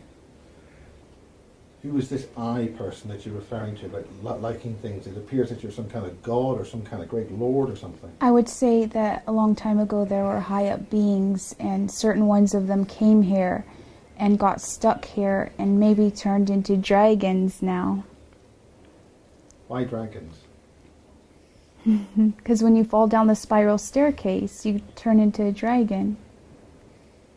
Who 1.82 1.96
is 1.96 2.08
this 2.08 2.26
I 2.36 2.72
person 2.76 3.08
that 3.10 3.24
you're 3.24 3.34
referring 3.34 3.76
to 3.76 3.86
about 3.86 4.06
li- 4.22 4.40
liking 4.40 4.74
things? 4.76 5.06
It 5.06 5.16
appears 5.16 5.48
that 5.50 5.62
you're 5.62 5.70
some 5.72 5.88
kind 5.88 6.04
of 6.04 6.22
god 6.22 6.58
or 6.58 6.64
some 6.64 6.82
kind 6.82 7.02
of 7.02 7.08
great 7.08 7.30
lord 7.30 7.70
or 7.70 7.76
something. 7.76 8.10
I 8.20 8.30
would 8.30 8.48
say 8.48 8.84
that 8.86 9.22
a 9.26 9.32
long 9.32 9.54
time 9.54 9.78
ago 9.78 10.04
there 10.04 10.24
were 10.24 10.40
high 10.40 10.68
up 10.68 10.90
beings, 10.90 11.54
and 11.58 11.90
certain 11.90 12.26
ones 12.26 12.54
of 12.54 12.68
them 12.68 12.84
came 12.84 13.22
here 13.22 13.64
and 14.18 14.38
got 14.38 14.60
stuck 14.60 15.04
here 15.04 15.52
and 15.58 15.78
maybe 15.80 16.10
turned 16.10 16.50
into 16.50 16.76
dragons 16.76 17.62
now. 17.62 18.04
Why 19.68 19.84
dragons? 19.84 20.34
Because 22.16 22.62
when 22.62 22.76
you 22.76 22.84
fall 22.84 23.06
down 23.06 23.28
the 23.28 23.34
spiral 23.34 23.78
staircase, 23.78 24.66
you 24.66 24.80
turn 24.96 25.20
into 25.20 25.44
a 25.44 25.52
dragon. 25.52 26.16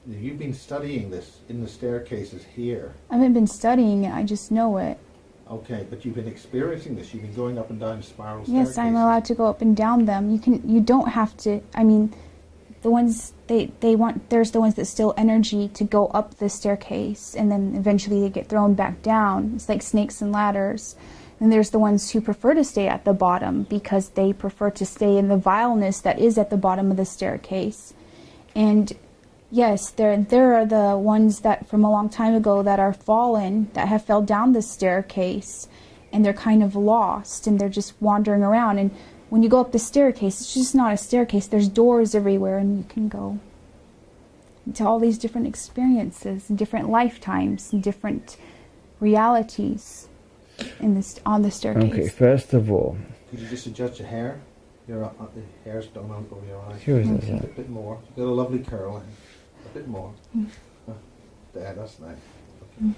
You've 0.08 0.40
been 0.40 0.54
studying 0.54 1.12
this 1.12 1.40
in 1.48 1.62
the 1.62 1.68
staircases 1.70 2.44
here. 2.44 2.94
I 3.10 3.16
haven't 3.16 3.34
been 3.34 3.48
studying 3.48 4.04
it, 4.06 4.14
I 4.14 4.24
just 4.24 4.52
know 4.52 4.78
it. 4.78 4.98
Okay, 5.50 5.86
but 5.90 6.04
you've 6.04 6.16
been 6.16 6.28
experiencing 6.28 6.96
this. 6.96 7.14
You've 7.14 7.24
been 7.24 7.36
going 7.36 7.60
up 7.60 7.70
and 7.70 7.80
down 7.80 8.02
spiral 8.02 8.40
Yes, 8.40 8.48
staircases. 8.48 8.78
I'm 8.78 8.96
allowed 8.96 9.26
to 9.26 9.36
go 9.36 9.46
up 9.46 9.62
and 9.62 9.76
down 9.76 10.06
them. 10.06 10.32
You 10.32 10.40
can 10.40 10.68
you 10.68 10.80
don't 10.80 11.10
have 11.10 11.36
to 11.38 11.62
I 11.76 11.84
mean 11.84 12.14
the 12.82 12.90
ones 12.90 13.34
they 13.48 13.72
they 13.80 13.96
want 13.96 14.30
there's 14.30 14.52
the 14.52 14.60
ones 14.60 14.76
that 14.76 14.86
still 14.86 15.14
energy 15.16 15.68
to 15.70 15.84
go 15.84 16.08
up 16.08 16.36
the 16.36 16.50
staircase 16.50 17.36
and 17.36 17.52
then 17.52 17.76
eventually 17.76 18.22
they 18.22 18.30
get 18.30 18.48
thrown 18.50 18.74
back 18.74 19.02
down. 19.02 19.54
It's 19.56 19.70
like 19.70 19.82
snakes 19.82 20.22
and 20.22 20.32
ladders. 20.32 20.96
And 21.40 21.52
there's 21.52 21.72
the 21.72 21.80
ones 21.80 22.12
who 22.12 22.22
prefer 22.22 22.54
to 22.54 22.64
stay 22.64 22.88
at 22.88 23.04
the 23.04 23.14
bottom 23.14 23.64
because 23.64 24.10
they 24.10 24.32
prefer 24.32 24.70
to 24.72 24.86
stay 24.86 25.18
in 25.18 25.28
the 25.28 25.38
vileness 25.38 26.00
that 26.02 26.20
is 26.20 26.38
at 26.38 26.52
the 26.52 26.58
bottom 26.58 26.92
of 26.92 26.98
the 26.98 27.06
staircase. 27.06 27.96
And 28.54 28.94
yes, 29.50 29.90
there 29.90 30.18
there 30.18 30.56
are 30.56 30.66
the 30.66 30.98
ones 30.98 31.40
that 31.42 31.68
from 31.68 31.84
a 31.84 31.92
long 31.92 32.10
time 32.10 32.36
ago 32.36 32.62
that 32.64 32.80
are 32.80 32.94
fallen 32.94 33.70
that 33.74 33.88
have 33.88 34.06
fell 34.06 34.22
down 34.22 34.54
the 34.54 34.62
staircase 34.62 35.68
and 36.12 36.26
they're 36.26 36.34
kind 36.34 36.62
of 36.62 36.76
lost 36.76 37.48
and 37.48 37.60
they're 37.60 37.70
just 37.70 37.94
wandering 38.02 38.44
around 38.44 38.78
and 38.78 38.92
when 39.32 39.42
you 39.42 39.48
go 39.48 39.62
up 39.62 39.72
the 39.72 39.80
staircase 39.80 40.42
it's 40.42 40.54
just 40.54 40.76
not 40.76 40.92
a 40.94 40.98
staircase 40.98 41.48
there's 41.48 41.70
doors 41.70 42.14
everywhere 42.14 42.58
and 42.58 42.78
you 42.78 42.86
can 42.90 43.08
go 43.08 43.40
into 44.68 44.86
all 44.86 45.00
these 45.00 45.18
different 45.18 45.48
experiences 45.48 46.50
and 46.50 46.58
different 46.58 46.90
lifetimes 46.90 47.72
and 47.72 47.82
different 47.82 48.36
realities 49.00 50.10
in 50.82 50.96
this 50.96 51.20
on 51.26 51.42
the 51.44 51.50
staircase 51.50 51.94
Okay, 51.94 52.10
first 52.10 52.54
of 52.54 52.70
all, 52.70 52.98
Could 53.30 53.40
you 53.40 53.48
just 53.48 53.66
adjust 53.68 54.00
your 54.00 54.08
hair? 54.10 54.42
Your 54.88 55.06
uh, 55.06 55.10
the 55.34 55.42
hair's 55.64 55.88
done 55.88 56.12
on 56.12 56.28
over 56.30 56.46
your 56.46 56.62
eyes. 56.64 56.82
Sure, 56.84 57.00
is 57.00 57.08
a 57.08 57.12
bit, 57.14 57.56
bit 57.56 57.70
more. 57.70 57.98
You've 58.10 58.18
got 58.18 58.32
a 58.32 58.38
lovely 58.42 58.60
curl. 58.60 58.98
in. 58.98 59.04
A 59.66 59.70
bit 59.74 59.88
more. 59.88 60.14
Mm. 60.36 60.48
Uh, 60.90 60.94
There, 61.54 61.74
that's 61.74 61.98
nice. 62.00 62.94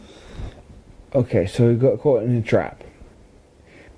Okay, 1.14 1.46
so 1.46 1.68
we 1.68 1.76
got 1.76 2.00
caught 2.00 2.24
in 2.24 2.36
a 2.36 2.42
trap 2.42 2.84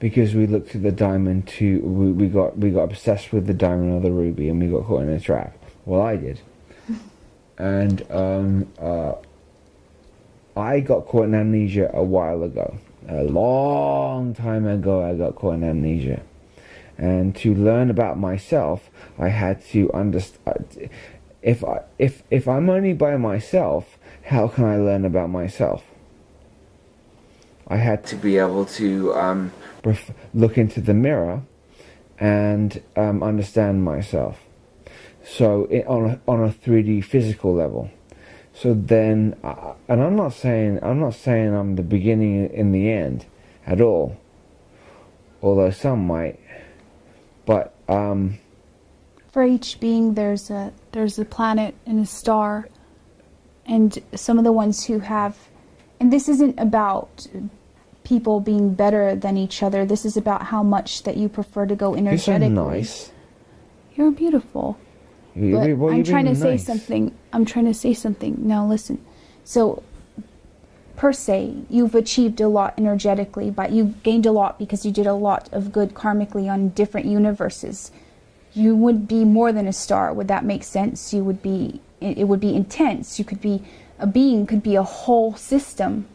because 0.06 0.36
we 0.36 0.46
looked 0.46 0.76
at 0.76 0.84
the 0.84 0.92
diamond 0.92 1.48
to 1.48 1.80
we, 1.80 2.12
we 2.12 2.28
got 2.28 2.56
we 2.60 2.70
got 2.70 2.84
obsessed 2.84 3.34
with 3.34 3.48
the 3.48 3.56
diamond 3.56 3.92
or 3.92 4.00
the 4.00 4.12
ruby 4.12 4.50
and 4.50 4.62
we 4.62 4.68
got 4.68 4.86
caught 4.86 5.02
in 5.02 5.10
a 5.10 5.20
trap. 5.20 5.58
Well, 5.84 6.00
I 6.00 6.16
did, 6.16 6.42
and 7.58 8.06
um, 8.12 8.72
uh, 8.80 9.14
I 10.56 10.82
got 10.82 11.08
caught 11.08 11.24
in 11.24 11.34
amnesia 11.34 11.90
a 11.92 12.04
while 12.04 12.44
ago. 12.44 12.78
A 13.10 13.24
long 13.24 14.36
time 14.36 14.68
ago, 14.68 15.04
I 15.04 15.16
got 15.16 15.34
caught 15.38 15.56
in 15.56 15.64
amnesia, 15.64 16.22
and 17.00 17.36
to 17.38 17.56
learn 17.56 17.90
about 17.90 18.20
myself, 18.20 18.92
I 19.18 19.30
had 19.30 19.66
to 19.70 19.92
understand. 19.92 20.92
If 21.42 21.64
I 21.64 21.82
if 21.98 22.22
if 22.30 22.48
I'm 22.48 22.70
only 22.70 22.94
by 22.94 23.18
myself, 23.18 23.98
how 24.26 24.50
can 24.50 24.66
I 24.66 24.78
learn 24.78 25.04
about 25.04 25.32
myself? 25.32 25.84
I 27.68 27.78
had 27.78 28.06
to 28.06 28.16
be 28.16 28.38
able 28.38 28.66
to 28.66 29.16
um, 29.16 29.52
ref- 29.86 30.12
look 30.34 30.58
into 30.58 30.82
the 30.82 30.94
mirror 30.94 31.42
and 32.20 32.82
um, 32.96 33.24
understand 33.24 33.84
myself. 33.84 34.40
So 35.24 35.66
it, 35.66 35.86
on 35.88 36.10
a, 36.12 36.22
on 36.28 36.44
a 36.44 36.50
3D 36.50 37.04
physical 37.04 37.54
level. 37.54 37.90
So 38.54 38.74
then, 38.74 39.36
uh, 39.44 39.74
and 39.88 40.02
I'm 40.02 40.16
not 40.16 40.34
saying 40.34 40.80
I'm 40.82 41.00
not 41.00 41.14
saying 41.14 41.54
I'm 41.54 41.76
the 41.76 41.84
beginning 41.84 42.50
and 42.56 42.74
the 42.74 42.90
end 42.90 43.26
at 43.66 43.82
all. 43.82 44.18
Although 45.42 45.72
some 45.72 46.08
might, 46.08 46.40
but 47.46 47.74
um, 47.90 48.40
for 49.36 49.44
each 49.44 49.82
being 49.82 50.14
there's 50.14 50.50
a 50.50 50.72
there's 50.94 51.20
a 51.20 51.26
planet 51.26 51.76
and 51.86 52.00
a 52.00 52.06
star 52.06 52.70
and 53.66 54.00
some 54.14 54.38
of 54.38 54.46
the 54.46 54.52
ones 54.54 54.86
who 54.86 55.00
have 55.00 55.38
and 56.00 56.14
this 56.14 56.30
isn't 56.30 56.58
about 56.58 57.28
people 58.06 58.40
being 58.40 58.74
better 58.74 59.16
than 59.16 59.36
each 59.36 59.62
other. 59.62 59.86
This 59.86 60.06
is 60.06 60.16
about 60.16 60.44
how 60.44 60.64
much 60.64 61.04
that 61.04 61.18
you 61.18 61.28
prefer 61.28 61.66
to 61.66 61.76
go 61.76 61.96
energetically. 61.96 62.12
you 62.14 62.18
sound 62.18 62.44
energetically. 62.44 62.80
nice. 62.80 63.12
you're 63.96 64.12
beautiful. 64.12 64.78
You- 65.36 65.58
but 65.58 65.78
well, 65.78 65.90
i'm 65.90 65.98
you're 65.98 66.06
trying 66.06 66.26
to 66.26 66.32
being 66.32 66.58
say 66.58 66.64
something. 66.64 67.14
I'm 67.34 67.44
trying 67.44 67.66
to 67.66 67.74
say 67.74 67.94
something. 67.94 68.38
Now 68.40 68.66
listen. 68.66 69.04
So 69.44 69.84
per 70.96 71.12
se 71.12 71.54
you've 71.70 71.94
achieved 71.94 72.40
a 72.40 72.48
lot 72.48 72.74
energetically 72.78 73.52
but 73.52 73.70
you 73.72 73.94
gained 74.04 74.26
a 74.26 74.32
lot 74.32 74.58
because 74.58 74.86
you 74.86 74.94
did 74.94 75.06
a 75.06 75.14
lot 75.14 75.50
of 75.52 75.74
good 75.74 75.94
karmically 75.94 76.50
on 76.50 76.70
different 76.70 77.06
universes. 77.06 77.92
You 78.54 78.74
would 78.78 79.06
be 79.06 79.26
more 79.26 79.52
than 79.52 79.68
a 79.68 79.74
star. 79.74 80.14
Would 80.14 80.30
that 80.30 80.46
make 80.46 80.64
sense? 80.64 81.14
You 81.14 81.24
would 81.26 81.42
be 81.42 81.82
it 82.00 82.28
would 82.28 82.40
be 82.40 82.56
intense. 82.56 83.20
You 83.20 83.26
could 83.26 83.42
be 83.42 83.64
a 84.00 84.08
being 84.08 84.46
could 84.46 84.64
be 84.64 84.76
a 84.76 84.84
whole 84.84 85.36
system 85.36 86.08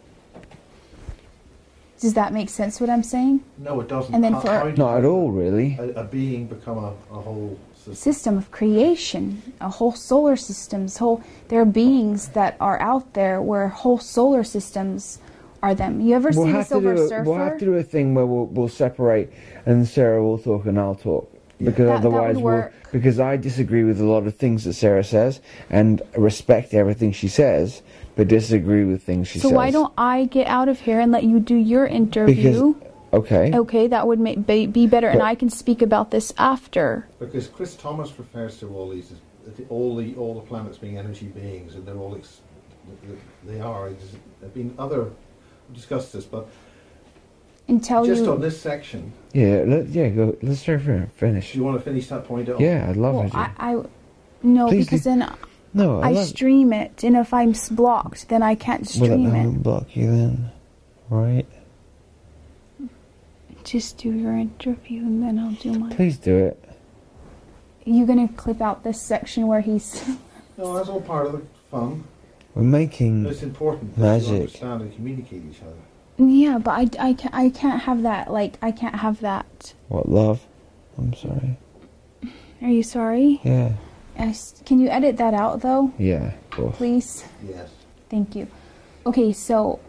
does 2.01 2.15
that 2.15 2.33
make 2.33 2.49
sense 2.49 2.81
what 2.81 2.91
i'm 2.91 3.03
saying 3.03 3.41
No, 3.59 3.81
it 3.81 3.89
doesn't. 3.89 4.15
And 4.15 4.23
then 4.25 4.33
How- 4.35 4.41
for- 4.41 4.49
how- 4.51 4.71
Not 4.85 4.99
at 4.99 5.05
all, 5.05 5.31
really. 5.31 5.77
A, 5.79 6.01
a 6.01 6.05
being 6.05 6.47
become 6.47 6.79
a, 6.79 6.93
a 7.13 7.21
whole 7.21 7.59
system 7.93 8.37
of 8.39 8.51
creation, 8.51 9.43
a 9.61 9.69
whole 9.69 9.93
solar 9.93 10.37
systems, 10.37 10.97
whole 10.99 11.23
there 11.49 11.61
are 11.61 11.65
beings 11.85 12.29
that 12.39 12.57
are 12.61 12.81
out 12.81 13.15
there 13.15 13.41
where 13.43 13.69
whole 13.69 13.99
solar 13.99 14.45
systems 14.45 15.19
are 15.63 15.75
them. 15.75 16.01
You 16.01 16.15
ever 16.15 16.31
We'll 16.33 16.47
see 16.47 16.53
the 16.53 16.57
have, 16.59 16.69
to 16.69 16.75
Silver 16.75 16.93
a, 16.95 17.09
Surfer? 17.09 17.23
we'll 17.25 17.39
have 17.49 17.59
to 17.59 17.65
do 17.67 17.75
a 17.75 17.83
thing 17.83 18.15
where 18.15 18.27
we'll, 18.27 18.47
we'll 18.47 18.69
separate 18.69 19.31
and 19.67 19.87
Sarah 19.87 20.23
will 20.23 20.39
talk 20.39 20.65
and 20.67 20.79
I'll 20.79 20.95
talk. 20.95 21.31
Because 21.59 21.77
That- 21.77 21.87
that 21.87 22.09
otherwise, 22.09 22.37
would 22.37 22.45
we'll, 22.45 22.69
because 22.93 23.21
I 23.21 23.37
disagree 23.37 23.85
with 23.85 24.01
a 24.01 24.05
lot 24.05 24.27
of 24.27 24.35
things 24.37 24.65
that 24.65 24.73
Sarah 24.75 25.05
says 25.05 25.41
and 25.69 26.01
respect 26.17 26.73
everything 26.73 27.13
she 27.13 27.29
says, 27.29 27.83
but 28.21 28.29
disagree 28.29 28.85
with 28.85 29.03
things 29.03 29.29
she 29.29 29.39
so 29.39 29.49
says. 29.49 29.57
why 29.57 29.71
don't 29.71 29.95
I 29.97 30.27
get 30.27 30.47
out 30.47 30.69
of 30.69 30.79
here 30.79 31.01
and 31.01 31.11
let 31.11 31.25
you 31.25 31.41
do 31.41 31.55
your 31.55 31.87
interview? 31.87 32.75
okay, 33.15 33.51
okay, 33.55 33.87
that 33.87 34.07
would 34.07 34.21
make 34.21 34.47
be, 34.47 34.67
be 34.67 34.87
better, 34.87 35.09
and 35.09 35.23
I 35.23 35.35
can 35.35 35.49
speak 35.49 35.81
about 35.81 36.11
this 36.11 36.31
after. 36.37 37.09
Because 37.19 37.47
Chris 37.49 37.75
Thomas 37.77 38.19
refers 38.19 38.59
to 38.59 38.69
all 38.75 38.91
these, 38.91 39.11
as 39.11 39.19
all 39.71 39.97
the 39.97 40.15
all 40.17 40.35
the 40.35 40.43
planets 40.43 40.77
being 40.77 40.99
energy 40.99 41.29
beings, 41.29 41.75
and 41.77 41.87
they're 41.87 41.97
all 41.97 42.15
ex, 42.15 42.43
they 43.47 43.59
are. 43.59 43.91
There've 44.41 44.53
been 44.53 44.75
other 44.79 45.11
discussed 45.73 46.13
this, 46.13 46.27
but 46.27 46.47
And 47.69 47.83
tell 47.83 48.05
just 48.05 48.25
you. 48.25 48.33
on 48.33 48.43
this 48.43 48.61
section, 48.61 49.15
yeah, 49.33 49.65
let, 49.67 49.89
yeah, 49.89 50.11
go. 50.11 50.37
Let's 50.43 50.63
try 50.63 50.77
for 50.77 51.09
finish. 51.17 51.55
you 51.55 51.65
want 51.65 51.79
to 51.79 51.83
finish 51.83 52.07
that 52.09 52.27
point 52.27 52.51
off? 52.51 52.61
Yeah, 52.61 52.87
I'd 52.87 52.99
love 52.99 53.15
well, 53.15 53.27
it. 53.27 53.35
I, 53.35 53.51
I 53.59 53.83
no, 54.43 54.69
Please 54.69 54.85
because 54.85 55.05
do. 55.05 55.11
then 55.11 55.33
no, 55.73 56.01
I, 56.01 56.11
I 56.11 56.25
stream 56.25 56.73
it, 56.73 57.03
and 57.05 57.17
if 57.17 57.33
I'm 57.33 57.55
blocked, 57.71 58.29
then 58.29 58.43
I 58.43 58.55
can't 58.55 58.81
Will 58.81 58.87
that 58.87 59.15
stream 59.15 59.33
not 59.33 59.55
it. 59.55 59.63
block 59.63 59.97
you 59.97 60.11
then? 60.11 60.51
Right? 61.09 61.47
Just 63.65 63.99
do 63.99 64.11
your 64.11 64.33
interview, 64.37 65.01
and 65.03 65.23
then 65.23 65.39
I'll 65.39 65.53
do 65.53 65.73
mine. 65.79 65.95
Please 65.95 66.17
do 66.19 66.37
it. 66.37 66.65
You 67.85 68.07
gonna 68.07 68.29
clip 68.29 68.61
out 68.61 68.85
this 68.85 69.01
section 69.01 69.47
where 69.47 69.61
he's? 69.61 70.03
No, 70.59 70.75
that's 70.77 70.91
all 70.91 71.01
part 71.01 71.25
of 71.27 71.33
the 71.33 71.43
fun. 71.71 72.05
We're 72.55 72.65
making. 72.65 73.25
It's 73.25 73.43
important 73.43 73.97
Magic. 73.97 74.29
you 74.29 74.35
understand 74.35 74.83
and 74.83 74.95
communicate 74.95 75.43
each 75.51 75.63
other. 75.63 75.73
yeah, 76.19 76.59
but 76.59 76.73
I, 76.73 77.09
I, 77.09 77.13
can't, 77.15 77.35
I 77.35 77.49
can't 77.49 77.81
have 77.85 78.03
that. 78.03 78.31
Like 78.31 78.59
I 78.61 78.71
can't 78.71 78.97
have 78.97 79.21
that. 79.21 79.73
What 79.89 80.11
love? 80.11 80.47
I'm 80.99 81.15
sorry. 81.15 81.57
Are 82.61 82.69
you 82.69 82.83
sorry? 82.83 83.41
Yeah. 83.43 83.73
I 84.21 84.29
s- 84.31 84.63
Can 84.67 84.79
you 84.81 84.89
edit 84.89 85.17
that 85.17 85.35
out 85.35 85.61
though, 85.63 85.93
Yeah. 85.99 86.33
Of 86.35 86.51
course. 86.51 86.77
please? 86.77 87.25
Yes. 87.47 87.69
Thank 88.09 88.37
you. 88.37 88.47
Okay, 89.07 89.33
so 89.33 89.81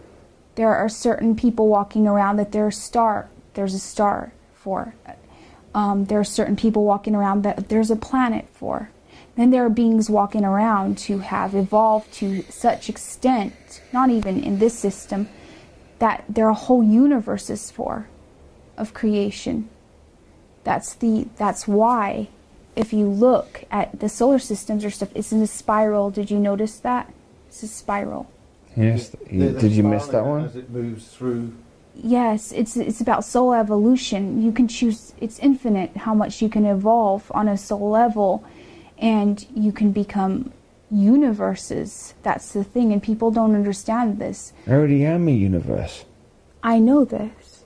there 0.56 0.74
are 0.76 0.88
certain 0.90 1.36
people 1.36 1.68
walking 1.68 2.08
around 2.08 2.38
that 2.38 2.52
there's 2.52 2.78
star. 2.78 3.28
There's 3.56 3.74
a 3.74 3.80
star 3.80 4.32
for. 4.54 4.94
Um, 5.74 6.06
there 6.06 6.20
are 6.20 6.24
certain 6.24 6.56
people 6.56 6.84
walking 6.86 7.16
around 7.16 7.44
that 7.44 7.70
there's 7.70 7.92
a 7.92 7.96
planet 7.96 8.46
for. 8.54 8.90
Then 9.36 9.50
there 9.52 9.66
are 9.66 9.70
beings 9.70 10.10
walking 10.10 10.44
around 10.44 11.00
who 11.02 11.20
have 11.20 11.56
evolved 11.56 12.12
to 12.16 12.42
such 12.50 12.90
extent, 12.90 13.82
not 13.94 14.10
even 14.10 14.44
in 14.44 14.60
this 14.60 14.78
system, 14.78 15.30
that 16.00 16.24
there 16.28 16.48
are 16.48 16.54
whole 16.54 16.84
universes 16.84 17.72
for 17.72 18.08
of 18.78 18.94
creation. 18.94 19.70
That's 20.64 20.94
the 20.96 21.28
that's 21.38 21.68
why 21.68 22.28
if 22.76 22.94
you 22.94 23.08
look 23.08 23.64
at 23.72 24.00
the 24.00 24.10
solar 24.10 24.40
systems 24.40 24.86
or 24.86 24.90
stuff, 24.90 25.10
it's 25.16 25.32
in 25.32 25.42
a 25.42 25.48
spiral. 25.48 26.10
Did 26.12 26.32
you 26.32 26.40
notice 26.40 26.78
that? 26.80 27.12
It's 27.48 27.64
a 27.64 27.68
spiral. 27.68 28.30
Yes. 28.76 29.10
The- 29.10 29.18
you- 29.30 29.52
the 29.52 29.60
did 29.60 29.72
you 29.74 29.84
miss 29.84 30.08
that 30.08 30.26
one? 30.26 30.46
As 30.46 30.56
it 30.56 30.70
moves 30.70 31.08
through, 31.08 31.54
Yes, 31.94 32.54
it's 32.54 32.78
it's 32.78 33.02
about 33.02 33.26
soul 33.26 33.54
evolution. 33.54 34.42
You 34.42 34.54
can 34.54 34.68
choose 34.70 35.14
it's 35.20 35.38
infinite 35.40 35.92
how 35.98 36.14
much 36.14 36.42
you 36.42 36.48
can 36.48 36.66
evolve 36.66 37.30
on 37.36 37.50
a 37.50 37.58
soul 37.58 37.90
level 37.90 38.44
and 38.98 39.46
you 39.54 39.74
can 39.74 39.92
become 39.92 40.52
universes. 40.90 42.14
That's 42.24 42.54
the 42.54 42.64
thing 42.64 42.94
and 42.94 43.04
people 43.04 43.30
don't 43.30 43.56
understand 43.56 44.20
this. 44.20 44.54
I 44.68 44.72
already 44.72 45.04
am 45.06 45.28
a 45.28 45.32
universe. 45.32 46.06
I 46.64 46.80
know 46.80 47.04
this. 47.04 47.66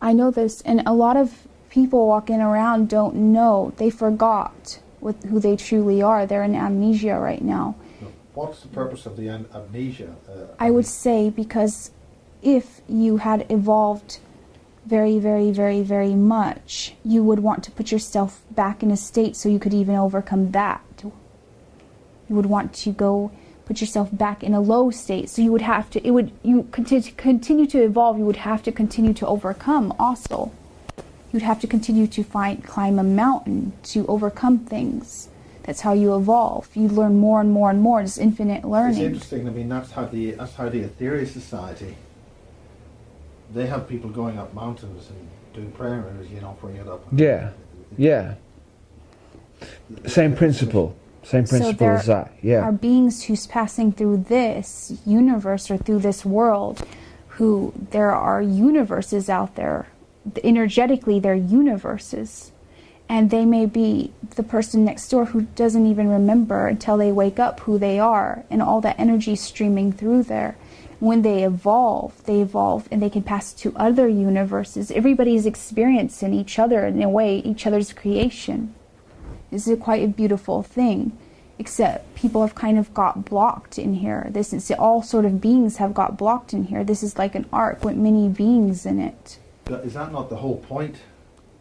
I 0.00 0.12
know 0.14 0.30
this 0.30 0.62
and 0.62 0.82
a 0.86 0.94
lot 0.94 1.16
of 1.18 1.46
people 1.70 2.06
walking 2.06 2.40
around 2.40 2.88
don't 2.88 3.14
know. 3.14 3.72
They 3.78 3.88
forgot 3.90 4.80
what, 4.98 5.16
who 5.24 5.40
they 5.40 5.56
truly 5.56 6.02
are. 6.02 6.26
They're 6.26 6.42
in 6.42 6.54
amnesia 6.54 7.18
right 7.18 7.42
now. 7.42 7.76
what's 8.34 8.60
the 8.60 8.68
purpose 8.68 9.06
of 9.06 9.16
the 9.16 9.28
am- 9.28 9.48
amnesia? 9.54 10.14
Uh, 10.28 10.46
I 10.58 10.70
would 10.70 10.86
say 10.86 11.30
because 11.30 11.92
if 12.42 12.80
you 12.88 13.18
had 13.18 13.46
evolved 13.50 14.18
very, 14.84 15.18
very, 15.18 15.50
very, 15.52 15.82
very 15.82 16.14
much, 16.14 16.94
you 17.04 17.22
would 17.22 17.38
want 17.38 17.62
to 17.64 17.70
put 17.70 17.92
yourself 17.92 18.42
back 18.50 18.82
in 18.82 18.90
a 18.90 18.96
state 18.96 19.36
so 19.36 19.48
you 19.48 19.58
could 19.58 19.74
even 19.74 19.94
overcome 19.94 20.50
that. 20.52 20.82
You 21.02 22.36
would 22.36 22.46
want 22.46 22.72
to 22.74 22.92
go 22.92 23.32
put 23.66 23.80
yourself 23.80 24.08
back 24.12 24.42
in 24.42 24.54
a 24.54 24.60
low 24.60 24.90
state. 24.90 25.28
So 25.28 25.42
you 25.42 25.52
would 25.52 25.62
have 25.62 25.90
to, 25.90 26.06
it 26.06 26.10
would, 26.10 26.32
you 26.42 26.68
continue, 26.72 27.12
continue 27.16 27.66
to 27.66 27.82
evolve, 27.82 28.18
you 28.18 28.24
would 28.24 28.36
have 28.36 28.62
to 28.64 28.72
continue 28.72 29.12
to 29.14 29.26
overcome 29.26 29.94
also. 29.98 30.52
You'd 31.32 31.42
have 31.42 31.60
to 31.60 31.66
continue 31.66 32.06
to 32.08 32.22
find, 32.24 32.64
climb 32.64 32.98
a 32.98 33.04
mountain 33.04 33.72
to 33.84 34.06
overcome 34.08 34.58
things. 34.60 35.28
That's 35.62 35.82
how 35.82 35.92
you 35.92 36.16
evolve. 36.16 36.68
You 36.74 36.88
learn 36.88 37.18
more 37.18 37.40
and 37.40 37.52
more 37.52 37.70
and 37.70 37.80
more. 37.80 38.00
It's 38.00 38.18
infinite 38.18 38.58
It's 38.58 38.64
learning. 38.66 39.02
interesting. 39.02 39.46
I 39.46 39.50
mean, 39.50 39.68
that's 39.68 39.92
how 39.92 40.06
the 40.06 40.32
that's 40.32 40.54
how 40.54 40.68
the 40.68 40.82
Aetherius 40.84 41.28
Society. 41.28 41.96
They 43.54 43.66
have 43.66 43.88
people 43.88 44.10
going 44.10 44.38
up 44.38 44.54
mountains 44.54 45.08
and 45.10 45.28
doing 45.54 45.70
prayer 45.72 46.04
energy 46.12 46.36
and 46.36 46.46
offering 46.46 46.76
it 46.76 46.88
up. 46.88 47.04
Yeah. 47.12 47.50
Yeah. 47.96 48.34
Same 50.06 50.34
principle. 50.34 50.96
Same 51.22 51.44
So 51.46 51.58
principle 51.58 51.86
there 51.86 51.96
as 51.96 52.06
that. 52.06 52.32
Yeah. 52.42 52.60
are 52.62 52.72
beings 52.72 53.24
who's 53.24 53.46
passing 53.46 53.92
through 53.92 54.24
this 54.28 54.92
universe 55.04 55.70
or 55.70 55.76
through 55.76 55.98
this 55.98 56.24
world 56.24 56.86
who 57.34 57.72
there 57.90 58.12
are 58.12 58.40
universes 58.40 59.28
out 59.28 59.54
there 59.56 59.86
energetically 60.44 61.18
they're 61.18 61.34
universes. 61.34 62.52
And 63.08 63.30
they 63.30 63.44
may 63.44 63.66
be 63.66 64.12
the 64.36 64.44
person 64.44 64.84
next 64.84 65.08
door 65.08 65.26
who 65.26 65.42
doesn't 65.42 65.86
even 65.86 66.08
remember 66.08 66.68
until 66.68 66.96
they 66.96 67.10
wake 67.10 67.40
up 67.40 67.60
who 67.60 67.76
they 67.76 67.98
are 67.98 68.44
and 68.48 68.62
all 68.62 68.80
that 68.82 69.00
energy 69.00 69.34
streaming 69.34 69.92
through 69.92 70.24
there. 70.24 70.56
When 71.00 71.22
they 71.22 71.42
evolve 71.42 72.22
they 72.24 72.40
evolve 72.40 72.86
and 72.90 73.02
they 73.02 73.10
can 73.10 73.22
pass 73.22 73.52
to 73.54 73.74
other 73.74 74.06
universes. 74.06 74.92
Everybody's 74.92 75.46
experiencing 75.46 76.34
each 76.34 76.58
other 76.58 76.86
in 76.86 77.02
a 77.02 77.08
way 77.08 77.38
each 77.38 77.66
other's 77.66 77.92
creation. 77.92 78.74
This 79.50 79.66
is 79.66 79.80
quite 79.80 80.04
a 80.04 80.08
beautiful 80.08 80.62
thing 80.62 81.16
except 81.58 82.14
people 82.14 82.40
have 82.42 82.54
kind 82.54 82.78
of 82.78 82.94
got 82.94 83.24
blocked 83.24 83.78
in 83.78 83.94
here. 83.94 84.28
This 84.30 84.52
is 84.52 84.70
all 84.70 85.02
sort 85.02 85.24
of 85.24 85.40
beings 85.42 85.76
have 85.76 85.92
got 85.92 86.16
blocked 86.16 86.54
in 86.54 86.64
here. 86.64 86.84
This 86.84 87.02
is 87.02 87.18
like 87.18 87.34
an 87.34 87.46
arc 87.52 87.84
with 87.84 87.96
many 87.96 88.28
beings 88.28 88.86
in 88.86 88.98
it 89.00 89.39
Is 89.78 89.94
that 89.94 90.12
not 90.12 90.28
the 90.30 90.36
whole 90.36 90.56
point 90.56 90.96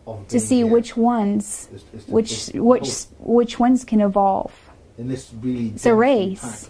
of 0.07 0.27
to 0.27 0.39
see 0.39 0.57
here? 0.57 0.67
which 0.67 0.97
ones 0.97 1.69
Is- 1.73 1.83
is 1.93 2.05
to- 2.05 2.11
which 2.11 2.31
is 2.31 2.51
which 2.53 2.89
whole- 3.19 3.35
which 3.35 3.59
ones 3.59 3.83
can 3.83 4.01
evolve 4.01 4.51
in 4.97 5.07
this 5.07 5.31
really 5.41 5.69
It's 5.75 5.85
a 5.85 5.93
race. 5.95 6.69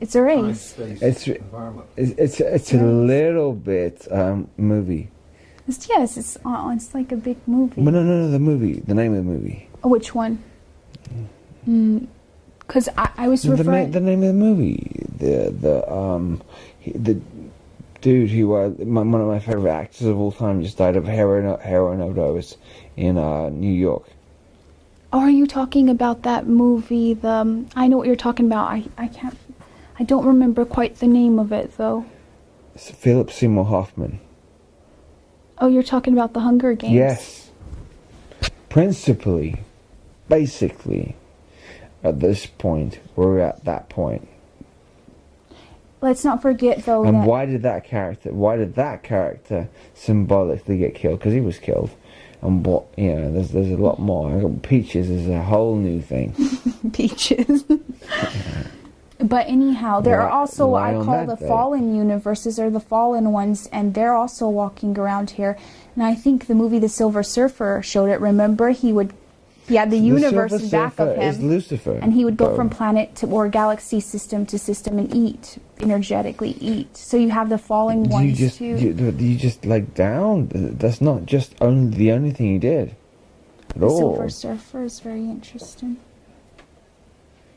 it's 0.00 0.14
a 0.14 0.22
race 0.22 0.78
It's- 0.78 1.28
It's 1.28 2.12
it's, 2.24 2.40
it's 2.40 2.72
a 2.74 2.82
little 2.82 3.52
bit 3.52 4.06
um, 4.10 4.48
movie. 4.56 5.08
it's, 5.68 5.88
yes 5.88 6.16
it's 6.16 6.38
uh, 6.44 6.72
it's 6.74 6.94
like 6.94 7.12
a 7.12 7.16
big 7.16 7.36
movie 7.46 7.82
But 7.82 7.92
no, 7.94 8.02
no, 8.02 8.22
no. 8.22 8.30
The 8.30 8.38
movie. 8.38 8.80
The 8.80 8.94
name 8.94 9.12
of 9.12 9.18
the 9.24 9.30
movie. 9.30 9.68
Oh, 9.84 9.88
which 9.88 10.14
one 10.14 10.38
because 12.66 12.88
I, 12.96 13.10
I 13.16 13.28
was 13.28 13.42
The, 13.42 13.50
the, 13.56 13.64
na- 13.64 13.70
referring 13.70 13.90
the 13.92 14.00
name 14.00 14.22
of 14.22 14.28
the 14.28 14.34
movie. 14.34 15.04
The 15.18 15.50
the 15.50 15.90
um 15.92 16.42
he, 16.78 16.92
the 16.92 17.20
dude 18.00 18.30
who 18.30 18.54
uh, 18.54 18.70
my, 18.84 19.02
one 19.02 19.20
of 19.20 19.26
my 19.26 19.38
favorite 19.38 19.70
actors 19.70 20.06
of 20.06 20.18
all 20.18 20.32
time 20.32 20.62
just 20.62 20.78
died 20.78 20.96
of 20.96 21.04
heroin 21.04 21.58
heroin 21.60 22.00
overdose 22.00 22.56
in 22.96 23.18
uh, 23.18 23.48
New 23.48 23.72
York. 23.72 24.04
Oh, 25.12 25.20
are 25.20 25.30
you 25.30 25.46
talking 25.46 25.88
about 25.88 26.22
that 26.22 26.46
movie? 26.46 27.14
The 27.14 27.30
um, 27.30 27.68
I 27.74 27.88
know 27.88 27.96
what 27.96 28.06
you're 28.06 28.16
talking 28.16 28.46
about. 28.46 28.70
I 28.70 28.84
I 28.96 29.08
can't. 29.08 29.36
I 29.98 30.04
don't 30.04 30.26
remember 30.26 30.64
quite 30.64 30.96
the 30.96 31.06
name 31.06 31.38
of 31.38 31.52
it 31.52 31.76
though. 31.76 32.06
It's 32.74 32.90
Philip 32.90 33.30
Seymour 33.32 33.64
Hoffman. 33.64 34.20
Oh, 35.60 35.66
you're 35.66 35.82
talking 35.82 36.12
about 36.12 36.34
the 36.34 36.40
Hunger 36.40 36.74
Games. 36.74 36.94
Yes. 36.94 37.50
Principally, 38.68 39.60
basically, 40.28 41.16
at 42.04 42.20
this 42.20 42.46
point, 42.46 43.00
we're 43.16 43.40
at 43.40 43.64
that 43.64 43.88
point. 43.88 44.28
Let's 46.00 46.24
not 46.24 46.42
forget 46.42 46.84
though 46.84 47.04
And 47.04 47.26
why 47.26 47.46
did 47.46 47.62
that 47.62 47.84
character? 47.84 48.32
Why 48.32 48.56
did 48.56 48.74
that 48.76 49.02
character 49.02 49.68
symbolically 49.94 50.78
get 50.78 50.94
killed? 50.94 51.18
Because 51.18 51.32
he 51.32 51.40
was 51.40 51.58
killed. 51.58 51.90
And 52.40 52.64
what 52.64 52.86
you 52.96 53.14
know, 53.14 53.32
there's 53.32 53.50
there's 53.50 53.70
a 53.70 53.76
lot 53.76 53.98
more. 53.98 54.48
Peaches 54.62 55.10
is 55.10 55.28
a 55.28 55.42
whole 55.42 55.74
new 55.74 56.00
thing. 56.00 56.34
peaches. 56.92 57.64
but 59.18 59.48
anyhow, 59.48 60.00
there 60.00 60.20
are 60.20 60.30
also 60.30 60.68
what 60.68 60.84
I 60.84 60.92
call 60.92 61.26
the 61.26 61.34
day. 61.34 61.48
fallen 61.48 61.96
universes 61.96 62.60
or 62.60 62.70
the 62.70 62.80
fallen 62.80 63.32
ones, 63.32 63.68
and 63.72 63.92
they're 63.92 64.14
also 64.14 64.48
walking 64.48 64.96
around 64.96 65.30
here. 65.30 65.58
And 65.96 66.04
I 66.04 66.14
think 66.14 66.46
the 66.46 66.54
movie 66.54 66.78
The 66.78 66.88
Silver 66.88 67.24
Surfer 67.24 67.82
showed 67.82 68.08
it. 68.08 68.20
Remember, 68.20 68.70
he 68.70 68.92
would 68.92 69.12
He 69.68 69.76
had 69.76 69.90
the, 69.90 69.98
universe 69.98 70.52
in 70.52 70.68
back 70.70 70.98
of 70.98 71.18
is 71.18 71.36
him, 71.36 71.48
Lucifer. 71.50 71.98
and 72.00 72.12
he 72.14 72.24
would 72.24 72.36
go 72.38 72.46
Oh. 72.52 72.56
from 72.56 72.70
planet 72.70 73.14
to 73.16 73.26
or 73.26 73.48
galaxy 73.48 74.00
system 74.00 74.46
to 74.46 74.58
system 74.58 74.98
and 74.98 75.14
eat 75.14 75.58
energetically 75.80 76.56
eat. 76.60 76.96
So 76.96 77.16
you 77.18 77.28
have 77.30 77.50
the 77.50 77.58
falling 77.58 78.04
Do 78.04 78.10
ones 78.10 78.40
you 78.40 78.46
just 78.48 78.58
too. 78.58 78.64
you, 78.76 79.14
you 79.18 79.36
just 79.36 79.66
like 79.66 79.94
down? 79.94 80.48
That's 80.52 81.00
not 81.00 81.26
just 81.26 81.54
only 81.60 81.96
the 81.96 82.12
only 82.12 82.30
thing 82.30 82.52
he 82.54 82.58
did 82.58 82.96
at 83.70 83.78
the 83.80 83.86
all. 83.86 83.98
Silver 84.14 84.28
Surfer 84.30 84.84
is 84.84 85.00
very 85.00 85.20
interesting. 85.20 85.98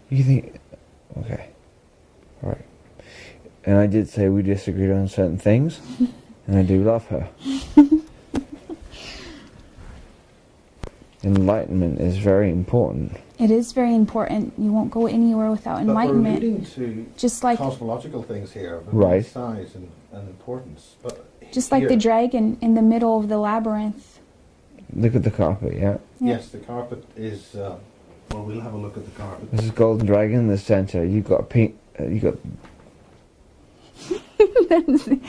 You 0.09 0.23
think, 0.23 0.59
okay, 1.19 1.47
all 2.43 2.49
right. 2.49 2.65
And 3.63 3.77
I 3.77 3.87
did 3.87 4.09
say 4.09 4.27
we 4.27 4.41
disagreed 4.41 4.91
on 4.91 5.07
certain 5.07 5.37
things, 5.37 5.79
and 6.47 6.57
I 6.57 6.63
do 6.63 6.83
love 6.83 7.07
her. 7.07 7.29
Enlightenment 11.23 11.99
is 12.01 12.17
very 12.17 12.49
important. 12.49 13.15
It 13.37 13.51
is 13.51 13.73
very 13.73 13.93
important. 13.93 14.53
You 14.57 14.71
won't 14.71 14.89
go 14.89 15.05
anywhere 15.05 15.51
without 15.51 15.81
enlightenment. 15.81 16.67
to 16.73 17.05
Just 17.15 17.43
like 17.43 17.59
cosmological 17.59 18.23
things 18.23 18.51
here 18.51 18.75
of 18.75 18.93
Right. 18.93 19.25
size 19.25 19.75
and, 19.75 19.89
and 20.11 20.27
importance. 20.27 20.95
But 21.03 21.25
just 21.51 21.71
like 21.71 21.87
the 21.87 21.95
dragon 21.95 22.57
in 22.61 22.73
the 22.73 22.81
middle 22.81 23.19
of 23.19 23.29
the 23.29 23.37
labyrinth. 23.37 24.19
Look 24.95 25.15
at 25.15 25.23
the 25.23 25.31
carpet, 25.31 25.75
yeah. 25.75 25.97
Yeah. 26.19 26.33
Yes, 26.33 26.49
the 26.49 26.57
carpet 26.57 27.05
is. 27.15 27.55
Uh, 27.55 27.77
well, 28.31 28.43
we'll 28.43 28.61
have 28.61 28.73
a 28.73 28.77
look 28.77 28.97
at 28.97 29.05
the 29.05 29.11
carpet. 29.11 29.51
This 29.51 29.65
is 29.65 29.71
golden 29.71 30.05
dragon 30.05 30.39
in 30.39 30.47
the 30.47 30.57
center. 30.57 31.03
You've 31.05 31.27
got 31.27 31.39
a 31.41 31.43
pink. 31.43 31.77
Uh, 31.99 32.05
you 32.05 32.19
got 32.19 32.35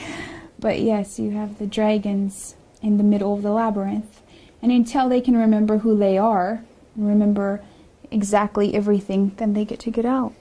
But 0.59 0.79
yes, 0.79 1.19
you 1.19 1.31
have 1.31 1.59
the 1.59 1.67
dragons 1.67 2.55
in 2.81 2.97
the 2.97 3.03
middle 3.03 3.33
of 3.33 3.41
the 3.41 3.51
labyrinth. 3.51 4.21
And 4.63 4.71
until 4.71 5.09
they 5.09 5.19
can 5.19 5.35
remember 5.35 5.79
who 5.79 5.97
they 5.97 6.17
are, 6.17 6.63
and 6.95 7.07
remember 7.07 7.61
exactly 8.09 8.73
everything, 8.73 9.33
then 9.35 9.53
they 9.53 9.65
get 9.65 9.79
to 9.81 9.91
get 9.91 10.05
out. 10.05 10.33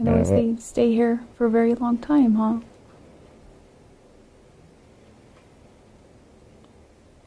Otherwise, 0.00 0.30
Yeah, 0.30 0.36
they 0.36 0.56
stay 0.60 0.92
here 0.92 1.20
for 1.36 1.46
a 1.46 1.50
very 1.50 1.74
long 1.74 1.98
time, 1.98 2.36
huh? 2.36 2.60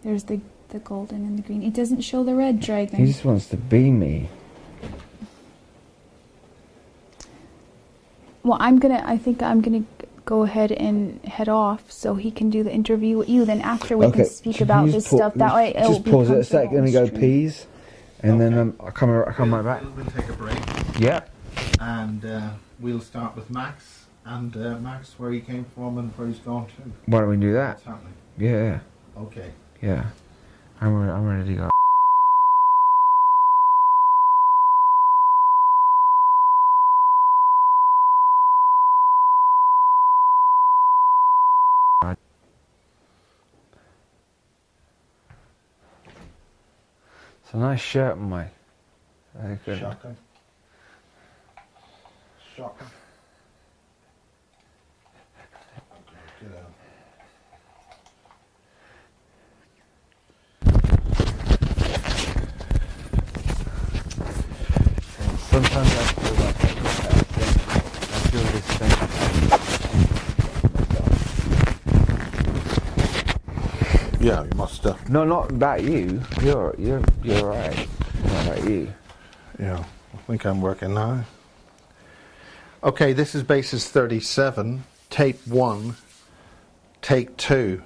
There's 0.02 0.24
the, 0.24 0.40
the 0.70 0.80
golden 0.80 1.26
and 1.26 1.38
the 1.38 1.42
green. 1.42 1.62
It 1.62 1.74
doesn't 1.74 2.02
show 2.02 2.24
the 2.24 2.36
red 2.36 2.62
dragon. 2.62 2.98
He 2.98 3.08
just 3.08 3.26
wants 3.26 3.48
to 3.48 3.58
be 3.58 3.92
me. 3.92 4.30
Well, 8.44 8.58
I'm 8.62 8.80
gonna. 8.80 9.04
I 9.06 9.18
think 9.18 9.44
I'm 9.44 9.60
gonna 9.60 9.84
go 10.30 10.44
ahead 10.44 10.72
and 10.72 11.20
head 11.26 11.50
off 11.50 11.92
so 11.92 12.14
he 12.14 12.30
can 12.30 12.52
do 12.52 12.62
the 12.64 12.72
interview 12.72 13.18
with 13.18 13.28
you. 13.28 13.46
Then 13.46 13.62
after 13.62 13.98
we 13.98 14.06
okay. 14.06 14.18
can 14.18 14.26
speak 14.30 14.58
should 14.58 14.68
about 14.68 14.86
this 14.86 14.94
just 14.94 15.08
stuff. 15.08 15.34
That 15.34 15.56
way, 15.56 15.74
it'll 15.76 15.94
Just 15.94 16.04
be 16.04 16.12
pause 16.12 16.30
it 16.30 16.38
a 16.38 16.44
sec. 16.44 16.70
comfortable 16.70 16.76
Let 16.76 16.86
me 16.86 16.92
go 16.92 17.06
stream. 17.08 17.20
peas, 17.20 17.66
and 18.22 18.40
then 18.40 18.54
um, 18.58 18.76
I'll 18.80 18.92
come. 18.92 19.10
I'll 19.10 19.34
come 19.34 19.54
right 19.56 19.66
back. 19.66 19.82
We'll, 19.82 19.92
we'll 19.94 20.06
take 20.06 20.30
a 20.30 20.34
break 20.34 20.60
Yeah. 21.00 21.22
and 21.80 22.24
uh, 22.24 22.50
we'll 22.80 23.02
start 23.02 23.36
with 23.36 23.50
Max. 23.50 24.06
And 24.26 24.56
uh, 24.56 24.78
Max, 24.78 25.18
where 25.18 25.32
he 25.32 25.40
came 25.40 25.66
from 25.74 25.98
and 25.98 26.12
where 26.16 26.28
he's 26.28 26.38
gone 26.40 26.68
to. 26.68 26.92
Why 27.08 27.22
don't 27.22 27.30
we 27.30 27.38
do 27.38 27.54
that? 27.54 27.78
What's 27.78 27.86
happening? 27.86 28.14
Yeah. 28.38 28.80
Okay. 29.18 29.52
Yeah. 29.82 30.06
I'm. 30.80 30.94
Re- 30.94 31.10
I'm 31.12 31.26
ready 31.26 31.56
to 31.56 31.56
go. 31.62 31.70
It's 47.50 47.56
a 47.56 47.58
nice 47.58 47.82
shirt, 47.82 48.16
Mike. 48.16 48.54
Very 49.34 49.58
good. 49.66 49.80
Shocking. 49.80 50.16
Shocking. 52.56 52.88
Get 56.40 56.52
out. 56.60 56.72
Sometimes 65.40 65.90
I 65.90 66.06
feel 66.06 66.36
like 66.46 66.60
I, 66.64 66.70
I, 66.70 67.18
think, 67.34 67.58
I 68.14 68.20
feel 68.30 68.44
this 68.44 68.68
thing. 68.78 69.10
Yeah, 74.30 74.44
you 74.44 74.52
must. 74.56 74.86
Uh, 74.86 74.96
No, 75.10 75.24
not 75.26 75.50
about 75.50 75.84
you. 75.84 76.22
You're 76.44 76.76
you're 76.78 77.02
you're 77.24 77.48
right. 77.48 77.88
Not 78.26 78.46
about 78.46 78.70
you. 78.70 78.94
yeah, 79.58 79.84
I 80.14 80.18
think 80.28 80.46
I'm 80.46 80.62
working 80.62 80.94
now. 80.94 81.24
Okay, 82.84 83.12
this 83.12 83.34
is 83.34 83.42
basis 83.42 83.90
37, 83.90 84.84
tape 85.10 85.40
1, 85.48 85.96
take 87.02 87.36
2. 87.38 87.82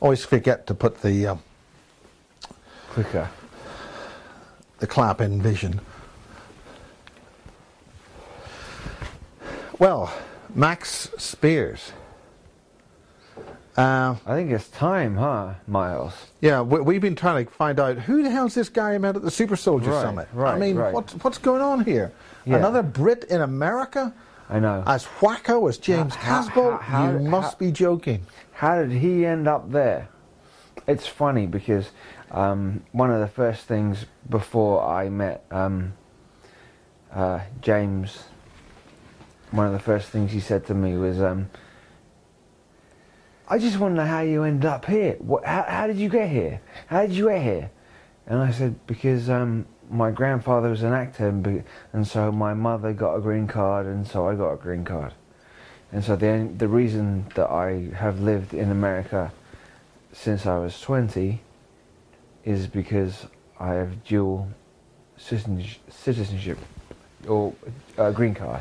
Always 0.00 0.24
forget 0.24 0.66
to 0.68 0.74
put 0.74 1.02
the 1.02 1.26
um, 1.26 1.42
Quicker. 2.88 3.28
the 4.78 4.86
clap 4.86 5.20
in 5.20 5.42
vision. 5.42 5.82
Well, 9.78 10.10
Max 10.54 11.10
Spiers. 11.18 11.92
Uh, 13.76 14.16
I 14.26 14.34
think 14.34 14.50
it's 14.50 14.68
time, 14.68 15.16
huh, 15.16 15.54
Miles? 15.66 16.12
yeah, 16.42 16.60
we, 16.60 16.80
we've 16.80 17.00
been 17.00 17.14
trying 17.14 17.46
to 17.46 17.50
find 17.52 17.80
out 17.80 17.96
who 17.98 18.22
the 18.22 18.28
hell's 18.30 18.54
this 18.54 18.68
guy 18.68 18.92
I 18.92 18.98
met 18.98 19.16
at 19.16 19.22
the 19.22 19.30
Super 19.30 19.56
Soldier 19.56 19.90
Right, 19.92 20.02
Summit. 20.02 20.28
I 20.36 20.58
mean, 20.58 20.76
right. 20.76 20.92
what's 20.92 21.14
what's 21.14 21.38
going 21.38 21.62
on 21.62 21.82
here? 21.86 22.12
Yeah. 22.44 22.56
Another 22.56 22.82
Brit 22.82 23.24
in 23.24 23.40
America, 23.40 24.12
I 24.50 24.58
know. 24.60 24.84
as 24.86 25.06
wacko 25.20 25.70
as 25.70 25.78
James 25.78 26.14
How- 26.14 26.42
Casbolt? 26.42 26.82
how- 26.82 27.06
how- 27.06 27.12
you 27.12 27.18
must 27.20 27.58
be 27.58 27.72
joking. 27.72 28.26
How 28.52 28.82
did 28.82 28.92
he 28.92 29.24
end 29.24 29.48
up 29.48 29.72
there? 29.72 30.08
It's 30.86 31.06
funny 31.06 31.46
because 31.46 31.88
um, 32.30 32.82
one 32.92 33.10
of 33.10 33.20
the 33.20 33.28
first 33.28 33.62
things 33.64 34.04
before 34.28 34.84
I 34.84 35.08
met 35.08 35.44
um, 35.50 35.94
uh, 37.10 37.40
James, 37.62 38.24
one 39.52 39.66
of 39.66 39.72
the 39.72 39.78
first 39.78 40.08
things 40.08 40.32
he 40.32 40.40
said 40.40 40.66
to 40.66 40.74
me 40.74 40.96
was, 40.96 41.20
um, 41.20 41.50
"I 43.48 43.58
just 43.58 43.78
know 43.78 44.04
how 44.04 44.20
you 44.20 44.42
ended 44.42 44.64
up 44.64 44.86
here. 44.86 45.16
What, 45.18 45.44
how, 45.44 45.64
how 45.68 45.86
did 45.86 45.96
you 45.96 46.08
get 46.08 46.28
here? 46.28 46.60
How 46.88 47.02
did 47.02 47.12
you 47.12 47.28
get 47.28 47.42
here?" 47.42 47.70
And 48.26 48.40
I 48.40 48.50
said, 48.50 48.86
"Because 48.86 49.30
um, 49.30 49.66
my 49.90 50.10
grandfather 50.10 50.68
was 50.70 50.82
an 50.82 50.92
actor, 50.92 51.28
and, 51.28 51.64
and 51.92 52.06
so 52.06 52.32
my 52.32 52.54
mother 52.54 52.92
got 52.92 53.14
a 53.14 53.20
green 53.20 53.46
card, 53.46 53.86
and 53.86 54.06
so 54.06 54.26
I 54.26 54.34
got 54.34 54.52
a 54.52 54.56
green 54.56 54.84
card." 54.84 55.12
And 55.92 56.02
so 56.02 56.16
the 56.16 56.50
the 56.56 56.68
reason 56.68 57.26
that 57.34 57.50
I 57.50 57.90
have 57.94 58.20
lived 58.20 58.54
in 58.54 58.70
America 58.70 59.32
since 60.12 60.46
I 60.46 60.58
was 60.58 60.78
20 60.80 61.40
is 62.44 62.66
because 62.66 63.26
I 63.58 63.74
have 63.74 64.04
dual 64.04 64.48
citizenship 65.16 66.58
or 67.28 67.52
a 67.98 68.12
green 68.12 68.34
card, 68.34 68.60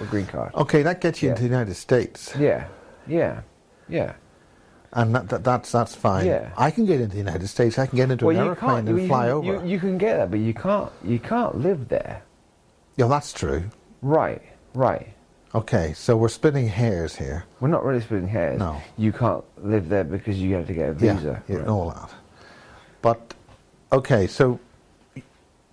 a 0.00 0.04
green 0.04 0.26
card. 0.26 0.54
Okay, 0.54 0.82
that 0.82 1.00
gets 1.00 1.22
you 1.22 1.28
Yeah. 1.28 1.32
into 1.32 1.42
the 1.42 1.48
United 1.48 1.74
States, 1.74 2.32
Yeah, 2.38 2.66
yeah, 3.06 3.40
yeah. 3.88 4.12
and 4.92 5.14
that, 5.14 5.28
that, 5.28 5.44
that's 5.44 5.72
that's 5.72 5.94
fine. 5.94 6.26
Yeah. 6.26 6.50
I 6.56 6.70
can 6.70 6.86
get 6.86 7.00
into 7.00 7.12
the 7.12 7.18
United 7.18 7.48
States. 7.48 7.78
I 7.78 7.86
can 7.86 7.96
get 7.96 8.10
into 8.10 8.26
Well, 8.26 8.38
an 8.40 8.46
airplane 8.46 8.88
and 8.88 9.00
you, 9.00 9.06
fly 9.08 9.26
you, 9.26 9.32
over. 9.32 9.46
You, 9.46 9.66
you 9.66 9.78
can 9.80 9.98
get 9.98 10.16
that, 10.18 10.30
but 10.30 10.40
you 10.40 10.54
can't. 10.54 10.90
You 11.04 11.18
can't 11.18 11.56
live 11.56 11.88
there. 11.88 12.22
yeah, 12.96 13.06
that's 13.08 13.32
true. 13.32 13.64
Right, 14.02 14.42
right. 14.74 15.08
Okay, 15.54 15.94
so 15.94 16.16
we're 16.16 16.28
splitting 16.28 16.68
hairs 16.68 17.16
here. 17.16 17.44
We're 17.60 17.68
not 17.68 17.82
really 17.84 18.00
splitting 18.02 18.28
hairs. 18.28 18.58
No. 18.58 18.76
You 18.98 19.10
can't 19.12 19.42
live 19.64 19.88
there 19.88 20.04
because 20.04 20.38
you 20.40 20.54
have 20.54 20.66
to 20.66 20.74
get 20.74 20.90
a 20.90 20.92
visa. 20.92 21.42
Yeah, 21.48 21.54
yeah, 21.56 21.60
Right. 21.62 21.68
all 21.68 21.90
that. 21.90 22.10
But 23.00 23.34
okay, 23.92 24.26
so 24.26 24.60
do 25.14 25.22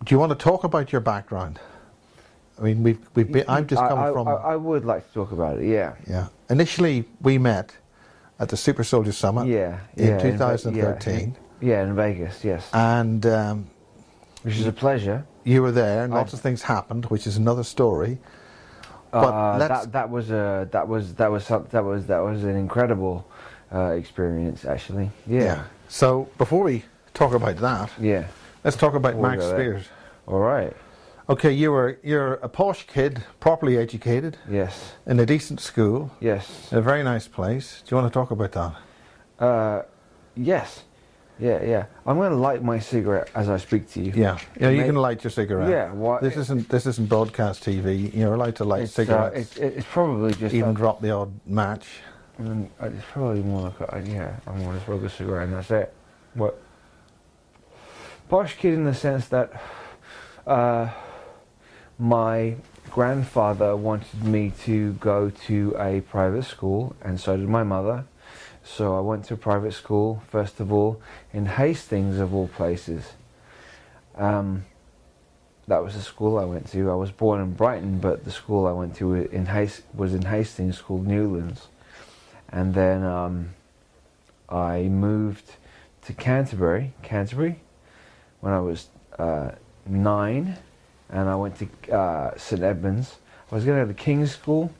you 0.07 0.19
want 0.19 0.31
to 0.31 0.37
talk 0.37 0.63
about 0.63 0.91
your 0.91 1.01
background? 1.01 1.59
I 2.59 2.61
mean, 2.61 2.83
we've 2.83 2.99
we've 3.15 3.31
been. 3.31 3.45
I've 3.47 3.67
just 3.67 3.81
I- 3.81 3.87
come 3.89 3.99
I, 3.99 4.11
from. 4.11 4.27
I, 4.27 4.31
I 4.33 4.55
would 4.55 4.85
like 4.85 5.07
to 5.07 5.13
talk 5.13 5.31
about 5.31 5.59
it. 5.59 5.65
Yeah. 5.67 5.95
yeah. 6.07 6.27
Initially, 6.49 7.05
we 7.21 7.37
met 7.37 7.75
at 8.39 8.49
the 8.49 8.57
Super 8.57 8.83
Soldier 8.83 9.11
Summit. 9.11 9.47
Yeah. 9.47 9.79
In 9.97 10.07
yeah, 10.07 10.17
Ve- 10.17 10.31
2013, 10.31 11.35
Yeah, 11.61 11.67
yeah, 11.69 11.83
in 11.83 11.95
Vegas. 11.95 12.43
Yes. 12.43 12.69
and 12.73 13.25
um, 13.25 13.67
Which 14.43 14.57
is 14.57 14.67
a 14.67 14.71
pleasure. 14.71 15.25
you 15.43 15.61
were 15.61 15.71
there, 15.71 16.03
and 16.03 16.13
I- 16.13 16.17
lots 16.17 16.33
of 16.33 16.41
things 16.41 16.61
happened, 16.61 17.05
which 17.05 17.25
is 17.27 17.37
another 17.37 17.63
story. 17.63 18.17
But 19.11 19.33
uh, 19.33 19.57
that 19.59 19.91
that 19.91 20.09
was 20.09 20.31
a 20.31 20.67
that 20.71 20.87
was 20.87 21.13
that 21.15 21.31
was 21.31 21.45
some, 21.45 21.67
that 21.71 21.83
was 21.83 22.07
that 22.07 22.19
was 22.19 22.43
an 22.43 22.55
incredible 22.55 23.27
uh, 23.71 23.91
experience 23.97 24.65
actually. 24.65 25.11
Yeah. 25.27 25.63
So 25.87 26.29
before 26.39 26.63
we 26.63 26.83
talk 27.13 27.33
about 27.33 27.57
that, 27.57 27.91
Yeah. 27.99 28.25
let's 28.63 28.75
talk 28.77 28.95
about 28.95 29.13
Before 29.13 29.29
we 29.31 29.37
Max. 29.37 29.45
Spiers. 29.45 29.85
All 30.25 30.39
right. 30.39 30.75
Okay, 31.29 31.51
you 31.53 31.71
were 31.71 31.99
you're 32.03 32.33
a 32.35 32.49
posh 32.49 32.85
kid, 32.85 33.23
properly 33.39 33.77
educated, 33.77 34.37
Yes. 34.49 34.93
in 35.05 35.19
a 35.19 35.25
decent 35.25 35.61
school, 35.61 36.11
Yes. 36.19 36.69
in 36.71 36.77
a 36.77 36.81
very 36.81 37.01
nice 37.03 37.27
place. 37.29 37.81
Do 37.87 37.95
you 37.95 38.01
want 38.01 38.11
to 38.11 38.19
talk 38.19 38.31
about 38.31 38.51
that? 38.51 39.43
Uh, 39.43 39.81
yes. 40.35 40.83
Yeah, 41.39 41.63
yeah. 41.63 41.85
I'm 42.05 42.17
going 42.17 42.29
to 42.31 42.37
light 42.37 42.61
my 42.63 42.77
cigarette 42.79 43.29
as 43.33 43.49
I 43.49 43.57
speak 43.57 43.89
to 43.93 44.01
you. 44.01 44.11
Yeah, 44.15 44.37
yeah. 44.59 44.69
You 44.69 44.83
can 44.83 44.95
light 44.95 45.23
your 45.23 45.31
cigarette. 45.31 45.69
Yeah, 45.69 45.91
what- 45.93 46.21
This 46.21 46.37
isn't 46.37 46.67
this 46.69 46.85
isn't 46.85 47.07
broadcast 47.09 47.63
TV. 47.63 48.13
You're 48.13 48.33
allowed 48.35 48.55
to 48.57 48.65
light 48.65 48.83
It's, 48.83 48.93
uh, 48.99 49.03
cigarettes. 49.05 49.37
it's, 49.37 49.57
it's 49.77 49.87
probably 49.91 50.33
just 50.33 50.53
even 50.53 50.71
a- 50.71 50.73
drop 50.73 51.01
the 51.01 51.11
odd 51.11 51.31
match. 51.47 51.87
Mm, 52.41 52.67
it's 52.81 53.05
probably 53.13 53.41
more 53.43 53.73
like 53.79 53.93
a, 53.93 54.01
yeah, 54.05 54.35
I'm 54.45 54.61
going 54.63 54.77
to 54.77 54.85
smoke 54.85 55.03
a 55.03 55.09
cigarette 55.09 55.47
and 55.47 55.53
that's 55.53 55.71
it. 55.71 55.93
What? 56.33 56.59
Posh 58.29 58.55
kid 58.57 58.73
in 58.73 58.83
the 58.85 58.93
sense 58.93 59.27
that 59.29 59.51
uh, 60.45 60.89
my 61.99 62.55
grandfather 62.89 63.75
wanted 63.75 64.23
me 64.23 64.51
to 64.63 64.93
go 64.93 65.29
to 65.29 65.75
a 65.77 66.01
private 66.01 66.43
school, 66.43 66.95
and 67.01 67.19
so 67.19 67.37
did 67.37 67.49
my 67.49 67.63
mother. 67.63 68.05
So 68.63 68.97
I 68.97 69.01
went 69.01 69.25
to 69.25 69.33
a 69.33 69.37
private 69.37 69.73
school, 69.73 70.23
first 70.29 70.59
of 70.59 70.71
all, 70.71 71.01
in 71.33 71.45
Hastings, 71.45 72.19
of 72.19 72.33
all 72.33 72.47
places. 72.47 73.13
Um, 74.15 74.65
that 75.67 75.83
was 75.83 75.95
the 75.95 76.01
school 76.01 76.37
I 76.37 76.45
went 76.45 76.69
to. 76.71 76.91
I 76.91 76.95
was 76.95 77.11
born 77.11 77.41
in 77.41 77.53
Brighton, 77.53 77.99
but 77.99 78.25
the 78.25 78.31
school 78.31 78.67
I 78.67 78.71
went 78.71 78.95
to 78.97 79.13
in 79.13 79.47
Hast- 79.47 79.83
was 79.93 80.13
in 80.13 80.23
Hastings, 80.23 80.81
called 80.81 81.07
Newlands. 81.07 81.67
And 82.49 82.73
then 82.73 83.03
um, 83.03 83.49
I 84.49 84.83
moved 84.83 85.55
to 86.05 86.13
Canterbury, 86.13 86.93
Canterbury, 87.01 87.61
when 88.41 88.53
I 88.53 88.59
was 88.59 88.87
uh, 89.17 89.51
nine, 89.85 90.57
and 91.13 91.29
I 91.29 91.35
went 91.35 91.55
to 91.59 91.95
uh, 91.95 92.35
St 92.37 92.63
Edmunds. 92.63 93.15
I 93.51 93.55
was 93.55 93.63
going 93.63 93.79
to 93.79 93.85
go 93.85 93.91
to 93.93 93.97
King's 93.97 94.31
School, 94.31 94.73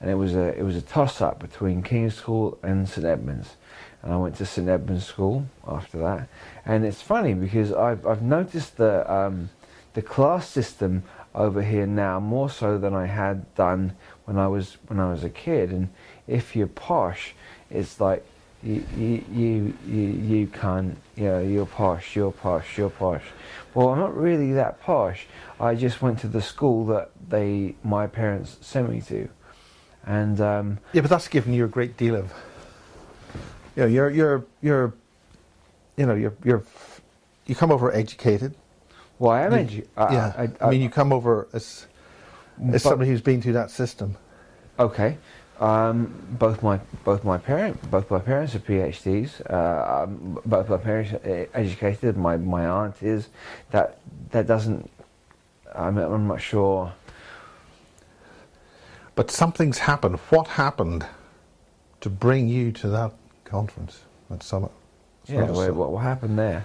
and 0.00 0.10
it 0.10 0.14
was 0.14 0.34
a 0.34 0.58
it 0.58 0.62
was 0.62 0.76
a 0.76 0.82
toss 0.82 1.20
up 1.20 1.38
between 1.38 1.82
King's 1.82 2.14
School 2.14 2.58
and 2.62 2.88
St 2.88 3.06
Edmunds, 3.06 3.56
and 4.02 4.12
I 4.12 4.16
went 4.16 4.34
to 4.36 4.46
St 4.46 4.66
Edmunds 4.66 5.04
School 5.04 5.46
after 5.68 5.98
that. 5.98 6.28
And 6.64 6.86
it's 6.86 7.02
funny 7.02 7.34
because 7.34 7.70
I've 7.70 8.06
I've 8.06 8.22
noticed 8.22 8.78
the 8.78 9.10
um, 9.12 9.50
the 9.92 10.02
class 10.02 10.48
system 10.48 11.02
over 11.34 11.62
here 11.62 11.86
now 11.86 12.18
more 12.18 12.48
so 12.48 12.78
than 12.78 12.94
I 12.94 13.06
had 13.06 13.54
done 13.54 13.94
when 14.24 14.38
I 14.38 14.48
was 14.48 14.78
when 14.88 14.98
I 14.98 15.10
was 15.12 15.22
a 15.22 15.30
kid. 15.30 15.70
And 15.70 15.90
if 16.26 16.56
you're 16.56 16.66
posh, 16.66 17.34
it's 17.70 18.00
like 18.00 18.24
you 18.62 18.82
you 18.96 19.24
you 19.30 19.74
you, 19.86 20.02
you 20.32 20.46
can't 20.46 20.96
you 21.14 21.24
know 21.24 21.40
you're 21.40 21.66
posh, 21.66 22.16
you're 22.16 22.32
posh, 22.32 22.78
you're 22.78 22.90
posh. 22.90 23.24
Well, 23.74 23.88
I'm 23.88 23.98
not 23.98 24.16
really 24.16 24.52
that 24.52 24.80
posh. 24.82 25.26
I 25.60 25.74
just 25.74 26.02
went 26.02 26.18
to 26.20 26.28
the 26.28 26.42
school 26.42 26.84
that 26.86 27.10
they 27.28 27.74
my 27.82 28.06
parents 28.06 28.58
sent 28.60 28.90
me 28.90 29.00
to, 29.02 29.28
and 30.04 30.40
um, 30.40 30.78
Yeah, 30.92 31.00
but 31.00 31.10
that's 31.10 31.28
given 31.28 31.52
you 31.54 31.64
a 31.64 31.68
great 31.68 31.96
deal 31.96 32.14
of. 32.16 32.32
You 33.76 33.82
know, 33.84 33.86
you're 33.88 34.10
you're 34.10 34.44
you're, 34.60 34.92
you 35.96 36.04
know, 36.06 36.14
you're 36.14 36.34
you're, 36.44 36.62
you 37.46 37.54
come 37.54 37.70
over 37.72 37.90
educated. 37.94 38.54
well, 39.18 39.30
I 39.32 39.42
am 39.42 39.52
You- 39.52 39.58
edu- 39.82 39.86
I- 39.96 40.12
yeah, 40.12 40.32
I, 40.60 40.66
I, 40.66 40.70
mean, 40.70 40.82
you 40.82 40.90
come 40.90 41.12
over 41.12 41.48
as 41.54 41.86
as 42.66 42.72
But- 42.72 42.80
somebody 42.82 43.10
who's 43.10 43.22
been 43.22 43.40
through 43.40 43.54
that 43.54 43.70
system. 43.70 44.16
Okay. 44.78 45.16
Um, 45.62 46.12
both 46.40 46.60
my 46.60 46.80
both 47.04 47.22
my 47.22 47.38
parent 47.38 47.88
both 47.88 48.10
my 48.10 48.18
parents 48.18 48.52
are 48.56 48.58
PhDs. 48.58 49.40
Uh, 49.48 50.02
um, 50.02 50.40
both 50.44 50.68
my 50.68 50.76
parents 50.76 51.12
are 51.12 51.46
educated. 51.54 52.16
My 52.16 52.36
my 52.36 52.66
aunt 52.66 53.00
is. 53.00 53.28
That 53.70 53.98
that 54.32 54.48
doesn't. 54.48 54.90
I'm 55.72 55.98
I'm 55.98 56.26
not 56.26 56.40
sure. 56.40 56.92
But 59.14 59.30
something's 59.30 59.78
happened. 59.78 60.18
What 60.30 60.48
happened 60.48 61.06
to 62.00 62.10
bring 62.10 62.48
you 62.48 62.72
to 62.72 62.88
that 62.88 63.12
conference 63.44 64.00
at 64.32 64.42
Summit? 64.42 64.72
Yeah. 65.26 65.48
Wait, 65.48 65.70
what 65.70 65.92
what 65.92 66.00
happened 66.02 66.36
there? 66.40 66.64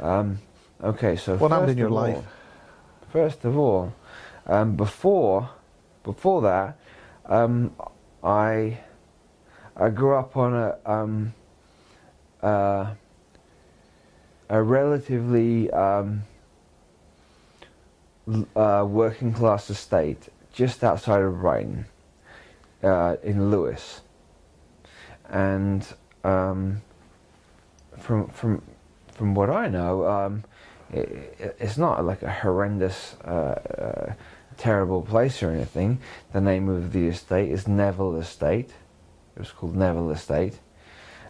Um, 0.00 0.38
okay. 0.82 1.14
So 1.14 1.36
What 1.36 1.52
happened 1.52 1.70
in 1.70 1.78
your 1.78 1.86
of 1.86 1.92
all- 1.92 2.00
life? 2.02 2.24
First 3.12 3.44
of 3.44 3.56
all, 3.56 3.92
um, 4.46 4.74
before 4.74 5.48
before 6.02 6.42
that, 6.42 6.76
um, 7.26 7.70
I 8.22 8.78
I 9.76 9.88
grew 9.88 10.16
up 10.16 10.36
on 10.36 10.54
a 10.54 10.76
um, 10.86 11.34
uh, 12.42 12.94
a 14.48 14.62
relatively 14.62 15.70
um, 15.70 16.22
uh, 18.54 18.84
working 18.88 19.32
class 19.32 19.70
estate 19.70 20.28
just 20.52 20.84
outside 20.84 21.22
of 21.22 21.40
Brighton, 21.40 21.86
uh, 22.82 23.16
in 23.22 23.50
Lewes, 23.50 24.02
and 25.30 25.86
um, 26.22 26.82
from 27.98 28.28
from 28.28 28.62
from 29.12 29.34
what 29.34 29.50
I 29.50 29.68
know, 29.68 30.06
um, 30.06 30.44
it, 30.92 31.08
it- 31.38 31.56
it's 31.58 31.78
not 31.78 32.04
like 32.04 32.22
a 32.22 32.30
horrendous, 32.30 33.14
uh, 33.24 33.28
uh, 33.78 34.12
terrible 34.56 35.02
place 35.02 35.42
or 35.42 35.50
anything. 35.50 35.98
The 36.32 36.40
name 36.40 36.68
of 36.68 36.92
the 36.92 37.06
estate 37.08 37.50
is 37.50 37.66
Neville 37.68 38.16
Estate. 38.16 38.70
It 39.36 39.38
was 39.38 39.50
called 39.50 39.76
Neville 39.76 40.10
Estate. 40.10 40.58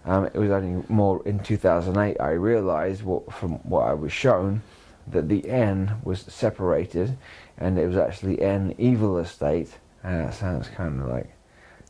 Um, 0.05 0.27
it 0.27 0.35
was 0.35 0.51
only 0.51 0.85
more 0.89 1.23
in 1.27 1.39
2008 1.39 2.21
I 2.21 2.31
realised 2.31 3.03
what, 3.05 3.33
from 3.33 3.53
what 3.69 3.83
I 3.83 3.95
was 3.95 4.13
shown 4.13 4.63
that 5.09 5.29
the 5.29 5.49
N 5.49 5.97
was 6.03 6.21
separated 6.23 7.17
and 7.59 7.79
it 7.79 7.87
was 7.87 7.97
actually 7.97 8.41
N 8.43 8.75
Evil 8.79 9.19
Estate. 9.19 9.71
And 10.03 10.27
that 10.27 10.35
sounds 10.35 10.69
kind 10.69 11.01
of 11.01 11.09
like 11.09 11.31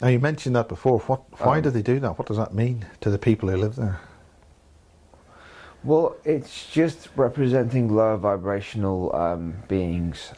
Now 0.02 0.08
you 0.08 0.18
mentioned 0.18 0.54
that 0.56 0.68
before. 0.68 0.98
What? 1.00 1.22
Why 1.40 1.56
Um, 1.58 1.62
do 1.62 1.70
they 1.70 1.82
do 1.82 1.98
that? 2.00 2.18
What 2.18 2.28
does 2.28 2.36
that 2.36 2.52
mean 2.54 2.84
to 3.00 3.08
the 3.10 3.18
people 3.18 3.48
who 3.48 3.56
live 3.56 3.76
there? 3.76 4.00
Well, 5.84 6.14
it's 6.24 6.70
just 6.70 7.08
representing 7.16 7.88
lower 7.94 8.16
vibrational 8.16 9.14
um, 9.16 9.54
beings 9.66 10.32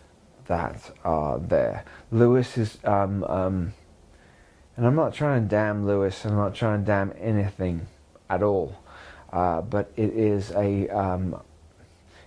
that 0.47 0.91
are 1.05 1.39
there. 1.39 1.85
Lewes 2.11 2.57
is, 2.57 2.79
um, 2.85 3.25
um, 3.25 3.73
and 4.77 4.87
I'm 4.87 4.95
not 4.95 5.15
trying 5.15 5.43
to 5.43 5.49
damn 5.49 5.87
Lewes, 5.87 6.25
I'm 6.25 6.37
not 6.37 6.55
trying 6.55 6.81
to 6.81 6.87
damn 6.87 7.13
anything 7.19 7.87
at 8.29 8.43
all, 8.43 8.77
uh, 9.33 9.61
but 9.63 9.93
it 9.97 10.11
is 10.11 10.51
a, 10.53 10.89
um, 10.89 11.41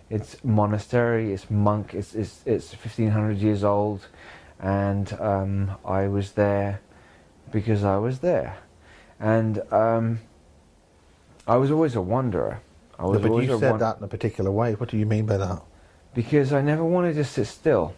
it's 0.10 0.44
monastery, 0.44 1.34
it's 1.34 1.50
monk, 1.50 1.94
it's, 1.94 2.16
it's, 2.16 2.42
it's 2.46 2.72
1500 2.72 3.38
years 3.38 3.64
old, 3.64 4.08
and 4.60 5.14
um, 5.20 5.72
I 5.86 6.08
was 6.08 6.32
there 6.34 6.82
because 7.52 7.84
I 7.84 7.98
was 7.98 8.20
there. 8.20 8.58
And 9.20 9.62
um, 9.72 10.20
I 11.48 11.58
was 11.58 11.72
always 11.72 11.96
a 11.96 12.02
wanderer. 12.02 12.62
I 13.00 13.04
No, 13.04 13.20
but 13.20 13.44
you 13.44 13.60
said 13.60 13.80
that 13.80 13.98
in 13.98 14.04
a 14.04 14.08
particular 14.08 14.52
way. 14.52 14.74
What 14.74 14.90
do 14.90 14.98
you 14.98 15.06
mean 15.06 15.26
by 15.26 15.38
that? 15.38 15.62
because 16.18 16.52
I 16.52 16.64
never 16.64 16.84
wanted 16.84 17.14
to 17.14 17.24
sit 17.24 17.46
still. 17.46 17.94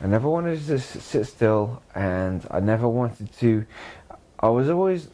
I 0.00 0.06
never 0.06 0.28
wanted 0.28 0.64
to 0.66 0.78
sit 0.78 1.26
still, 1.26 1.82
and 1.94 2.46
I 2.50 2.60
never 2.60 2.88
wanted 2.88 3.32
to. 3.38 3.64
I 4.40 4.48
was 4.48 4.68
always. 4.68 5.08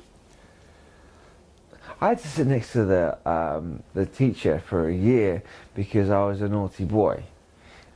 I 2.01 2.09
had 2.09 2.19
to 2.21 2.29
sit 2.29 2.47
next 2.47 2.73
to 2.73 2.85
the 2.87 3.31
um, 3.31 3.83
the 3.95 4.07
teacher 4.07 4.59
for 4.67 4.89
a 4.89 4.95
year 4.95 5.43
because 5.75 6.11
I 6.11 6.25
was 6.25 6.41
a 6.41 6.49
naughty 6.49 6.85
boy. 6.85 7.23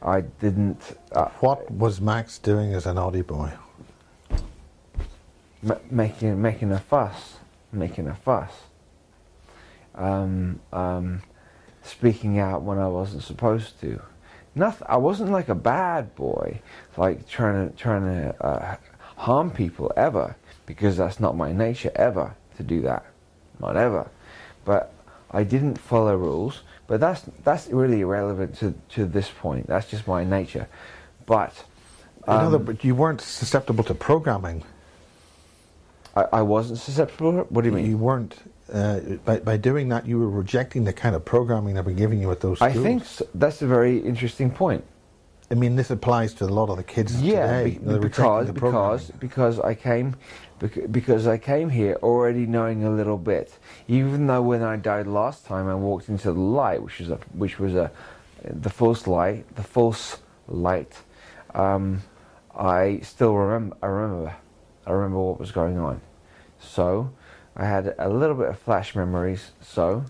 I 0.03 0.20
didn't. 0.20 0.97
Uh, 1.11 1.30
What 1.41 1.70
was 1.70 2.01
Max 2.01 2.39
doing 2.39 2.74
as 2.74 2.87
a 2.87 2.93
naughty 2.95 3.22
boy? 3.22 3.53
ma- 5.62 5.78
making 5.91 6.41
making 6.41 6.70
a 6.72 6.78
fuss, 6.78 7.39
making 7.72 8.07
a 8.09 8.14
fuss. 8.14 8.53
Um, 9.95 10.61
um, 10.72 11.22
speaking 11.82 12.39
out 12.39 12.62
when 12.62 12.78
I 12.78 12.89
wasn't 12.89 13.22
supposed 13.22 13.80
to. 13.80 14.03
Nothing. 14.55 14.86
I 14.88 14.96
wasn't 14.96 15.30
like 15.30 15.48
a 15.48 15.55
bad 15.55 16.14
boy, 16.14 16.61
like 16.96 17.28
trying 17.28 17.70
to 17.70 17.76
trying 17.76 18.02
to 18.02 18.44
uh, 18.44 18.76
harm 19.16 19.50
people 19.50 19.92
ever, 19.96 20.36
because 20.66 20.96
that's 20.96 21.18
not 21.18 21.36
my 21.36 21.52
nature 21.52 21.90
ever 21.96 22.34
to 22.57 22.62
do 22.62 22.82
that, 22.82 23.05
not 23.61 23.76
ever. 23.76 24.09
But 24.64 24.92
I 25.30 25.44
didn't 25.44 25.78
follow 25.78 26.16
rules. 26.16 26.62
But 26.86 27.00
that's 27.00 27.22
that's 27.42 27.66
really 27.68 28.02
irrelevant 28.02 28.59
to 28.59 28.74
to 28.90 29.07
this 29.07 29.30
point. 29.30 29.66
That's 29.66 29.90
just 29.90 30.07
my 30.07 30.22
nature. 30.24 30.68
But 31.26 31.64
In 32.26 32.32
other 32.32 32.57
um, 32.57 32.66
words, 32.66 32.84
you 32.84 32.94
weren't 32.94 33.20
susceptible 33.20 33.84
to 33.84 33.94
programming. 33.94 34.62
I, 36.16 36.26
I 36.34 36.42
wasn't 36.42 36.78
susceptible. 36.78 37.46
What 37.48 37.62
do 37.62 37.68
you 37.68 37.74
mean? 37.74 37.86
You 37.86 37.98
weren't. 37.98 38.36
Uh, 38.73 39.01
by, 39.25 39.39
by 39.41 39.57
doing 39.59 39.91
that, 39.91 40.07
you 40.07 40.19
were 40.19 40.31
rejecting 40.31 40.85
the 40.85 40.93
kind 40.93 41.15
of 41.15 41.25
programming 41.25 41.75
that 41.75 41.85
were 41.85 41.93
giving 41.93 42.21
you 42.21 42.31
at 42.31 42.41
those 42.41 42.62
I 42.62 42.73
think 42.73 43.03
s 43.03 43.23
that's 43.35 43.61
a 43.61 43.67
very 43.67 43.99
interesting 43.99 44.51
point. 44.51 44.85
I 45.51 45.55
mean, 45.55 45.77
this 45.77 45.91
applies 45.91 46.33
to 46.35 46.45
a 46.47 46.53
lot 46.61 46.71
of 46.71 46.79
the 46.79 46.83
kids 46.83 47.21
Yeah, 47.21 47.59
today. 47.59 47.79
be- 47.79 47.99
because 47.99 48.51
because 48.51 49.11
because 49.21 49.61
I 49.61 49.75
came 49.75 50.17
because 50.91 51.27
I 51.27 51.37
came 51.37 51.69
here 51.69 51.99
already 52.03 52.47
knowing 52.47 52.85
a 52.85 52.91
little 52.91 53.19
bit. 53.19 53.59
Even 53.87 54.27
though 54.27 54.41
when 54.41 54.62
I 54.62 54.77
died 54.77 55.07
last 55.07 55.45
time, 55.45 55.69
I 55.69 55.75
walked 55.75 56.09
into 56.09 56.33
the 56.33 56.41
light, 56.41 56.83
which 56.83 56.99
was 57.01 57.11
a 57.11 57.19
which 57.35 57.59
was 57.59 57.75
a 57.75 57.91
the 58.43 58.71
false 58.71 59.07
light, 59.07 59.45
the 59.57 59.62
false 59.62 60.19
light. 60.49 61.03
Um, 61.55 62.03
I 62.57 63.01
still 63.03 63.35
remember. 63.35 63.77
I 63.83 63.87
remember. 63.87 64.37
I 64.87 64.91
remember 64.93 65.19
what 65.19 65.39
was 65.39 65.53
going 65.53 65.79
on. 65.79 66.01
So 66.59 67.11
I 67.57 67.64
had 67.66 67.94
a 67.98 68.09
little 68.09 68.34
bit 68.36 68.48
of 68.48 68.59
flash 68.59 68.94
memories, 68.96 69.52
so 69.61 70.05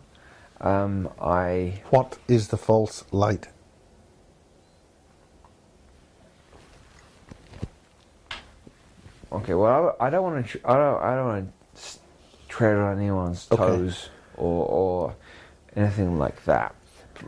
um, 0.61 1.11
I 1.21 1.83
What 1.91 2.19
is 2.29 2.49
the 2.49 2.57
false 2.57 3.05
light? 3.13 3.49
okay. 9.33 9.55
Well, 9.55 9.97
I, 10.01 10.07
I 10.07 10.11
don't 10.11 10.23
want 10.23 10.49
to. 10.49 10.61
I 10.65 10.75
don't. 10.75 11.03
I 11.03 11.15
don't 11.17 11.27
want 11.27 11.53
to 11.77 11.99
tread 12.49 12.77
on 12.77 12.99
anyone's 12.99 13.47
Okay. 13.51 13.63
toes 13.63 14.09
or 14.37 14.67
or 14.67 15.17
anything 15.77 16.19
like 16.19 16.45
that. 16.45 16.75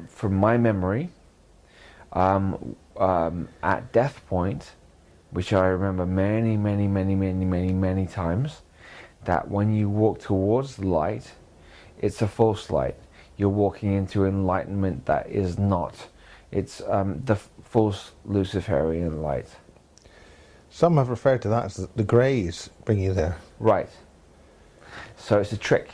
From 0.09 0.35
my 0.35 0.57
memory, 0.57 1.11
um, 2.13 2.77
um, 2.97 3.49
at 3.63 3.93
Death 3.93 4.21
Point, 4.29 4.73
which 5.31 5.53
I 5.53 5.67
remember 5.67 6.05
many, 6.07 6.57
many, 6.57 6.89
many, 6.89 7.15
many, 7.15 7.45
many, 7.45 7.73
many 7.73 8.07
times, 8.07 8.63
that 9.27 9.49
when 9.51 9.75
you 9.75 9.89
walk 9.89 10.19
towards 10.19 10.77
the 10.77 10.87
light, 10.87 11.33
it's 12.01 12.23
a 12.23 12.29
false 12.29 12.71
light. 12.71 12.97
You're 13.37 13.51
walking 13.51 13.93
into 13.93 14.25
enlightenment 14.25 15.07
that 15.07 15.29
is 15.31 15.59
not. 15.59 16.09
It's 16.51 16.81
um, 16.89 17.23
the 17.25 17.37
false 17.37 18.13
Luciferian 18.25 19.21
light. 19.21 19.49
Some 20.71 20.97
have 20.97 21.09
referred 21.09 21.43
to 21.43 21.49
that 21.49 21.67
as 21.67 21.89
the, 21.95 22.05
greys 22.05 22.71
bring 22.85 23.01
you 23.01 23.13
there. 23.13 23.37
Right. 23.59 23.89
So 25.17 25.39
it's 25.39 25.53
a 25.53 25.57
trick. 25.57 25.91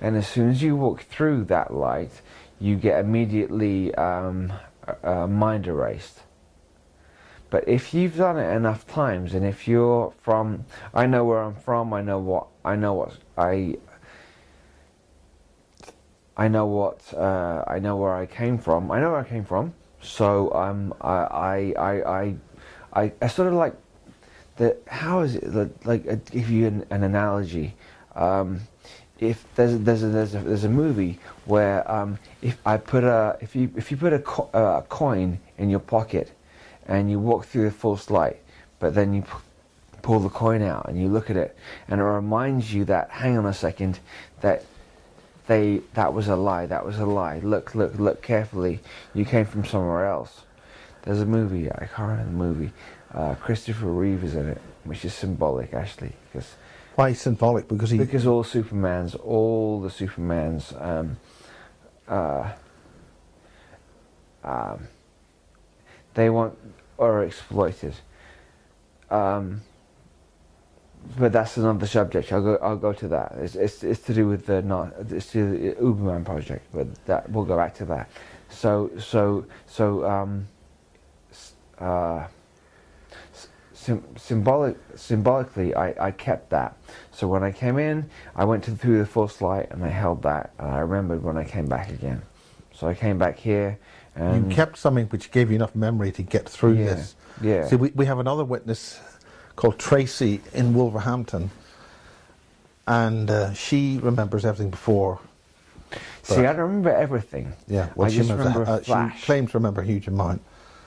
And 0.00 0.16
as 0.16 0.26
soon 0.28 0.50
as 0.50 0.62
you 0.62 0.76
walk 0.76 1.02
through 1.02 1.44
that 1.44 1.72
light, 1.72 2.20
you 2.60 2.76
get 2.76 3.00
immediately 3.00 3.94
um, 3.94 4.52
uh, 5.02 5.26
mind 5.26 5.66
erased. 5.66 6.20
But 7.50 7.68
if 7.68 7.94
you've 7.94 8.16
done 8.16 8.38
it 8.38 8.54
enough 8.54 8.86
times, 8.86 9.34
and 9.34 9.44
if 9.44 9.68
you're 9.68 10.12
from, 10.22 10.64
I 10.92 11.06
know 11.06 11.24
where 11.24 11.40
I'm 11.40 11.54
from. 11.54 11.92
I 11.92 12.02
know 12.02 12.18
what 12.18 12.46
I 12.64 12.76
know 12.76 12.94
what 12.94 13.16
I. 13.38 13.76
I 16.36 16.48
know 16.48 16.66
what 16.66 17.14
uh, 17.14 17.64
I 17.66 17.78
know 17.78 17.96
where 17.96 18.14
I 18.14 18.26
came 18.26 18.58
from. 18.58 18.90
I 18.90 19.00
know 19.00 19.12
where 19.12 19.20
I 19.20 19.28
came 19.28 19.44
from. 19.44 19.72
So 20.02 20.52
um, 20.54 20.92
I 21.00 21.14
I 21.14 21.74
I 21.78 22.20
I, 22.20 22.36
I, 22.92 23.12
I 23.22 23.26
sort 23.28 23.48
of 23.48 23.54
like 23.54 23.74
the 24.56 24.76
how 24.86 25.20
is 25.20 25.36
it 25.36 25.86
like 25.86 26.06
uh, 26.08 26.16
give 26.30 26.50
you 26.50 26.66
an, 26.66 26.86
an 26.90 27.04
analogy 27.04 27.74
um, 28.14 28.60
if 29.18 29.44
there's 29.54 29.78
there's 29.80 30.02
a, 30.02 30.08
there's 30.08 30.34
a 30.34 30.38
there's 30.40 30.64
a 30.64 30.68
movie 30.68 31.18
where 31.44 31.90
um, 31.90 32.18
if 32.42 32.58
I 32.66 32.76
put 32.76 33.04
a 33.04 33.38
if 33.40 33.54
you 33.56 33.70
if 33.76 33.90
you 33.90 33.96
put 33.96 34.12
a, 34.12 34.18
co- 34.18 34.50
uh, 34.52 34.82
a 34.82 34.86
coin 34.88 35.38
in 35.58 35.70
your 35.70 35.80
pocket 35.80 36.32
and 36.86 37.10
you 37.10 37.18
walk 37.18 37.46
through 37.46 37.64
the 37.64 37.70
false 37.70 38.10
light 38.10 38.38
but 38.78 38.94
then 38.94 39.14
you 39.14 39.24
pull 40.02 40.20
the 40.20 40.28
coin 40.28 40.62
out 40.62 40.88
and 40.88 41.00
you 41.00 41.08
look 41.08 41.30
at 41.30 41.36
it 41.36 41.56
and 41.88 42.00
it 42.00 42.04
reminds 42.04 42.72
you 42.72 42.84
that 42.84 43.10
hang 43.10 43.36
on 43.36 43.46
a 43.46 43.54
second 43.54 43.98
that 44.40 44.64
they 45.46 45.80
that 45.94 46.12
was 46.12 46.28
a 46.28 46.36
lie 46.36 46.66
that 46.66 46.84
was 46.84 46.98
a 46.98 47.06
lie. 47.06 47.38
Look 47.38 47.74
look 47.74 47.94
look 47.98 48.22
carefully. 48.22 48.80
You 49.14 49.24
came 49.24 49.46
from 49.46 49.64
somewhere 49.64 50.06
else. 50.06 50.42
There's 51.02 51.20
a 51.20 51.26
movie 51.26 51.70
I 51.70 51.86
can't 51.86 52.10
remember 52.10 52.24
the 52.24 52.36
movie 52.36 52.72
uh, 53.14 53.34
Christopher 53.36 53.86
Reeve 53.86 54.24
is 54.24 54.34
in 54.34 54.48
it 54.48 54.60
which 54.84 55.04
is 55.04 55.14
symbolic 55.14 55.72
actually 55.72 56.12
because 56.32 56.54
Why 56.96 57.12
symbolic? 57.12 57.68
Because 57.68 57.90
he 57.90 57.98
because 57.98 58.26
all 58.26 58.42
Supermans, 58.42 59.14
all 59.22 59.80
the 59.82 59.88
Supermans, 59.90 60.72
um, 60.82 61.18
uh, 62.08 62.52
um, 64.42 64.88
they 66.14 66.30
want 66.30 66.56
or 66.98 67.24
exploited. 67.24 67.94
Um, 69.10 69.62
but 71.18 71.32
that's 71.32 71.56
another 71.56 71.86
subject. 71.86 72.32
I'll 72.32 72.42
go. 72.42 72.58
I'll 72.60 72.76
go 72.76 72.92
to 72.92 73.08
that. 73.08 73.32
It's, 73.36 73.54
it's, 73.54 73.84
it's 73.84 74.00
to 74.02 74.14
do 74.14 74.26
with 74.26 74.46
the 74.46 74.62
not. 74.62 74.92
It's 75.10 75.32
the 75.32 75.76
Uberman 75.80 76.24
project, 76.24 76.66
but 76.72 76.92
that 77.06 77.30
we'll 77.30 77.44
go 77.44 77.56
back 77.56 77.74
to 77.76 77.84
that. 77.86 78.10
So 78.48 78.90
so 78.98 79.46
so 79.66 80.04
um, 80.04 80.48
uh, 81.78 82.26
Sym- 83.86 84.16
symbolic, 84.16 84.76
symbolically, 84.96 85.72
I, 85.72 86.08
I 86.08 86.10
kept 86.10 86.50
that. 86.50 86.76
So 87.12 87.28
when 87.28 87.44
I 87.44 87.52
came 87.52 87.78
in, 87.78 88.10
I 88.34 88.44
went 88.44 88.64
to, 88.64 88.72
through 88.72 88.98
the 88.98 89.06
false 89.06 89.40
light 89.40 89.70
and 89.70 89.84
I 89.84 89.90
held 89.90 90.22
that, 90.24 90.50
and 90.58 90.68
I 90.72 90.80
remembered 90.80 91.22
when 91.22 91.36
I 91.36 91.44
came 91.44 91.66
back 91.66 91.90
again. 91.90 92.22
So 92.74 92.88
I 92.88 92.94
came 92.94 93.16
back 93.16 93.38
here, 93.38 93.78
and 94.16 94.50
you 94.50 94.54
kept 94.56 94.78
something 94.78 95.06
which 95.06 95.30
gave 95.30 95.50
you 95.50 95.56
enough 95.56 95.74
memory 95.74 96.10
to 96.12 96.22
get 96.22 96.48
through 96.48 96.72
Yeah, 96.74 96.84
this. 96.94 97.14
yeah. 97.40 97.66
See, 97.68 97.76
we, 97.76 97.90
we 97.94 98.06
have 98.06 98.18
another 98.18 98.44
witness 98.44 98.98
called 99.56 99.78
Tracy 99.78 100.40
in 100.54 100.74
Wolverhampton, 100.74 101.50
and 102.86 103.30
uh, 103.30 103.52
she 103.52 103.98
remembers 104.02 104.44
everything 104.44 104.70
before. 104.70 105.20
see, 106.22 106.40
I 106.40 106.52
don't 106.52 106.56
remember 106.68 106.90
everything. 106.90 107.52
Yeah, 107.68 107.88
I 108.00 108.08
she 108.08 108.20
remember 108.22 108.64
uh, 108.66 108.78
a 108.78 108.82
flash. 108.82 109.18
She 109.20 109.24
claims 109.26 109.50
to 109.52 109.58
remember 109.58 109.82
a 109.82 109.84
huge 109.84 110.08
amount, 110.08 110.40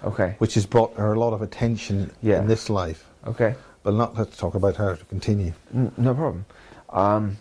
Okay, 0.03 0.35
which 0.39 0.55
has 0.55 0.65
brought 0.65 0.95
her 0.97 1.13
a 1.13 1.19
lot 1.19 1.33
of 1.33 1.41
attention 1.41 2.11
Yeah. 2.21 2.39
in 2.39 2.47
this 2.47 2.69
life. 2.69 3.05
okay, 3.27 3.55
But 3.83 3.93
not 3.93 4.15
let's 4.17 4.37
talk 4.37 4.55
about 4.55 4.75
her 4.77 4.95
to 4.95 5.05
continue. 5.05 5.53
N- 5.73 5.91
no 5.97 6.13
problem. 6.13 6.45
Um, 6.89 7.37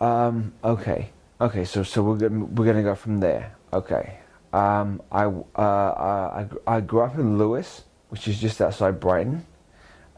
um, 0.00 0.52
okay, 0.64 1.10
okay. 1.40 1.64
So 1.64 1.82
so 1.82 2.02
we're 2.02 2.16
gonna, 2.16 2.44
we're 2.44 2.66
gonna 2.66 2.82
go 2.82 2.94
from 2.94 3.20
there. 3.20 3.54
Okay. 3.72 4.18
Um, 4.52 5.00
I 5.12 5.24
uh, 5.24 5.60
I 5.60 6.46
I 6.66 6.80
grew 6.80 7.02
up 7.02 7.14
in 7.16 7.38
Lewes, 7.38 7.82
which 8.08 8.26
is 8.26 8.40
just 8.40 8.60
outside 8.60 8.98
Brighton, 8.98 9.46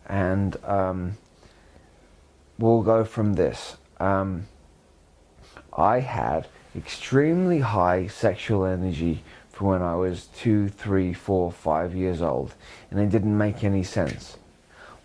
and 0.09 0.57
um, 0.64 1.18
we'll 2.59 2.83
go 2.83 3.05
from 3.05 3.35
this. 3.35 3.77
Um, 4.01 4.47
I 5.77 6.01
had 6.01 6.49
extremely 6.77 7.61
high 7.61 8.07
sexual 8.07 8.64
energy 8.64 9.23
from 9.51 9.66
when 9.68 9.83
I 9.83 9.95
was 9.95 10.27
two, 10.27 10.68
three, 10.68 11.12
four, 11.12 11.53
five 11.53 11.95
years 11.95 12.23
old, 12.23 12.55
and 12.91 12.99
it 12.99 13.11
didn't 13.11 13.37
make 13.37 13.62
any 13.62 13.83
sense. 13.83 14.39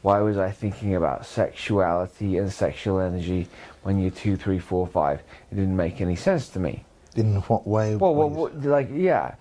Why 0.01 0.19
was 0.21 0.37
I 0.37 0.51
thinking 0.51 0.95
about 0.95 1.25
sexuality 1.25 2.37
and 2.37 2.51
sexual 2.51 2.99
energy 2.99 3.47
when 3.83 3.99
you're 3.99 4.11
two, 4.11 4.37
three, 4.37 4.59
four, 4.59 4.87
five? 4.87 5.21
It 5.51 5.55
didn't 5.55 5.75
make 5.75 6.01
any 6.01 6.15
sense 6.15 6.49
to 6.49 6.59
me. 6.59 6.83
In 7.15 7.35
what 7.41 7.67
way? 7.67 7.95
Well, 7.95 8.13
what, 8.13 8.61
like, 8.63 8.89
yeah, 8.93 9.35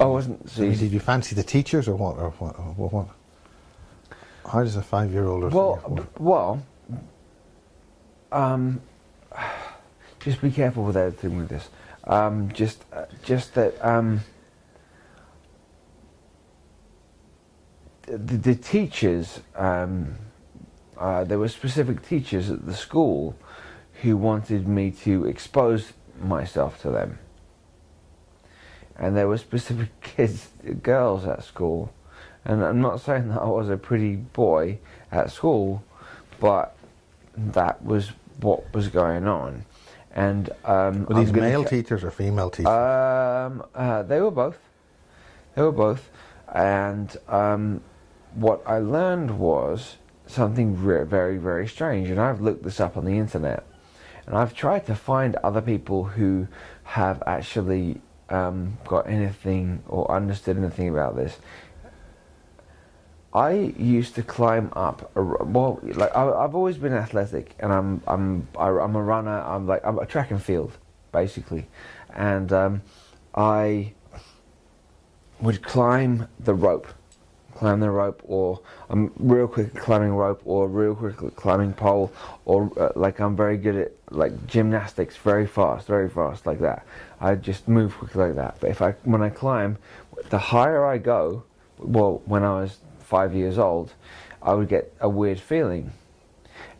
I 0.00 0.04
wasn't. 0.04 0.56
Mean, 0.58 0.76
did 0.76 0.92
you 0.92 1.00
fancy 1.00 1.34
the 1.34 1.42
teachers 1.42 1.88
or 1.88 1.96
what? 1.96 2.16
Or 2.16 2.30
what? 2.30 2.58
Or 2.58 2.88
what? 2.88 3.08
How 4.50 4.62
does 4.62 4.76
a 4.76 4.82
five-year-old 4.82 5.44
or 5.44 5.48
Well, 5.48 6.06
well, 6.18 6.62
um, 8.32 8.80
just 10.20 10.40
be 10.40 10.50
careful 10.50 10.84
with 10.84 10.96
everything 10.96 11.36
with 11.36 11.48
this. 11.48 11.68
Um, 12.04 12.50
just, 12.52 12.84
uh, 12.92 13.04
just 13.22 13.54
that 13.54 13.84
um, 13.84 14.20
the, 18.08 18.36
the 18.36 18.54
teachers, 18.54 19.40
um, 19.56 20.14
uh, 20.96 21.24
there 21.24 21.38
were 21.38 21.48
specific 21.48 22.06
teachers 22.06 22.50
at 22.50 22.64
the 22.66 22.74
school 22.74 23.36
who 24.02 24.16
wanted 24.16 24.66
me 24.66 24.90
to 24.90 25.26
expose 25.26 25.92
myself 26.20 26.80
to 26.82 26.90
them. 26.90 27.18
And 28.96 29.16
there 29.16 29.28
were 29.28 29.38
specific 29.38 29.88
kids, 30.00 30.48
girls 30.82 31.24
at 31.26 31.44
school, 31.44 31.92
and 32.44 32.64
I'm 32.64 32.80
not 32.80 33.00
saying 33.00 33.28
that 33.28 33.40
I 33.40 33.46
was 33.46 33.68
a 33.68 33.76
pretty 33.76 34.16
boy 34.16 34.78
at 35.12 35.30
school, 35.30 35.82
but 36.40 36.76
that 37.36 37.84
was 37.84 38.10
what 38.40 38.72
was 38.72 38.88
going 38.88 39.26
on. 39.26 39.64
And 40.14 40.50
um, 40.64 41.04
were 41.06 41.14
these 41.14 41.32
male 41.32 41.64
teachers 41.64 42.02
or 42.02 42.10
female 42.10 42.50
teachers? 42.50 42.66
um, 42.66 43.62
uh, 43.74 44.02
they 44.02 44.20
were 44.20 44.30
both. 44.30 44.58
They 45.54 45.62
were 45.62 45.72
both, 45.72 46.08
and 46.52 47.14
um, 47.28 47.82
what 48.40 48.62
I 48.66 48.78
learned 48.78 49.38
was 49.38 49.96
something 50.26 50.76
very, 50.76 51.38
very 51.38 51.66
strange. 51.66 52.08
And 52.10 52.20
I've 52.20 52.40
looked 52.40 52.62
this 52.62 52.80
up 52.80 52.96
on 52.96 53.04
the 53.04 53.18
internet, 53.18 53.64
and 54.26 54.36
I've 54.36 54.54
tried 54.54 54.86
to 54.86 54.94
find 54.94 55.36
other 55.36 55.60
people 55.60 56.04
who 56.04 56.48
have 56.84 57.22
actually 57.26 58.00
um, 58.28 58.78
got 58.86 59.08
anything 59.08 59.82
or 59.88 60.10
understood 60.10 60.56
anything 60.56 60.88
about 60.88 61.16
this. 61.16 61.38
I 63.32 63.52
used 63.76 64.14
to 64.14 64.22
climb 64.22 64.72
up. 64.74 65.10
A, 65.14 65.22
well, 65.22 65.80
like 65.82 66.14
I, 66.16 66.30
I've 66.44 66.54
always 66.54 66.78
been 66.78 66.94
athletic, 66.94 67.54
and 67.58 67.72
I'm 67.72 68.02
I'm 68.06 68.48
I, 68.58 68.68
I'm 68.68 68.96
a 68.96 69.02
runner. 69.02 69.40
I'm 69.40 69.66
like 69.66 69.82
I'm 69.84 69.98
a 69.98 70.06
track 70.06 70.30
and 70.30 70.42
field, 70.42 70.78
basically, 71.12 71.66
and 72.14 72.52
um, 72.52 72.82
I 73.34 73.92
would 75.40 75.62
climb 75.62 76.26
the 76.40 76.54
rope, 76.54 76.88
climb 77.58 77.80
the 77.80 77.90
rope, 77.90 78.20
or 78.24 78.60
I'm 78.88 79.10
real 79.18 79.48
quick 79.48 79.74
at 79.74 79.82
climbing 79.82 80.14
rope, 80.14 80.40
or 80.44 80.68
real 80.68 80.94
quick 80.94 81.22
at 81.22 81.34
climbing 81.36 81.72
pole, 81.74 82.10
or 82.44 82.70
uh, 82.78 82.92
like 82.94 83.20
I'm 83.20 83.36
very 83.36 83.56
good 83.56 83.76
at 83.76 83.92
like 84.10 84.32
gymnastics, 84.46 85.16
very 85.16 85.46
fast, 85.46 85.86
very 85.86 86.08
fast, 86.08 86.46
like 86.46 86.60
that. 86.60 86.86
I 87.20 87.34
just 87.34 87.66
move 87.68 87.94
quickly 87.98 88.26
like 88.26 88.36
that. 88.36 88.56
But 88.60 88.70
if 88.70 88.80
I 88.80 88.92
when 89.04 89.22
I 89.22 89.30
climb, 89.30 89.76
the 90.30 90.38
higher 90.38 90.84
I 90.86 90.98
go, 90.98 91.42
well, 91.78 92.22
when 92.26 92.44
I 92.44 92.60
was 92.62 92.78
five 93.00 93.34
years 93.34 93.58
old, 93.58 93.92
I 94.42 94.54
would 94.54 94.68
get 94.68 94.92
a 95.00 95.08
weird 95.08 95.40
feeling. 95.40 95.92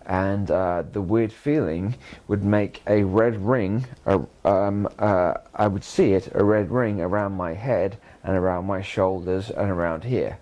and 0.08 0.50
uh, 0.50 0.82
the 0.92 1.02
weird 1.02 1.32
feeling 1.32 1.94
would 2.28 2.42
make 2.42 2.82
a 2.86 3.02
red 3.04 3.36
ring. 3.44 3.86
Uh, 4.06 4.20
um, 4.44 4.88
uh, 4.98 5.34
I 5.54 5.68
would 5.68 5.84
see 5.84 6.12
it 6.12 6.30
a 6.34 6.42
red 6.42 6.70
ring 6.70 7.00
around 7.00 7.32
my 7.36 7.52
head 7.52 7.98
and 8.24 8.34
around 8.36 8.64
my 8.66 8.80
shoulders 8.80 9.50
and 9.50 9.70
around 9.70 10.04
here, 10.04 10.38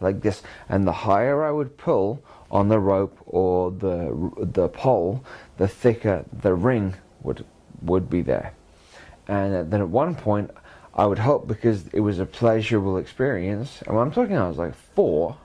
like 0.00 0.20
this. 0.20 0.42
And 0.68 0.86
the 0.86 0.92
higher 0.92 1.44
I 1.44 1.50
would 1.50 1.76
pull 1.76 2.22
on 2.50 2.68
the 2.68 2.78
rope 2.78 3.16
or 3.26 3.70
the 3.70 4.32
the 4.38 4.68
pole, 4.68 5.24
the 5.56 5.68
thicker 5.68 6.24
the 6.32 6.54
ring 6.54 6.94
would 7.22 7.44
would 7.82 8.10
be 8.10 8.22
there. 8.22 8.54
And 9.28 9.54
uh, 9.54 9.62
then 9.62 9.80
at 9.80 9.88
one 9.88 10.14
point, 10.14 10.50
I 10.94 11.06
would 11.06 11.18
hope 11.18 11.46
because 11.46 11.86
it 11.92 12.00
was 12.00 12.18
a 12.18 12.26
pleasurable 12.26 12.96
experience. 12.96 13.82
And 13.86 13.94
when 13.96 14.06
I'm 14.06 14.12
talking, 14.12 14.36
I 14.36 14.48
was 14.48 14.58
like 14.58 14.74
four, 14.74 15.36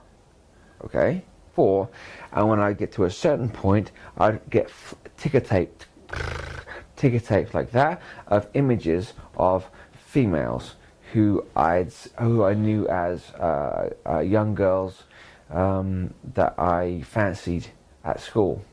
okay, 0.84 1.22
four. 1.54 1.88
And 2.32 2.48
when 2.48 2.60
I 2.60 2.72
get 2.72 2.92
to 2.92 3.04
a 3.04 3.10
certain 3.10 3.48
point, 3.48 3.92
I'd 4.18 4.48
get 4.50 4.70
ticker 5.16 5.40
taped, 5.40 5.86
ticker 6.96 7.20
taped 7.20 7.54
like 7.54 7.70
that 7.72 8.02
of 8.26 8.48
images 8.54 9.12
of 9.36 9.70
females 9.94 10.74
who 11.12 11.46
I'd 11.54 11.92
who 12.18 12.44
I 12.44 12.54
knew 12.54 12.88
as 12.88 13.30
uh, 13.30 13.90
uh, 14.08 14.18
young 14.20 14.54
girls 14.54 15.04
um, 15.50 16.14
that 16.34 16.58
I 16.58 17.02
fancied 17.02 17.68
at 18.04 18.20
school, 18.20 18.64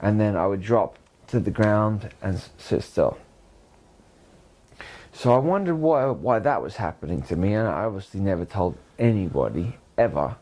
and 0.00 0.20
then 0.20 0.36
I 0.36 0.46
would 0.46 0.62
drop 0.62 0.96
to 1.28 1.40
the 1.40 1.50
ground 1.50 2.10
and 2.22 2.42
sit 2.56 2.82
still. 2.82 3.18
So 5.12 5.34
I 5.34 5.38
wondered 5.38 5.76
why 5.76 6.06
why 6.06 6.38
that 6.40 6.62
was 6.62 6.76
happening 6.76 7.22
to 7.22 7.36
me, 7.36 7.54
and 7.54 7.68
I 7.68 7.84
obviously 7.84 8.20
never 8.20 8.44
told 8.44 8.76
anybody 8.98 9.76
ever. 9.96 10.36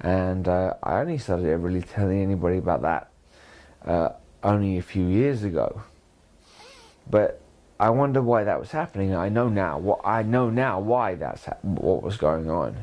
And 0.00 0.48
uh, 0.48 0.74
I 0.82 1.00
only 1.00 1.18
started 1.18 1.56
really 1.58 1.82
telling 1.82 2.20
anybody 2.20 2.58
about 2.58 2.82
that 2.82 3.10
uh, 3.84 4.08
only 4.42 4.78
a 4.78 4.82
few 4.82 5.06
years 5.06 5.44
ago. 5.44 5.82
But 7.08 7.41
I 7.82 7.90
wonder 7.90 8.22
why 8.22 8.44
that 8.44 8.60
was 8.60 8.70
happening. 8.70 9.12
I 9.12 9.28
know 9.28 9.48
now. 9.48 9.76
What 9.76 10.02
I 10.04 10.22
know 10.22 10.50
now 10.50 10.78
why 10.78 11.16
that's 11.16 11.46
what 11.62 12.00
was 12.00 12.16
going 12.16 12.48
on. 12.48 12.76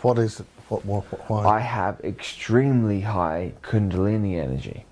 What 0.00 0.18
is 0.18 0.40
it? 0.40 0.46
What, 0.70 0.82
what, 0.86 1.04
what 1.12 1.44
why? 1.44 1.56
I 1.56 1.60
have 1.60 2.00
extremely 2.00 3.02
high 3.02 3.52
Kundalini 3.60 4.42
energy. 4.42 4.86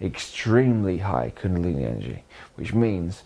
Extremely 0.00 0.98
high 0.98 1.32
Kundalini 1.34 1.84
energy, 1.84 2.22
which 2.54 2.72
means, 2.72 3.24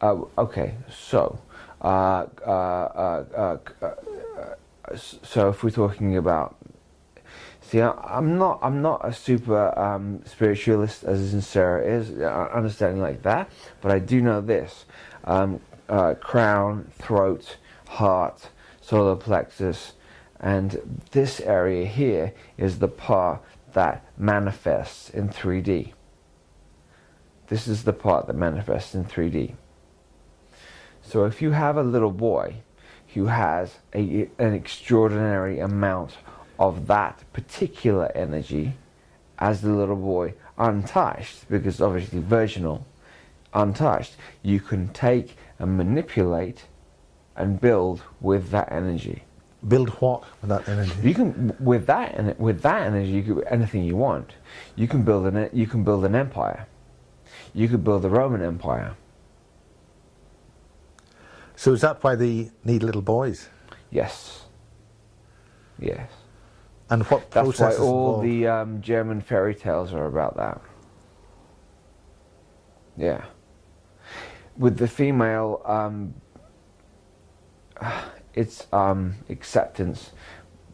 uh, 0.00 0.22
okay, 0.36 0.74
so, 0.90 1.38
uh, 1.80 2.26
uh, 2.44 2.50
uh, 2.50 3.24
uh, 3.36 3.58
uh, 3.80 3.86
uh, 3.86 4.96
so 4.96 5.50
if 5.50 5.62
we're 5.62 5.70
talking 5.70 6.16
about, 6.16 6.56
see, 7.72 7.80
I'm 7.80 8.36
not, 8.36 8.58
I'm 8.62 8.82
not 8.82 9.00
a 9.02 9.12
super 9.12 9.76
um, 9.78 10.22
spiritualist 10.26 11.04
as 11.04 11.32
in 11.32 11.40
is, 11.40 12.10
uh, 12.20 12.48
understanding 12.52 13.00
like 13.00 13.22
that, 13.22 13.50
but 13.80 13.90
I 13.90 13.98
do 13.98 14.20
know 14.20 14.42
this: 14.42 14.84
um, 15.24 15.60
uh, 15.88 16.14
crown, 16.14 16.90
throat, 16.98 17.56
heart, 17.88 18.50
solar 18.82 19.16
plexus, 19.16 19.94
and 20.38 21.00
this 21.12 21.40
area 21.40 21.86
here 21.86 22.34
is 22.58 22.78
the 22.78 22.88
part 22.88 23.42
that 23.72 24.04
manifests 24.18 25.08
in 25.08 25.30
3D. 25.30 25.92
This 27.46 27.66
is 27.66 27.84
the 27.84 27.92
part 27.94 28.26
that 28.26 28.36
manifests 28.36 28.94
in 28.94 29.04
3D. 29.06 29.54
So 31.00 31.24
if 31.24 31.40
you 31.40 31.52
have 31.52 31.76
a 31.78 31.82
little 31.82 32.10
boy 32.10 32.56
who 33.14 33.26
has 33.26 33.78
a, 33.94 34.28
an 34.38 34.52
extraordinary 34.52 35.58
amount 35.58 36.16
of 36.58 36.86
that 36.86 37.24
particular 37.32 38.10
energy 38.14 38.74
as 39.38 39.60
the 39.60 39.70
little 39.70 39.96
boy 39.96 40.34
untouched, 40.58 41.48
because 41.50 41.80
obviously 41.80 42.20
virginal, 42.20 42.86
untouched, 43.54 44.16
you 44.42 44.60
can 44.60 44.88
take 44.88 45.36
and 45.58 45.76
manipulate 45.76 46.66
and 47.36 47.60
build 47.60 48.02
with 48.20 48.50
that 48.50 48.70
energy. 48.70 49.24
Build 49.66 49.90
what 50.00 50.24
with 50.40 50.50
that 50.50 50.68
energy? 50.68 50.92
You 51.02 51.14
can 51.14 51.56
with 51.60 51.86
that 51.86 52.14
and 52.14 52.38
with 52.38 52.62
that 52.62 52.82
energy, 52.82 53.10
you 53.10 53.22
can 53.22 53.44
anything 53.44 53.84
you 53.84 53.96
want. 53.96 54.32
You 54.76 54.88
can 54.88 55.02
build 55.02 55.26
an 55.26 55.50
you 55.52 55.66
can 55.66 55.84
build 55.84 56.04
an 56.04 56.14
empire. 56.14 56.66
You 57.54 57.68
could 57.68 57.84
build 57.84 58.02
the 58.02 58.10
Roman 58.10 58.42
Empire. 58.42 58.96
So 61.54 61.72
is 61.72 61.82
that 61.82 62.02
why 62.02 62.14
they 62.16 62.50
need 62.64 62.82
little 62.82 63.02
boys? 63.02 63.48
Yes. 63.90 64.44
Yes. 65.78 66.10
And 66.92 67.04
what 67.04 67.30
That's 67.30 67.58
why 67.58 67.74
all 67.76 68.20
involved? 68.20 68.24
the 68.26 68.46
um, 68.46 68.82
German 68.82 69.22
fairy 69.22 69.54
tales 69.54 69.94
are 69.94 70.04
about 70.04 70.36
that. 70.36 70.60
Yeah. 72.98 73.24
With 74.58 74.76
the 74.76 74.86
female, 74.86 75.62
um, 75.64 76.12
it's 78.34 78.66
um, 78.74 79.14
acceptance. 79.30 80.10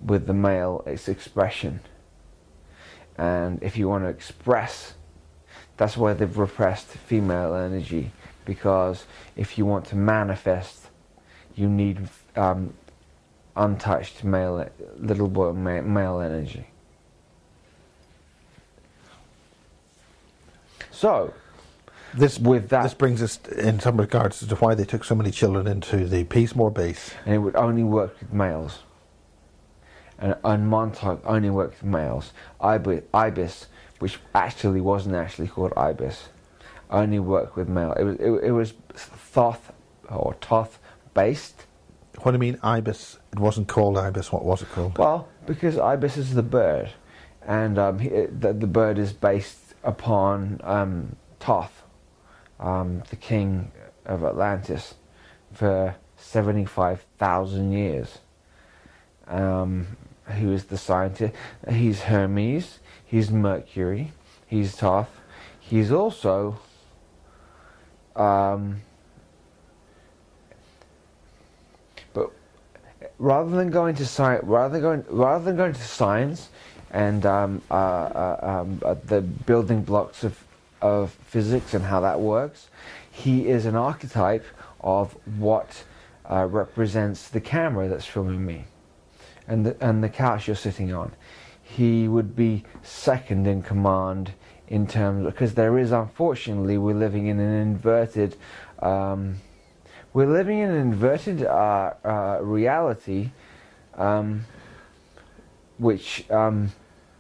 With 0.05 0.27
the 0.27 0.35
male, 0.35 0.83
it's 0.87 1.09
expression. 1.09 1.79
And 3.17 3.63
if 3.63 3.77
you 3.77 3.89
want 3.89 4.03
to 4.03 4.09
express, 4.09 4.95
that's 5.77 5.97
why 5.97 6.15
they've 6.15 6.37
repressed 6.37 6.89
female 6.89 7.55
energy. 7.55 8.11
Because 8.45 9.05
if 9.37 9.57
you 9.57 9.67
want 9.67 9.85
to 9.87 9.97
manifest, 9.97 10.89
you 11.55 11.69
need 11.69 12.09
um, 12.35 12.75
untouched 13.59 14.25
male, 14.25 14.69
little 14.99 15.29
boy 15.29 15.53
male 15.53 16.21
energy. 16.21 16.67
So, 20.91 21.35
this 22.15 22.39
with 22.39 22.71
that, 22.71 22.83
This 22.85 22.95
brings 22.95 23.23
us 23.23 23.39
in 23.57 23.79
some 23.81 23.99
regards 23.99 24.47
to 24.47 24.55
why 24.57 24.75
they 24.75 24.85
took 24.85 25.05
so 25.05 25.15
many 25.15 25.31
children 25.31 25.67
into 25.67 26.07
the 26.07 26.25
Peacemoor 26.25 26.73
base. 26.73 27.13
and 27.25 27.35
it 27.35 27.39
would 27.39 27.57
only 27.57 27.85
work 27.85 28.19
with 28.19 28.33
males. 28.33 28.81
And, 30.19 30.35
and 30.43 30.69
Montauk 30.69 31.21
only 31.25 31.51
worked 31.51 31.83
with 31.83 31.91
males. 31.91 32.33
Ibis, 32.61 33.05
Ibis, 33.15 33.67
which 34.01 34.19
actually 34.35 34.81
wasn't 34.81 35.15
actually 35.15 35.47
called 35.49 35.73
Ibis, 35.77 36.31
only 36.91 37.19
worked 37.21 37.57
with 37.57 37.69
male. 37.69 37.93
It 37.93 38.03
was 38.05 38.17
it, 38.17 38.31
it 38.49 38.53
was 38.53 38.73
Thoth 38.95 39.73
or 40.09 40.35
Toth 40.41 40.79
based. 41.15 41.58
What 42.23 42.33
do 42.33 42.37
you 42.37 42.41
mean 42.41 42.59
ibis? 42.63 43.19
It 43.33 43.39
wasn't 43.39 43.69
called 43.69 43.97
ibis. 43.97 44.33
What 44.33 44.45
was 44.45 44.63
it 44.63 44.71
called? 44.71 44.99
Well, 44.99 45.29
because 45.47 45.79
ibis 45.79 46.17
is 46.17 46.35
the 46.35 46.43
bird, 46.43 46.91
and 47.47 47.79
um, 47.79 47.99
he, 47.99 48.09
the, 48.09 48.53
the 48.53 48.67
bird 48.67 48.99
is 48.99 49.13
based 49.13 49.75
upon 49.85 50.61
um, 50.65 51.17
um, 52.59 53.03
the 53.11 53.17
king 53.17 53.71
of 54.05 54.25
Atlantis, 54.25 54.95
for 55.53 55.95
seventy-five 56.17 57.05
thousand 57.19 57.73
years. 57.73 58.19
Um, 59.27 59.97
who 60.27 60.53
is 60.53 60.65
the 60.65 60.77
scientist? 60.77 61.35
He's 61.71 62.03
Hermes. 62.03 62.81
He's 63.05 63.31
Mercury. 63.31 64.13
He's 64.47 64.75
Thoth. 64.77 65.09
He's 65.61 65.93
also 65.93 66.59
um, 68.17 68.83
rather 73.19 73.51
than 73.51 73.71
going 73.71 73.95
to 73.97 74.07
science, 74.07 74.45
rather 74.45 74.73
than 74.73 74.83
going, 74.83 75.05
rather 75.09 75.45
than 75.45 75.57
going 75.57 75.73
to 75.73 75.83
science 75.83 76.49
and 76.91 77.27
um, 77.27 77.63
uh, 77.71 77.75
uh, 77.75 78.63
um, 78.63 78.81
uh, 78.85 78.95
the 79.07 79.21
building 79.21 79.83
blocks 79.83 80.25
of 80.25 80.43
of 80.81 81.11
physics 81.27 81.75
and 81.75 81.85
how 81.85 82.01
that 82.01 82.21
works, 82.21 82.69
he 83.11 83.49
is 83.49 83.67
an 83.67 83.75
archetype 83.75 84.45
of 84.81 85.13
what 85.39 85.83
uh, 86.31 86.47
represents 86.49 87.29
the 87.29 87.41
camera 87.41 87.89
that's 87.89 88.07
filming 88.07 88.47
me, 88.47 88.65
and 89.49 89.67
the, 89.67 89.77
and 89.85 90.05
the 90.05 90.09
couch 90.09 90.47
you're 90.47 90.57
sitting 90.57 90.93
on. 90.93 91.13
He 91.63 92.09
would 92.09 92.37
be 92.37 92.65
second 92.83 93.47
in 93.47 93.63
command 93.63 94.33
in 94.69 94.87
terms 94.87 95.27
because 95.27 95.55
there 95.55 95.79
is 95.79 95.93
unfortunately 95.93 96.79
we're 96.79 96.95
living 96.95 97.27
in 97.27 97.41
an 97.41 97.61
inverted. 97.61 98.37
Um, 98.79 99.41
we're 100.13 100.27
living 100.27 100.61
in 100.61 100.71
an 100.71 100.77
inverted 100.77 101.45
uh, 101.45 101.93
uh, 102.05 102.39
reality, 102.41 103.31
um, 103.95 104.45
which 105.79 106.29
um, 106.31 106.73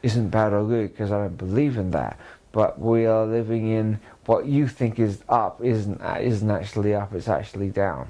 isn't 0.02 0.30
bad 0.30 0.52
or 0.52 0.66
good 0.66 0.92
because 0.92 1.12
I 1.12 1.18
don't 1.18 1.36
believe 1.36 1.76
in 1.76 1.90
that. 1.92 2.18
But 2.50 2.80
we 2.80 3.04
are 3.06 3.26
living 3.26 3.68
in 3.68 4.00
what 4.24 4.46
you 4.46 4.66
think 4.66 4.98
is 4.98 5.22
up 5.28 5.62
isn't 5.62 6.00
isn't 6.20 6.50
actually 6.50 6.94
up. 6.94 7.14
It's 7.14 7.28
actually 7.28 7.68
down. 7.68 8.08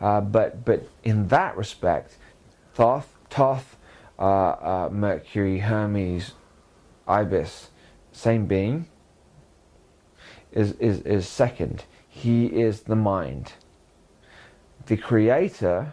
Uh, 0.00 0.20
but 0.20 0.64
but 0.64 0.88
in 1.02 1.28
that 1.28 1.56
respect, 1.56 2.16
Thoth, 2.74 3.08
Thoth, 3.30 3.76
uh, 4.18 4.22
uh, 4.22 4.88
Mercury, 4.92 5.58
Hermes, 5.58 6.32
Ibis, 7.08 7.70
same 8.12 8.46
being. 8.46 8.86
Is 10.52 10.72
is 10.74 11.00
is 11.00 11.28
second. 11.28 11.84
He 12.08 12.46
is 12.46 12.82
the 12.82 12.96
mind 12.96 13.52
the 14.88 14.96
creator 14.96 15.92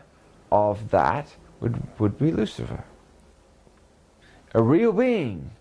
of 0.51 0.89
that 0.91 1.27
would, 1.59 1.81
would 1.99 2.17
be 2.17 2.31
Lucifer. 2.31 2.83
A 4.53 4.61
real 4.61 4.93
being. 4.93 5.51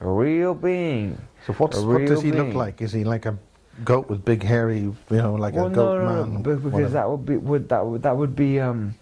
a 0.00 0.08
real 0.08 0.52
being. 0.54 1.16
So 1.46 1.52
what's, 1.54 1.78
what 1.78 2.04
does 2.06 2.22
he 2.22 2.32
look 2.32 2.54
like? 2.54 2.82
Is 2.82 2.92
he 2.92 3.04
like 3.04 3.24
a 3.24 3.38
goat 3.84 4.08
with 4.08 4.24
big 4.24 4.42
hairy, 4.42 4.80
you 4.80 4.96
know, 5.10 5.34
like 5.34 5.54
well, 5.54 5.66
a 5.66 5.70
goat 5.70 5.98
no, 5.98 6.04
no, 6.04 6.24
man? 6.24 6.34
no, 6.34 6.38
because 6.40 6.62
whatever? 6.64 6.88
that 6.92 7.10
would 7.10 7.24
be 7.24 7.36
would 7.36 7.68
that 7.68 7.86
would 7.86 8.02
that 8.02 8.16
would 8.16 8.34
be 8.34 8.58
um, 8.58 8.94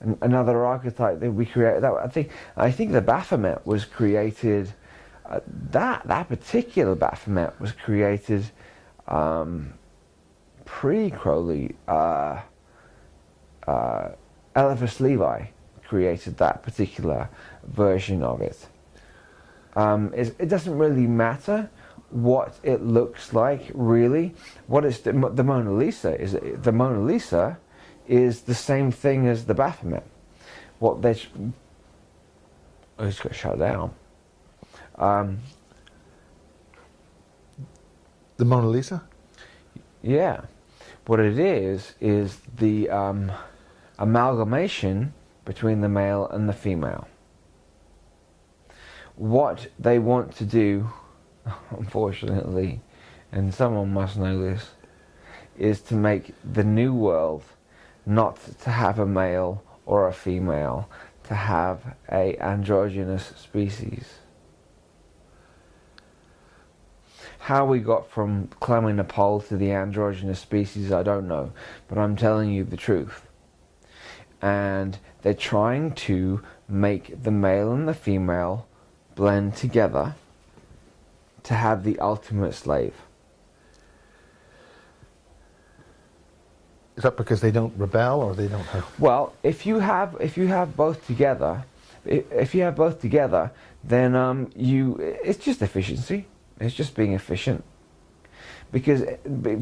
an, 0.00 0.16
another 0.22 0.64
archetype 0.64 1.20
that 1.20 1.30
we 1.30 1.44
create. 1.44 1.82
That 1.82 1.92
I 1.92 2.08
think 2.08 2.30
I 2.56 2.70
think 2.70 2.92
the 2.92 3.02
Baphomet 3.02 3.66
was 3.66 3.84
created. 3.84 4.72
Uh, 5.26 5.40
that 5.70 6.06
that 6.06 6.28
particular 6.28 6.94
Baphomet 6.94 7.60
was 7.60 7.72
created 7.72 8.50
um, 9.06 9.74
pre 10.64 11.10
Crowley. 11.10 11.74
Uh, 11.86 12.40
uh, 13.66 14.10
Levi 15.00 15.46
created 15.86 16.36
that 16.38 16.62
particular 16.62 17.28
version 17.64 18.22
of 18.22 18.40
it. 18.40 18.66
Um, 19.74 20.12
it 20.14 20.48
doesn't 20.48 20.76
really 20.76 21.06
matter 21.06 21.70
what 22.10 22.58
it 22.62 22.82
looks 22.82 23.32
like, 23.32 23.70
really. 23.72 24.34
What 24.66 24.84
is 24.84 25.00
the, 25.00 25.12
the 25.12 25.42
Mona 25.42 25.72
Lisa 25.72 26.20
is 26.20 26.32
the 26.32 26.72
Mona 26.72 27.00
Lisa 27.00 27.58
is 28.06 28.42
the 28.42 28.54
same 28.54 28.90
thing 28.90 29.28
as 29.28 29.46
the 29.46 29.54
Baphomet. 29.54 30.04
What 30.78 31.00
they 31.00 31.16
oh, 32.98 33.06
it's 33.06 33.20
got 33.20 33.34
shut 33.34 33.58
down. 33.58 33.94
Um, 34.96 35.40
the 38.36 38.44
Mona 38.44 38.68
Lisa? 38.68 39.02
Yeah. 40.02 40.42
What 41.06 41.20
it 41.20 41.38
is, 41.38 41.94
is 42.00 42.38
the 42.56 42.90
um, 42.90 43.32
amalgamation 43.98 45.12
between 45.44 45.80
the 45.80 45.88
male 45.88 46.26
and 46.28 46.48
the 46.48 46.52
female. 46.52 47.08
What 49.16 49.68
they 49.78 49.98
want 49.98 50.34
to 50.36 50.44
do, 50.44 50.90
unfortunately, 51.70 52.80
and 53.30 53.52
someone 53.52 53.92
must 53.92 54.16
know 54.16 54.38
this, 54.38 54.70
is 55.58 55.80
to 55.82 55.94
make 55.94 56.34
the 56.44 56.64
new 56.64 56.94
world 56.94 57.44
not 58.06 58.38
to 58.62 58.70
have 58.70 58.98
a 58.98 59.06
male 59.06 59.62
or 59.86 60.08
a 60.08 60.12
female, 60.12 60.88
to 61.24 61.34
have 61.34 61.94
a 62.10 62.36
androgynous 62.38 63.32
species. 63.36 64.18
How 67.38 67.64
we 67.64 67.80
got 67.80 68.08
from 68.08 68.48
climbing 68.60 68.98
a 68.98 69.04
pole 69.04 69.40
to 69.42 69.56
the 69.56 69.72
androgynous 69.72 70.38
species, 70.38 70.92
I 70.92 71.02
don't 71.02 71.26
know, 71.26 71.52
but 71.88 71.98
I'm 71.98 72.16
telling 72.16 72.50
you 72.50 72.64
the 72.64 72.76
truth. 72.76 73.26
And 74.42 74.98
they're 75.22 75.34
trying 75.34 75.92
to 75.92 76.42
make 76.68 77.22
the 77.22 77.30
male 77.30 77.72
and 77.72 77.86
the 77.86 77.94
female 77.94 78.66
blend 79.14 79.56
together 79.56 80.16
to 81.44 81.54
have 81.54 81.84
the 81.84 81.98
ultimate 82.00 82.54
slave. 82.54 82.94
Is 86.96 87.04
that 87.04 87.16
because 87.16 87.40
they 87.40 87.50
don't 87.50 87.72
rebel 87.78 88.20
or 88.20 88.34
they 88.34 88.48
don't 88.48 88.66
have? 88.66 88.84
Well, 88.98 89.32
if 89.42 89.64
you 89.64 89.78
have 89.78 90.16
if 90.20 90.36
you 90.36 90.46
have 90.48 90.76
both 90.76 91.06
together, 91.06 91.64
if 92.04 92.54
you 92.54 92.62
have 92.62 92.76
both 92.76 93.00
together, 93.00 93.50
then 93.82 94.14
um, 94.14 94.50
you 94.54 94.96
it's 95.00 95.42
just 95.42 95.62
efficiency. 95.62 96.26
It's 96.60 96.74
just 96.74 96.94
being 96.94 97.12
efficient. 97.14 97.64
Because 98.72 99.02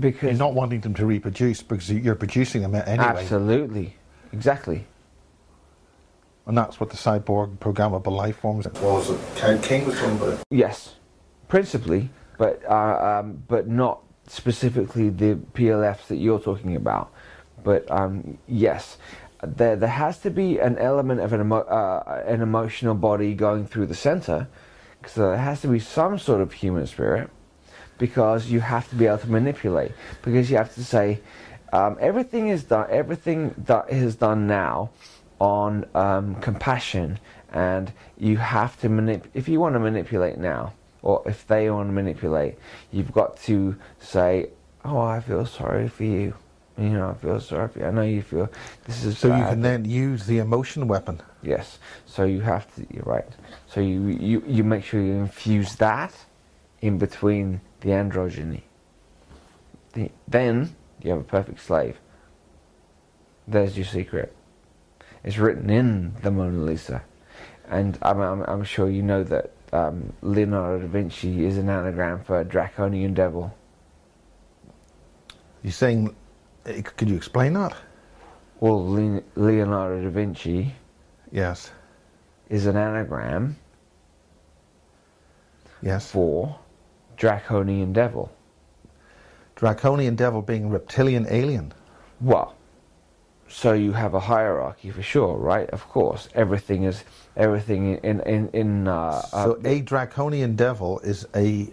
because 0.01 0.23
You're 0.23 0.33
not 0.35 0.55
wanting 0.55 0.81
them 0.81 0.95
to 0.95 1.07
reproduce 1.07 1.63
because 1.63 1.91
you're 1.91 2.15
producing 2.15 2.63
them 2.63 2.75
anyway. 2.75 2.99
absolutely, 2.99 3.97
exactly. 4.33 4.87
And 6.47 6.57
that's 6.57 6.81
what 6.81 6.91
the 6.91 6.97
cyborg 6.97 7.59
programmable 7.59 8.13
life 8.13 8.39
forms. 8.39 8.67
What 8.67 8.83
was 8.83 9.11
it? 9.11 9.21
Ken 9.37 9.61
King 9.63 9.87
was 9.87 9.99
talking 9.99 10.17
about. 10.17 10.43
Yes, 10.51 10.97
principally, 11.49 12.11
but 12.39 12.63
uh, 12.69 13.21
um, 13.21 13.43
but 13.47 13.69
not 13.69 14.03
specifically 14.27 15.11
the 15.11 15.35
PLFs 15.55 16.07
that 16.09 16.17
you're 16.17 16.41
talking 16.41 16.75
about. 16.77 17.13
But 17.63 17.89
um, 17.91 18.39
yes, 18.49 18.97
there 19.43 19.77
there 19.77 19.89
has 19.89 20.19
to 20.21 20.31
be 20.31 20.59
an 20.59 20.79
element 20.79 21.21
of 21.21 21.33
an 21.33 21.41
emo- 21.43 21.67
uh, 21.67 22.23
an 22.27 22.41
emotional 22.41 22.95
body 22.95 23.35
going 23.35 23.67
through 23.67 23.87
the 23.87 23.95
center, 23.95 24.49
because 24.99 25.15
there 25.15 25.37
has 25.37 25.61
to 25.61 25.69
be 25.69 25.79
some 25.79 26.19
sort 26.19 26.41
of 26.41 26.53
human 26.53 26.87
spirit, 26.87 27.31
because 27.99 28.47
you 28.51 28.61
have 28.61 28.89
to 28.91 28.97
be 28.97 29.07
able 29.07 29.19
to 29.19 29.31
manipulate. 29.31 29.93
Because 30.23 30.51
you 30.51 30.57
have 30.57 30.75
to 30.75 30.85
say, 30.85 31.21
um, 31.73 31.97
everything 32.01 32.49
is 32.49 32.65
done. 32.65 32.87
Everything 32.91 33.55
that 33.67 33.91
is 33.91 34.17
done 34.17 34.47
now 34.47 34.91
on 35.39 35.87
um, 35.95 36.35
compassion, 36.37 37.19
and 37.53 37.93
you 38.19 38.37
have 38.37 38.79
to 38.81 38.89
manip. 38.89 39.25
If 39.35 39.49
you 39.49 39.61
want 39.61 39.75
to 39.75 39.81
manipulate 39.81 40.39
now, 40.39 40.73
or 41.03 41.23
if 41.27 41.47
they 41.47 41.71
want 41.71 41.89
to 41.89 41.93
manipulate, 41.93 42.59
you've 42.91 43.13
got 43.13 43.37
to 43.43 43.77
say, 44.01 44.51
"Oh, 44.85 44.99
I 44.99 45.21
feel 45.21 45.47
sorry 45.47 45.89
for 45.89 46.05
you." 46.05 46.35
You 46.79 46.91
know, 46.91 47.11
I 47.11 47.15
feel 47.15 47.41
sorry 47.41 47.69
for 47.69 47.81
you. 47.81 47.85
I 47.87 47.91
know 47.91 48.03
you 48.03 48.23
feel 48.23 48.51
this 48.85 49.05
is 49.05 49.19
So 49.19 49.29
you 49.29 49.45
can 49.45 49.61
then 49.61 49.85
use 49.85 50.27
the 50.27 50.39
emotion 50.39 50.89
weapon. 50.89 51.21
Yes. 51.43 51.79
So 52.07 52.25
you 52.25 52.41
have 52.41 52.75
to. 52.75 52.87
You're 52.93 53.05
right. 53.05 53.29
So 53.69 53.81
you 53.81 54.09
you 54.09 54.43
you 54.47 54.65
make 54.65 54.85
sure 54.85 55.01
you 55.01 55.13
infuse 55.13 55.77
that 55.77 56.15
in 56.81 56.99
between 56.99 57.61
the 57.81 57.91
androgyny. 57.91 58.63
The, 59.93 60.11
then 60.29 60.75
you 61.03 61.11
have 61.11 61.21
a 61.21 61.25
perfect 61.25 61.61
slave. 61.61 61.99
There's 63.49 63.77
your 63.77 63.87
secret. 63.87 64.35
It's 65.25 65.39
written 65.39 65.69
in 65.71 66.15
the 66.23 66.31
Mona 66.31 66.59
Lisa, 66.63 67.03
and 67.69 67.99
I'm 68.03 68.21
I'm, 68.21 68.43
I'm 68.43 68.65
sure 68.65 68.89
you 68.89 69.03
know 69.03 69.23
that 69.25 69.51
um, 69.73 70.13
Leonardo 70.23 70.81
da 70.81 70.87
Vinci 70.87 71.45
is 71.45 71.59
an 71.59 71.69
anagram 71.69 72.23
for 72.25 72.43
draconian 72.45 73.15
devil. 73.15 73.55
You're 75.63 75.73
saying, 75.73 76.15
eh, 76.67 76.81
could 76.83 77.09
you 77.11 77.17
explain 77.17 77.53
that? 77.55 77.77
Well, 78.61 78.87
Le- 78.89 79.23
Leonardo 79.37 80.03
da 80.03 80.09
Vinci 80.11 80.75
Yes. 81.31 81.71
is 82.49 82.67
an 82.67 82.77
anagram 82.77 83.57
Yes. 85.83 86.11
for 86.11 86.59
draconian 87.17 87.93
devil. 87.93 88.33
Draconian 89.61 90.17
devil 90.17 90.41
being 90.41 90.71
reptilian 90.71 91.27
alien. 91.29 91.73
Well, 92.19 92.55
so 93.47 93.75
you 93.75 93.93
have 93.93 94.15
a 94.15 94.21
hierarchy 94.21 94.91
for 94.91 95.03
sure, 95.03 95.37
right? 95.37 95.69
Of 95.71 95.87
course, 95.89 96.31
everything 96.35 96.85
is 96.85 97.05
everything 97.37 97.99
in 98.03 98.21
in 98.21 98.49
in. 98.55 98.89
Uh, 98.89 99.21
So 99.21 99.53
uh, 99.53 99.69
a 99.69 99.81
draconian 99.83 100.57
devil 100.57 101.01
is 101.01 101.27
a 101.35 101.69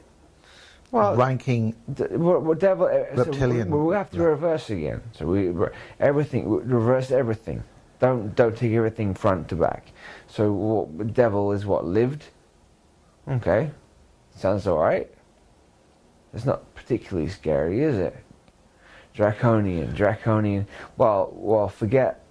well, 0.91 1.15
ranking. 1.15 1.75
d- 1.93 2.07
well, 2.11 2.53
devil. 2.55 2.87
uh, 2.87 3.23
so 3.23 3.47
we, 3.47 3.63
we 3.63 3.95
have 3.95 4.09
to 4.11 4.17
yeah. 4.17 4.23
reverse 4.35 4.69
again. 4.69 5.01
So 5.13 5.25
we 5.25 5.53
everything 5.99 6.49
we 6.49 6.57
reverse 6.57 7.09
everything. 7.11 7.63
Don't 7.99 8.35
don't 8.35 8.55
take 8.57 8.73
everything 8.73 9.13
front 9.15 9.47
to 9.49 9.55
back. 9.55 9.91
So 10.27 10.51
what, 10.51 11.13
devil 11.13 11.53
is 11.53 11.65
what 11.65 11.85
lived. 11.85 12.23
Okay, 13.29 13.71
sounds 14.35 14.67
all 14.67 14.79
right. 14.79 15.07
It's 16.33 16.45
not 16.45 16.61
particularly 16.87 17.29
scary, 17.29 17.83
is 17.83 17.97
it? 17.97 18.15
Draconian, 19.13 19.93
draconian. 19.93 20.67
Well, 20.95 21.31
well, 21.33 21.67
forget 21.67 22.23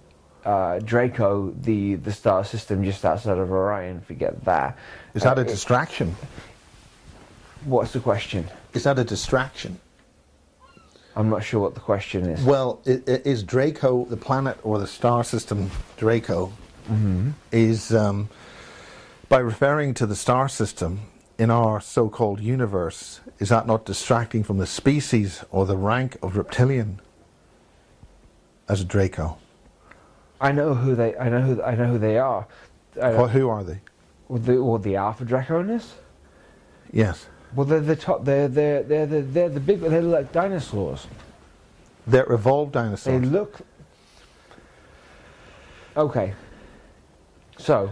uh, 0.45 0.79
Draco, 0.79 1.51
the 1.61 1.95
the 1.95 2.11
star 2.11 2.43
system 2.43 2.83
just 2.83 3.05
outside 3.05 3.37
of 3.37 3.51
Orion. 3.51 4.01
Forget 4.01 4.43
that. 4.45 4.77
Is 5.13 5.23
that 5.23 5.37
Uh, 5.37 5.41
a 5.41 5.43
distraction? 5.43 6.15
What's 7.65 7.91
the 7.93 7.99
question? 7.99 8.47
Is 8.73 8.83
that 8.83 8.97
a 8.97 9.03
distraction? 9.03 9.79
I'm 11.15 11.29
not 11.29 11.43
sure 11.43 11.59
what 11.59 11.73
the 11.73 11.81
question 11.81 12.25
is. 12.29 12.43
Well, 12.43 12.79
is 12.85 13.43
Draco 13.43 14.05
the 14.05 14.17
planet 14.17 14.57
or 14.63 14.79
the 14.79 14.87
star 14.87 15.23
system 15.23 15.69
Draco? 15.97 16.51
Is 17.51 17.93
um, 17.93 18.29
by 19.27 19.39
referring 19.39 19.93
to 19.95 20.05
the 20.07 20.15
star 20.15 20.47
system 20.47 21.01
in 21.37 21.49
our 21.51 21.79
so-called 21.79 22.39
universe, 22.39 23.19
is 23.39 23.49
that 23.49 23.67
not 23.67 23.85
distracting 23.85 24.43
from 24.43 24.57
the 24.57 24.65
species 24.65 25.43
or 25.51 25.65
the 25.65 25.77
rank 25.77 26.17
of 26.21 26.35
reptilian 26.35 26.99
as 28.67 28.81
a 28.81 28.85
Draco? 28.85 29.37
I 30.41 30.51
know 30.51 30.73
who 30.73 30.95
they. 30.95 31.15
I 31.17 31.29
know 31.29 31.41
who. 31.41 31.61
I 31.63 31.75
know 31.75 31.87
who 31.87 31.97
they 31.97 32.17
are. 32.17 32.47
Wh- 32.95 33.29
who 33.31 33.49
are 33.49 33.63
they? 33.63 33.79
Well, 34.27 34.39
the, 34.39 34.57
or 34.57 34.77
the 34.79 34.95
Alpha 34.95 35.25
Draconis. 35.25 35.85
Yes, 36.91 37.27
Well, 37.55 37.65
they're 37.65 37.79
the 37.79 37.95
top. 37.95 38.23
They're 38.23 38.47
they're 38.47 38.83
they're 38.83 39.05
the 39.07 39.21
they're 39.21 39.49
the 39.49 39.59
big. 39.59 39.81
They're 39.81 40.01
like 40.01 40.31
dinosaurs. 40.31 41.07
they're 42.05 42.31
evolved 42.31 42.73
dinosaurs. 42.73 43.21
They 43.21 43.27
look. 43.27 43.59
Okay. 45.95 46.33
So, 47.57 47.89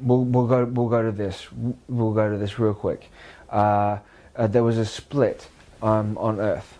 we'll 0.00 0.24
we'll 0.24 0.46
go 0.46 0.64
we'll 0.64 0.88
go 0.88 1.02
to 1.02 1.12
this 1.12 1.46
we'll 1.88 2.12
go 2.12 2.30
to 2.30 2.36
this 2.36 2.58
real 2.58 2.74
quick. 2.74 3.10
Uh, 3.48 3.98
uh, 4.36 4.46
there 4.46 4.62
was 4.62 4.78
a 4.78 4.86
split 4.86 5.48
um, 5.82 6.16
on 6.18 6.40
Earth. 6.40 6.78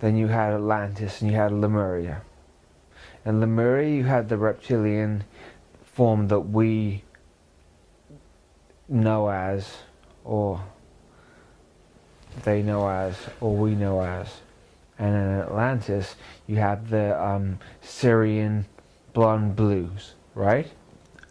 Then 0.00 0.16
you 0.16 0.28
had 0.28 0.52
Atlantis 0.52 1.20
and 1.20 1.30
you 1.30 1.36
had 1.36 1.52
Lemuria. 1.52 2.22
And 3.24 3.40
Lemuria, 3.40 3.88
you 3.88 4.04
had 4.04 4.28
the 4.28 4.36
reptilian 4.36 5.24
form 5.84 6.28
that 6.28 6.40
we 6.40 7.04
know 8.88 9.28
as 9.28 9.76
or 10.24 10.60
they 12.42 12.62
know 12.62 12.88
as, 12.88 13.16
or 13.40 13.54
we 13.54 13.74
know 13.74 14.00
as. 14.00 14.28
And 14.98 15.14
in 15.14 15.40
Atlantis, 15.40 16.16
you 16.46 16.56
have 16.56 16.90
the 16.90 17.20
um, 17.22 17.58
Sirian 17.82 18.64
blonde 19.12 19.56
blues, 19.56 20.14
right? 20.34 20.70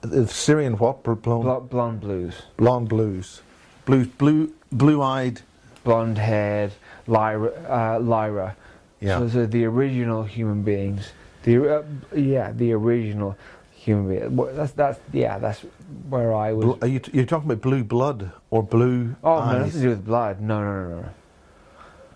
The 0.04 0.26
Sirian 0.28 0.78
what? 0.80 1.02
Bl- 1.04 1.14
Blonde, 1.14 1.70
blonde 1.70 2.02
blues. 2.02 2.44
blonde 2.58 2.90
blues. 2.90 3.42
Blue, 3.86 4.06
blue, 4.06 4.54
blue-eyed. 4.72 5.42
blonde 5.84 6.18
haired 6.18 6.74
Lyra, 7.08 7.50
uh, 7.70 8.00
Lyra. 8.00 8.56
Yeah. 9.00 9.20
So, 9.20 9.30
so 9.30 9.46
the 9.46 9.66
original 9.66 10.24
human 10.24 10.64
beings. 10.64 11.12
The 11.44 11.80
uh, 11.80 11.84
yeah, 12.16 12.52
the 12.52 12.74
original 12.74 13.38
human 13.72 14.10
being. 14.10 14.56
That's 14.56 14.72
that's 14.74 15.00
yeah, 15.12 15.40
that's 15.40 15.62
where 16.10 16.34
I 16.34 16.54
was. 16.54 16.78
Are 16.82 16.88
you 16.88 17.00
t- 17.00 17.12
you're 17.14 17.26
talking 17.26 17.50
about 17.50 17.62
blue 17.62 17.84
blood 17.84 18.32
or 18.50 18.64
blue 18.64 19.16
oh 19.24 19.36
no, 19.36 19.42
eyes? 19.42 19.58
nothing 19.60 19.72
to 19.72 19.80
do 19.82 19.90
with 19.90 20.06
blood. 20.06 20.42
No, 20.42 20.62
no, 20.64 20.90
no, 20.90 20.96
no. 21.02 21.10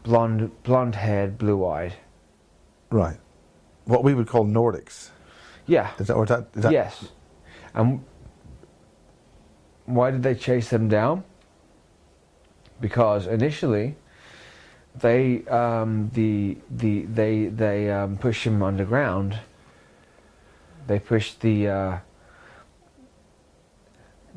Blonde, 0.03 0.63
blonde 0.63 0.95
haired, 0.95 1.37
blue 1.37 1.65
eyed. 1.65 1.93
Right. 2.89 3.17
What 3.85 4.03
we 4.03 4.13
would 4.13 4.27
call 4.27 4.45
Nordics. 4.45 5.09
Yeah. 5.65 5.91
Is 5.99 6.07
that, 6.07 6.13
or 6.13 6.23
is 6.23 6.29
that, 6.29 6.47
is 6.55 6.63
that 6.63 6.71
yes. 6.71 7.09
And 7.73 8.03
why 9.85 10.11
did 10.11 10.23
they 10.23 10.35
chase 10.35 10.69
them 10.69 10.87
down? 10.89 11.23
Because 12.79 13.25
initially, 13.27 13.95
they 14.95 15.45
um, 15.45 16.11
the 16.13 16.57
the 16.69 17.01
they 17.03 17.45
they 17.45 17.89
um, 17.91 18.17
push 18.17 18.45
him 18.45 18.61
underground. 18.61 19.39
They 20.87 20.99
push 20.99 21.33
the. 21.33 21.67
Uh, 21.67 21.97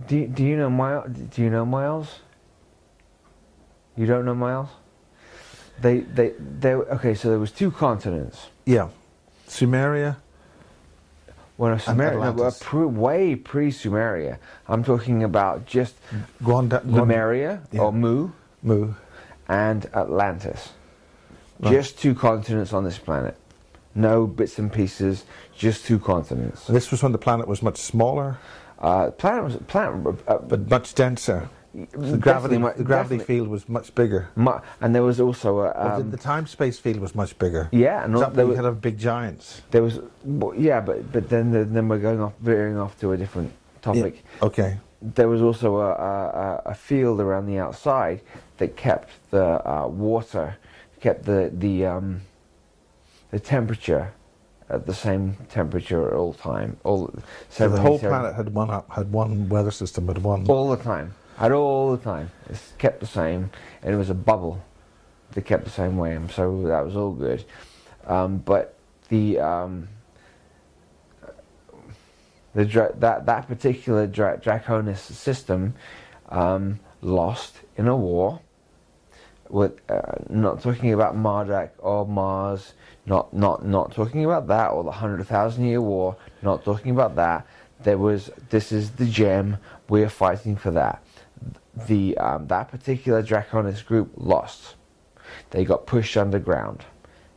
do 0.07 0.27
Do 0.27 0.45
you 0.45 0.57
know 0.57 0.71
Miles? 0.71 1.11
Do 1.11 1.43
you 1.43 1.51
know 1.51 1.65
Miles? 1.65 2.21
You 3.97 4.07
don't 4.07 4.25
know 4.25 4.35
Miles? 4.35 4.69
They 5.81 6.01
they 6.01 6.33
they 6.39 6.75
okay. 6.75 7.15
So 7.15 7.29
there 7.29 7.39
was 7.39 7.53
two 7.53 7.71
continents. 7.71 8.49
Yeah. 8.65 8.89
Sumeria. 9.49 10.17
Well, 11.61 11.77
Sumeria, 11.77 12.15
no, 12.15 12.23
Atlantis. 12.31 12.59
but 12.59 12.67
pre, 12.67 12.87
way 12.87 13.35
pre-Sumeria. 13.37 14.39
I'm 14.67 14.83
talking 14.83 15.23
about 15.23 15.67
just 15.67 15.95
Gwanda, 16.43 16.81
Lemuria 16.87 17.61
yeah. 17.71 17.81
or 17.83 17.93
Mu 17.93 18.31
Mu. 18.63 18.95
and 19.47 19.85
Atlantis. 19.95 20.71
Right. 21.59 21.73
Just 21.73 21.99
two 21.99 22.15
continents 22.15 22.73
on 22.73 22.85
this 22.85 22.97
planet. 22.99 23.37
No 23.95 24.27
bits 24.27 24.59
and 24.59 24.73
pieces. 24.73 25.25
Just 25.55 25.85
two 25.85 25.99
continents. 25.99 26.67
And 26.67 26.75
this 26.75 26.91
was 26.91 27.03
when 27.03 27.13
the 27.13 27.19
planet 27.19 27.47
was 27.47 27.63
much 27.63 27.77
smaller, 27.77 28.39
Uh, 28.79 29.11
planet 29.11 29.45
was 29.45 29.57
planet, 29.69 30.17
uh, 30.27 30.39
but 30.39 30.61
much 30.71 30.95
denser. 30.95 31.51
The 31.73 32.17
gravity, 32.19 32.57
the 32.77 32.83
gravity 32.85 33.19
field 33.23 33.47
was 33.49 33.69
much 33.69 33.95
bigger. 33.95 34.29
mu- 34.35 34.59
and 34.81 34.93
there 34.95 35.05
was 35.05 35.21
also 35.21 35.61
a. 35.61 35.73
But 35.73 35.97
the- 35.99 36.03
Um, 36.03 36.11
the 36.11 36.17
time-space 36.17 36.79
field 36.81 36.99
was 36.99 37.15
much 37.15 37.39
bigger. 37.39 37.69
yeah, 37.71 38.05
and 38.05 38.15
there 38.35 38.47
was, 38.47 38.57
could 38.57 38.65
have 38.65 38.81
big 38.81 38.99
giants. 38.99 39.63
there 39.71 39.83
was 39.83 40.01
well, 40.25 40.53
yeah, 40.57 40.81
but 40.81 41.13
but 41.13 41.29
then 41.29 41.53
the, 41.53 41.65
then 41.65 41.89
we're 41.89 41.99
going 41.99 42.21
off 42.21 42.33
veering 42.41 42.77
off 42.77 42.99
to 43.01 43.13
a 43.13 43.17
different 43.17 43.53
topic. 43.83 44.25
Okay. 44.43 44.79
there 45.01 45.29
was 45.29 45.41
also 45.43 45.77
a, 45.77 45.91
a, 45.91 46.15
a- 46.45 46.63
a 46.67 46.75
field 46.75 47.21
around 47.21 47.47
the 47.47 47.59
outside 47.59 48.21
that 48.59 48.77
kept 48.77 49.09
the 49.31 49.47
uh, 49.65 49.87
water, 49.87 50.57
kept 51.01 51.25
the 51.25 51.51
the 51.57 51.87
um, 51.87 52.21
the 53.31 53.39
temperature 53.39 54.13
at 54.69 54.87
the 54.87 54.95
same 54.95 55.37
temperature 55.49 56.07
at 56.09 56.15
all 56.15 56.33
time. 56.35 56.77
All 56.85 57.11
So 57.49 57.69
the 57.69 57.81
whole 57.81 57.99
planet 57.99 58.35
had 58.35 58.53
one 58.55 58.71
up- 58.71 58.91
had 58.91 59.13
one 59.13 59.49
weather 59.49 59.71
system, 59.71 60.09
had 60.09 60.19
one. 60.19 60.47
all 60.49 60.69
the 60.77 60.83
time. 60.83 61.15
Had 61.41 61.53
all 61.53 61.97
the 61.97 62.05
time. 62.05 62.31
It's 62.51 62.75
kept 62.77 63.01
the 63.01 63.07
same, 63.07 63.51
and 63.83 63.95
it 63.95 63.97
was 63.97 64.11
a 64.11 64.15
bubble 64.15 64.63
that 65.31 65.47
kept 65.47 65.65
the 65.65 65.71
same 65.71 65.97
way, 65.97 66.21
so 66.35 66.65
that 66.65 66.85
was 66.85 66.95
all 66.95 67.13
good. 67.13 67.47
Um, 68.07 68.37
but 68.37 68.75
the 69.09 69.39
um, 69.39 69.89
the 72.53 72.93
that 72.99 73.25
that 73.25 73.49
particular 73.49 74.07
dra- 74.07 74.39
Draconis 74.39 74.99
system 74.99 75.73
um, 76.29 76.79
lost 77.01 77.55
in 77.79 77.89
a 77.89 77.97
war. 77.97 78.41
With 79.49 79.81
uh, 79.91 80.17
not 80.29 80.61
talking 80.61 80.93
about 80.93 81.17
Marduk 81.17 81.71
or 81.79 82.07
Mars, 82.07 82.75
not 83.07 83.33
not 83.33 83.65
not 83.65 83.95
talking 83.95 84.27
about 84.27 84.47
that 84.49 84.73
or 84.73 84.85
the 84.85 84.93
hundred 84.93 85.27
thousand 85.27 85.65
year 85.65 85.81
war, 85.81 86.17
not 86.43 86.67
talking 86.67 86.91
about 86.91 87.17
that. 87.17 87.47
There 87.83 87.97
was 87.97 88.31
this 88.51 88.73
is 88.73 88.91
the 88.91 89.07
gem. 89.07 89.57
We're 89.89 90.11
fighting 90.11 90.57
for 90.57 90.71
that. 90.73 91.03
The 91.87 92.17
um, 92.19 92.47
that 92.49 92.69
particular 92.71 93.23
Draconis 93.23 93.85
group 93.85 94.13
lost. 94.17 94.75
They 95.51 95.65
got 95.65 95.87
pushed 95.87 96.17
underground. 96.17 96.85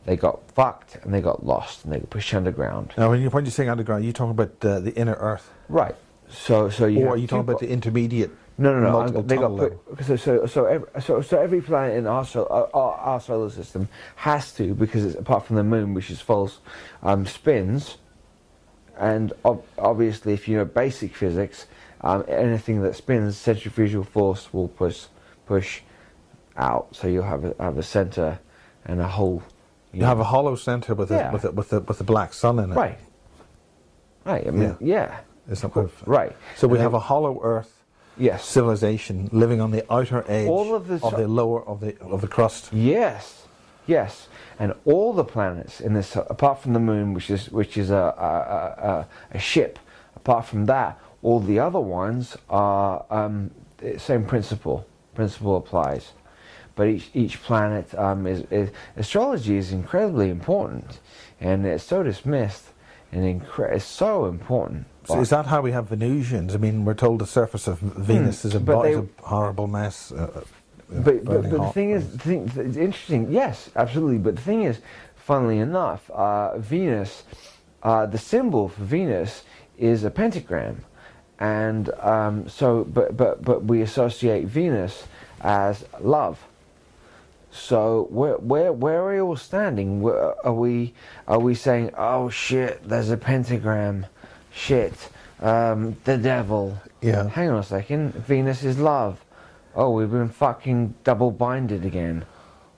They 0.04 0.16
got 0.16 0.50
fucked 0.52 0.96
and 1.02 1.14
they 1.14 1.20
got 1.20 1.46
lost 1.46 1.84
and 1.84 1.92
they 1.92 1.98
got 1.98 2.10
pushed 2.10 2.34
underground. 2.34 2.92
Now, 2.98 3.10
when, 3.10 3.22
you, 3.22 3.30
when 3.30 3.44
you're 3.44 3.52
saying 3.52 3.70
underground, 3.70 4.04
you're 4.04 4.12
talking 4.12 4.32
about 4.32 4.52
uh, 4.62 4.80
the 4.80 4.94
inner 4.94 5.14
Earth, 5.14 5.50
Right. 5.68 5.94
So 6.28 6.68
so 6.70 6.86
you. 6.86 7.06
Or 7.06 7.14
are 7.14 7.16
you 7.16 7.26
talking 7.26 7.40
about 7.40 7.60
the 7.60 7.68
intermediate? 7.68 8.30
no, 8.58 8.78
no, 8.78 9.06
no. 9.06 9.22
They 9.22 9.36
got 9.36 9.56
put, 9.56 10.04
so 10.04 10.16
so 10.16 10.46
so 10.46 10.64
every, 10.66 10.88
so 11.00 11.20
so 11.22 11.40
every 11.40 11.60
planet 11.60 11.96
in 11.96 12.06
our, 12.06 12.24
sol- 12.24 12.48
our, 12.50 12.68
our, 12.74 12.92
our 12.94 13.20
solar 13.20 13.50
system 13.50 13.88
has 14.16 14.52
to 14.54 14.74
because 14.74 15.04
it's 15.04 15.14
apart 15.16 15.46
from 15.46 15.56
the 15.56 15.64
moon, 15.64 15.94
which 15.94 16.10
is 16.10 16.20
false, 16.20 16.60
um, 17.02 17.26
spins, 17.26 17.98
and 18.98 19.32
ob- 19.44 19.64
obviously, 19.78 20.32
if 20.32 20.48
you 20.48 20.56
know 20.56 20.64
basic 20.64 21.14
physics, 21.14 21.66
um, 22.04 22.24
anything 22.28 22.82
that 22.82 22.94
spins, 22.94 23.36
centrifugal 23.36 24.04
force 24.04 24.52
will 24.52 24.68
push 24.68 25.06
push 25.46 25.80
out. 26.56 26.94
So 26.94 27.08
you'll 27.08 27.24
have 27.34 27.44
a, 27.44 27.54
have 27.58 27.78
a 27.78 27.82
center 27.82 28.38
and 28.84 29.00
a 29.00 29.08
hole. 29.08 29.42
You 29.92 30.04
have 30.04 30.20
a 30.20 30.24
hollow 30.24 30.54
center 30.56 30.94
with 30.94 31.10
Yeah. 31.10 31.30
a 31.30 31.32
with 31.32 31.44
a, 31.44 31.50
with 31.50 31.72
a, 31.72 31.80
with 31.80 32.00
a 32.00 32.04
black 32.04 32.32
sun 32.34 32.58
in 32.60 32.70
it. 32.72 32.74
right. 32.76 32.98
Right. 34.24 34.46
I 34.46 34.50
mean, 34.50 34.76
yeah. 34.80 35.18
Is 35.50 35.60
that 35.60 35.66
Of 35.68 35.72
course, 35.72 35.92
right. 36.06 36.34
So 36.56 36.66
we 36.66 36.78
And 36.78 36.82
have 36.82 36.92
then- 36.92 36.96
a 37.00 37.04
hollow 37.12 37.38
Earth 37.42 37.72
yes. 38.16 38.44
civilization 38.44 39.28
living 39.32 39.60
on 39.60 39.70
the 39.70 39.84
outer 39.92 40.24
edge 40.28 40.48
All 40.48 40.74
of 40.74 40.88
the 40.88 40.98
so- 40.98 41.10
lower 41.26 41.62
of 41.66 41.80
the 41.80 41.98
of 42.00 42.20
the 42.22 42.28
crust. 42.28 42.72
Yes, 42.72 43.46
yes, 43.86 44.28
and 44.58 44.72
all 44.86 45.12
the 45.12 45.24
planets 45.24 45.80
in 45.80 45.92
this, 45.94 46.16
apart 46.16 46.60
from 46.62 46.72
the 46.72 46.80
moon, 46.80 47.12
which 47.14 47.28
is 47.30 47.50
which 47.50 47.76
is 47.76 47.90
a, 47.90 47.94
a, 47.96 48.30
a- 48.90 49.06
a 49.32 49.38
ship. 49.38 49.78
Apart 50.16 50.46
from 50.46 50.64
that, 50.66 50.98
all 51.24 51.40
the 51.40 51.58
other 51.58 51.80
ones 51.80 52.36
are 52.48 53.04
um, 53.10 53.50
the 53.78 53.98
same 53.98 54.24
principle. 54.24 54.86
Principle 55.14 55.56
applies, 55.56 56.12
but 56.76 56.88
each 56.88 57.08
each 57.14 57.42
planet 57.42 57.92
um, 57.94 58.26
is, 58.26 58.40
is 58.50 58.70
astrology 58.96 59.56
is 59.56 59.72
incredibly 59.72 60.28
important, 60.28 61.00
and 61.40 61.64
it's 61.66 61.84
so 61.84 62.02
dismissed, 62.02 62.64
and 63.12 63.22
incre- 63.24 63.72
it's 63.76 63.84
so 63.84 64.26
important. 64.26 64.86
So 65.06 65.20
is 65.20 65.30
that 65.30 65.46
how 65.46 65.60
we 65.60 65.70
have 65.72 65.88
Venusians? 65.88 66.54
I 66.54 66.58
mean, 66.58 66.84
we're 66.84 66.94
told 66.94 67.20
the 67.20 67.26
surface 67.26 67.66
of 67.68 67.78
Venus 67.78 68.44
is, 68.44 68.54
a, 68.54 68.58
Hmm. 68.58 68.64
bo- 68.64 68.82
is 68.82 68.96
a 68.98 69.06
horrible 69.22 69.66
mess. 69.66 70.10
Uh, 70.12 70.16
uh, 70.16 70.40
but, 70.88 71.24
but, 71.24 71.42
but 71.42 71.50
the 71.50 71.70
thing 71.72 71.90
is, 71.90 72.10
the 72.12 72.18
thing, 72.18 72.50
it's 72.56 72.76
interesting. 72.76 73.30
Yes, 73.30 73.70
absolutely. 73.76 74.18
But 74.18 74.36
the 74.36 74.42
thing 74.42 74.62
is, 74.64 74.80
funnily 75.16 75.58
enough, 75.58 76.10
uh, 76.10 76.58
Venus, 76.58 77.22
uh, 77.82 78.06
the 78.06 78.18
symbol 78.18 78.68
for 78.68 78.82
Venus 78.82 79.44
is 79.78 80.04
a 80.04 80.10
pentagram, 80.10 80.82
and 81.38 81.90
um, 82.00 82.48
so, 82.48 82.84
but 82.84 83.16
but 83.16 83.42
but 83.42 83.64
we 83.64 83.82
associate 83.82 84.46
Venus 84.46 85.04
as 85.40 85.84
love. 86.00 86.44
So 87.50 88.08
where 88.10 88.34
where 88.38 88.72
where 88.72 89.00
are 89.02 89.14
we 89.14 89.20
all 89.20 89.36
standing? 89.36 90.00
Where, 90.00 90.34
are 90.46 90.52
we 90.52 90.94
are 91.28 91.38
we 91.38 91.54
saying, 91.54 91.90
oh 91.96 92.28
shit, 92.30 92.88
there's 92.88 93.10
a 93.10 93.16
pentagram, 93.16 94.06
shit, 94.52 94.94
um, 95.40 95.96
the 96.04 96.18
devil? 96.18 96.80
Yeah. 97.00 97.28
Hang 97.28 97.50
on 97.50 97.58
a 97.58 97.62
second. 97.62 98.14
Venus 98.14 98.64
is 98.64 98.78
love. 98.78 99.24
Oh, 99.74 99.90
we've 99.90 100.10
been 100.10 100.28
fucking 100.28 100.94
double 101.04 101.30
binded 101.30 101.84
again. 101.84 102.24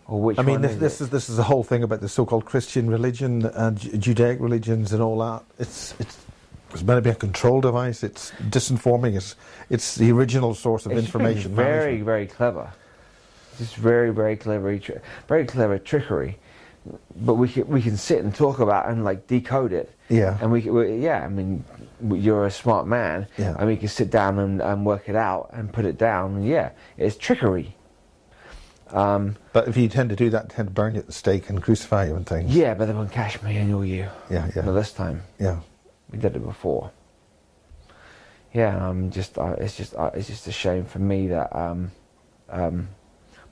Or 0.09 0.20
which 0.20 0.39
I 0.39 0.43
mean, 0.43 0.61
this, 0.61 0.73
is 0.73 0.78
this 0.78 1.01
it? 1.01 1.05
is 1.05 1.11
this 1.11 1.28
is 1.28 1.37
the 1.37 1.43
whole 1.43 1.65
thing 1.65 1.83
about 1.83 2.01
the 2.01 2.09
so-called 2.09 2.45
Christian 2.45 2.89
religion 2.89 3.45
and 3.47 3.78
Ju- 3.78 3.97
Judaic 3.97 4.41
religions 4.41 4.93
and 4.93 5.03
all 5.03 5.19
that. 5.19 5.45
It's 5.59 5.95
it's 5.99 6.16
it's 6.78 6.86
meant 6.86 6.98
to 6.98 7.03
be 7.03 7.11
a 7.11 7.15
control 7.15 7.61
device. 7.61 8.03
It's 8.03 8.32
disinforming. 8.51 9.16
It's 9.16 9.35
it's 9.70 9.94
the 9.97 10.11
original 10.12 10.55
source 10.55 10.86
of 10.86 10.93
It's 10.93 11.01
information. 11.07 11.55
Very 11.55 11.77
management. 12.03 12.05
very 12.07 12.27
clever. 12.27 12.73
Just 13.59 13.77
very 13.77 14.11
very 14.12 14.36
clever, 14.36 14.78
very 15.28 15.44
clever 15.44 15.78
trickery. 15.78 16.39
But 17.16 17.35
we 17.35 17.48
can 17.48 17.66
we 17.66 17.82
can 17.82 17.97
sit 17.97 18.23
and 18.23 18.35
talk 18.35 18.61
about 18.61 18.89
and 18.89 19.05
like 19.05 19.27
decode 19.27 19.73
it. 19.73 19.93
Yeah. 20.09 20.39
And 20.40 20.53
we, 20.53 20.61
we 20.70 20.98
yeah, 20.98 21.24
I 21.24 21.28
mean, 21.28 21.65
you're 22.01 22.47
a 22.47 22.51
smart 22.51 22.86
man. 22.86 23.27
Yeah. 23.39 23.57
And 23.59 23.66
we 23.66 23.77
can 23.77 23.89
sit 23.89 24.11
down 24.11 24.39
and, 24.39 24.61
and 24.62 24.86
work 24.86 25.09
it 25.09 25.16
out 25.16 25.51
and 25.53 25.73
put 25.73 25.85
it 25.85 25.98
down. 25.98 26.36
And 26.36 26.47
yeah, 26.47 26.70
it's 26.97 27.16
trickery. 27.16 27.74
Um, 28.90 29.35
But 29.53 29.66
if 29.66 29.77
you 29.77 29.89
tend 29.89 30.11
to 30.11 30.16
do 30.16 30.31
that, 30.31 30.51
tend 30.51 30.69
to 30.69 30.73
burn 30.73 30.94
you 30.94 31.01
at 31.01 31.07
the 31.07 31.12
stake 31.12 31.51
and 31.51 31.61
crucify 31.61 32.07
you 32.07 32.15
and 32.15 32.24
things. 32.24 32.55
yeah, 32.55 32.73
but 32.74 32.86
they 32.86 32.93
won't 32.93 33.11
catch 33.11 33.43
me. 33.43 33.59
I 33.59 33.65
know 33.65 33.82
you. 33.82 34.07
Yeah, 34.31 34.48
yeah. 34.55 34.62
Not 34.62 34.73
this 34.74 34.93
time. 34.93 35.23
Yeah. 35.40 35.59
We 36.11 36.19
did 36.19 36.37
it 36.37 36.45
before. 36.45 36.91
Yeah, 38.53 38.89
I'm 38.89 39.11
just. 39.11 39.39
Uh, 39.39 39.57
it's 39.59 39.77
just. 39.77 39.95
Uh, 39.95 40.11
it's 40.15 40.28
just 40.28 40.47
a 40.47 40.53
shame 40.53 40.85
for 40.85 40.99
me 40.99 41.27
that 41.28 41.55
um, 41.55 41.91
um, 42.49 42.89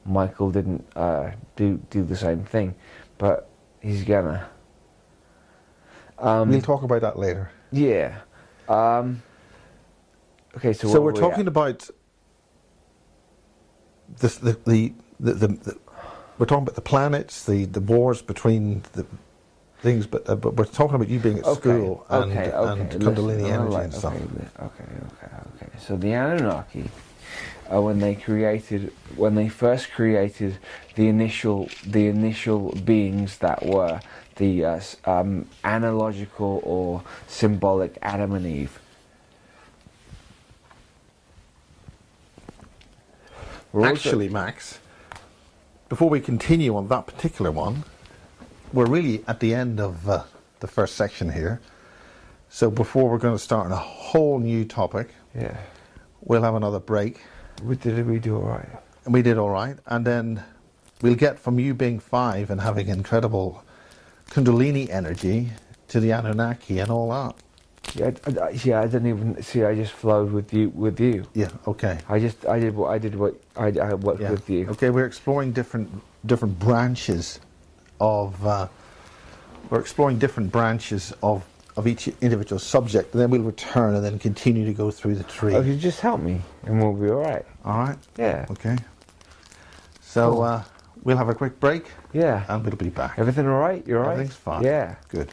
Michael 0.05 0.51
didn't 0.51 0.87
uh, 0.97 1.33
do 1.57 1.81
do 1.91 2.05
the 2.05 2.17
same 2.17 2.45
thing, 2.45 2.75
but 3.19 3.49
he's 3.81 4.05
gonna. 4.05 4.49
Um, 6.19 6.49
we'll 6.51 6.63
talk 6.63 6.83
about 6.83 7.03
that 7.03 7.19
later. 7.19 7.51
yeah. 7.73 8.21
Um, 8.69 9.23
okay, 10.57 10.73
so, 10.73 10.89
So, 10.89 11.01
we're 11.01 11.07
were 11.07 11.13
we 11.13 11.21
talking 11.21 11.41
at? 11.43 11.49
about 11.49 11.91
this, 14.21 14.37
the, 14.37 14.53
the, 14.65 14.93
the, 15.21 15.33
the, 15.33 15.47
the 15.49 15.79
we're 16.39 16.47
talking 16.47 16.63
about 16.63 16.77
the 16.77 16.81
planets, 16.81 17.45
the, 17.45 17.67
the 17.67 17.81
wars 17.81 18.23
between 18.23 18.83
the 18.93 19.05
things, 19.85 20.07
but 20.07 20.29
uh, 20.29 20.35
but 20.35 20.55
we're 20.57 20.65
talking 20.65 20.97
about 20.97 21.09
you 21.09 21.21
being 21.21 21.39
at 21.39 21.45
Okay, 21.45 21.61
school 21.61 22.07
and, 22.09 22.33
okay, 22.33 22.51
okay. 22.51 22.81
and 22.81 23.03
Kundalini 23.03 23.51
energy 23.51 23.75
right, 23.77 23.85
and 23.85 23.95
stuff. 23.95 24.15
Okay, 24.15 24.25
okay, 24.59 24.85
okay, 25.13 25.37
okay. 25.55 25.71
So 25.79 25.97
the 25.97 26.13
Anunnaki, 26.15 26.91
uh, 27.73 27.83
when 27.83 27.99
they 28.01 28.15
created, 28.15 28.93
when 29.15 29.35
they 29.35 29.49
first 29.49 29.93
created 29.93 30.57
the 30.97 31.07
initial, 31.09 31.69
the 31.87 32.07
initial 32.09 32.73
beings 32.85 33.39
that 33.39 33.65
were 33.65 34.01
the 34.37 34.65
uh, 34.65 34.81
um, 35.05 35.47
analogical 35.63 36.61
or 36.65 37.03
symbolic 37.29 37.99
Adam 38.03 38.33
and 38.33 38.47
Eve. 38.47 38.81
Actually, 43.83 44.29
Max, 44.29 44.79
before 45.89 46.09
we 46.09 46.21
continue 46.21 46.75
on 46.77 46.89
that 46.89 47.07
particular 47.07 47.51
one, 47.51 47.85
we're 48.75 48.87
really 48.87 49.25
at 49.29 49.41
the 49.41 49.55
end 49.55 49.81
of 49.81 50.09
uh, 50.09 50.25
the 50.61 50.67
first 50.67 50.97
section 50.97 51.31
here. 51.31 51.61
So 52.51 52.71
before 52.71 53.09
we're 53.09 53.19
going 53.19 53.35
to 53.35 53.43
start 53.43 53.67
on 53.67 53.73
a 53.73 53.77
whole 53.77 54.39
new 54.39 54.65
topic, 54.65 55.09
yeah, 55.35 55.57
we'll 56.21 56.43
have 56.43 56.55
another 56.55 56.81
break. 56.81 57.21
we 57.63 57.77
did 57.77 58.07
we 58.07 58.19
do 58.19 58.37
all 58.37 58.43
right? 58.43 58.69
And 59.05 59.15
we 59.15 59.23
did 59.23 59.39
all 59.39 59.51
right. 59.51 59.77
And 59.87 60.05
then 60.07 60.43
we'll 61.03 61.15
get 61.15 61.39
from 61.39 61.59
you 61.59 61.75
being 61.75 61.99
five 62.01 62.51
and 62.51 62.61
having 62.61 62.89
incredible 62.89 63.65
Kundalini 64.31 64.89
energy 64.89 65.51
to 65.89 66.01
the 66.01 66.11
Anunnaki 66.13 66.79
and 66.81 66.91
all 66.91 67.11
that. 67.11 67.37
Yeah, 67.95 68.13
I, 68.27 68.47
I, 68.47 68.51
yeah. 68.65 68.81
I 68.81 68.87
didn't 68.87 69.09
even 69.09 69.43
see. 69.43 69.63
I 69.63 69.75
just 69.75 69.93
flowed 69.93 70.33
with 70.33 70.55
you. 70.55 70.71
With 70.71 70.99
you. 70.99 71.27
Yeah, 71.35 71.51
okay. 71.67 71.99
I 72.09 72.19
just 72.19 72.47
I 72.47 72.59
did 72.59 72.75
what 72.75 72.89
I 72.91 72.99
did 72.99 73.15
what 73.15 73.35
I, 73.57 73.67
I 73.67 73.95
worked 73.95 74.23
Yeah. 74.23 74.31
with 74.31 74.49
you. 74.49 74.69
Okay, 74.71 74.91
we're 74.91 75.05
exploring 75.07 75.53
different 75.53 75.91
different 76.25 76.59
branches 76.59 77.41
of 78.01 78.47
uh, 78.47 78.69
we're 79.71 79.81
exploring 79.81 80.19
different 80.19 80.53
branches 80.53 81.13
of 81.23 81.45
of 81.77 81.89
each 81.89 82.07
individual 82.21 82.59
subject, 82.61 83.13
and 83.15 83.21
then 83.21 83.31
we'll 83.31 83.43
return 83.43 83.97
and 83.97 84.05
then 84.05 84.17
continue 84.19 84.65
to 84.65 84.73
go 84.73 84.91
through 84.93 85.17
the 85.17 85.25
tree. 85.25 85.55
Oh, 85.55 85.61
you 85.61 85.75
just 85.77 86.01
help 86.01 86.21
me, 86.21 86.41
and 86.65 86.81
we'll 86.81 86.93
be 86.93 87.11
all 87.11 87.19
right. 87.21 87.45
All 87.65 87.79
right. 87.79 87.99
Yeah. 88.17 88.47
Okay. 88.51 88.77
So 90.01 90.31
Cool. 90.35 90.43
uh, 90.43 90.65
we'll 91.03 91.17
have 91.17 91.29
a 91.29 91.35
quick 91.35 91.59
break, 91.59 91.87
Yeah. 92.13 92.45
and 92.49 92.65
we'll 92.65 92.77
be 92.77 92.91
back. 92.91 93.19
Everything 93.19 93.49
all 93.49 93.59
right? 93.59 93.85
You're 93.89 93.99
all 93.99 94.05
right? 94.07 94.13
Everything's 94.13 94.37
fine. 94.37 94.63
Yeah. 94.63 94.95
Good. 95.09 95.31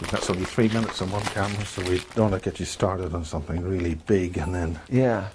We've 0.00 0.10
got 0.10 0.28
only 0.28 0.44
three 0.44 0.68
minutes 0.68 1.00
on 1.02 1.10
one 1.10 1.22
camera, 1.22 1.64
so 1.64 1.82
we 1.82 1.98
don't 2.14 2.30
want 2.30 2.42
to 2.42 2.50
get 2.50 2.58
you 2.58 2.66
started 2.66 3.14
on 3.14 3.24
something 3.24 3.62
really 3.62 3.94
big 3.94 4.36
and 4.38 4.54
then. 4.54 4.80
Yeah. 4.90 5.28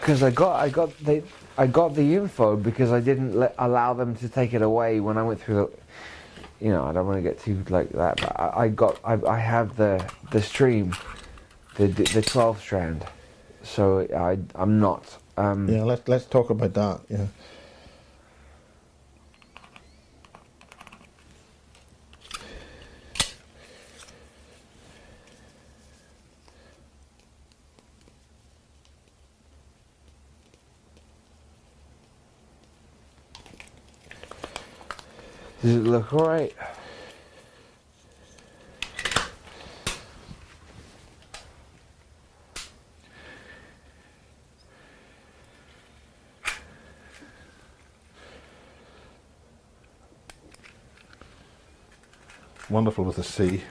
Because 0.00 0.22
I 0.22 0.30
got 0.30 0.56
I 0.56 0.68
got 0.68 0.96
they 0.98 1.22
I 1.56 1.66
got 1.66 1.94
the 1.94 2.14
info 2.14 2.56
because 2.56 2.92
I 2.92 3.00
didn't 3.00 3.34
let, 3.34 3.54
allow 3.58 3.94
them 3.94 4.14
to 4.16 4.28
take 4.28 4.54
it 4.54 4.62
away 4.62 5.00
when 5.00 5.18
I 5.18 5.22
went 5.22 5.40
through 5.40 5.56
the. 5.56 6.64
You 6.64 6.72
know, 6.72 6.84
I 6.84 6.92
don't 6.92 7.06
want 7.06 7.18
to 7.18 7.22
get 7.22 7.38
too 7.40 7.62
like 7.68 7.90
that, 7.90 8.16
but 8.20 8.32
I, 8.40 8.64
I 8.64 8.68
got 8.68 8.98
I, 9.04 9.14
I 9.26 9.38
have 9.38 9.76
the 9.76 10.04
the 10.32 10.42
stream, 10.42 10.94
the 11.76 11.86
the 11.88 12.22
twelve 12.22 12.60
strand, 12.60 13.04
so 13.62 14.00
I 14.16 14.38
I'm 14.54 14.80
not. 14.80 15.18
Um, 15.36 15.68
Yeah, 15.68 15.84
let's 15.84 16.08
let's 16.08 16.24
talk 16.26 16.50
about 16.50 16.74
that. 16.74 17.00
Yeah. 17.08 17.26
Does 35.60 35.74
it 35.74 35.80
look 35.80 36.12
all 36.12 36.28
right? 36.28 36.54
Wonderful 52.70 53.04
with 53.04 53.16
the 53.16 53.24
sea. 53.24 53.62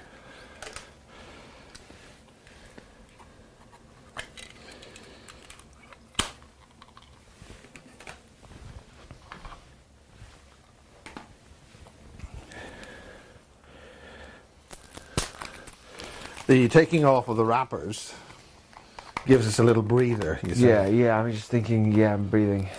The 16.47 16.67
taking 16.69 17.03
off 17.05 17.27
of 17.27 17.37
the 17.37 17.43
wrappers 17.43 18.13
gives 19.25 19.45
us 19.47 19.59
a 19.59 19.63
little 19.63 19.83
breather. 19.83 20.39
You 20.45 20.55
see. 20.55 20.67
Yeah, 20.67 20.87
yeah. 20.87 21.17
I'm 21.19 21.31
just 21.31 21.49
thinking. 21.49 21.91
Yeah, 21.91 22.13
I'm 22.13 22.27
breathing. 22.27 22.69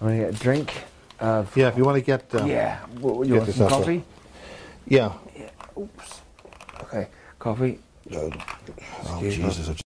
I'm 0.00 0.08
gonna 0.08 0.18
get 0.18 0.34
a 0.34 0.38
drink 0.38 0.72
of. 1.20 1.54
Yeah, 1.56 1.68
if 1.68 1.76
you 1.76 1.84
want 1.84 1.96
to 1.96 2.00
get. 2.02 2.34
Um, 2.34 2.48
Yeah. 2.48 2.78
What, 3.00 3.26
you 3.26 3.34
get 3.34 3.42
want 3.42 3.52
some 3.54 3.62
yourself 3.64 3.72
a- 3.72 3.74
coffee? 3.84 4.04
Yeah. 4.88 5.12
Oops. 5.78 6.20
Okay. 6.84 7.08
Coffee. 7.38 7.78
Oh, 8.14 8.30
Excuse 9.20 9.38
me. 9.38 9.44
Jesus. 9.44 9.83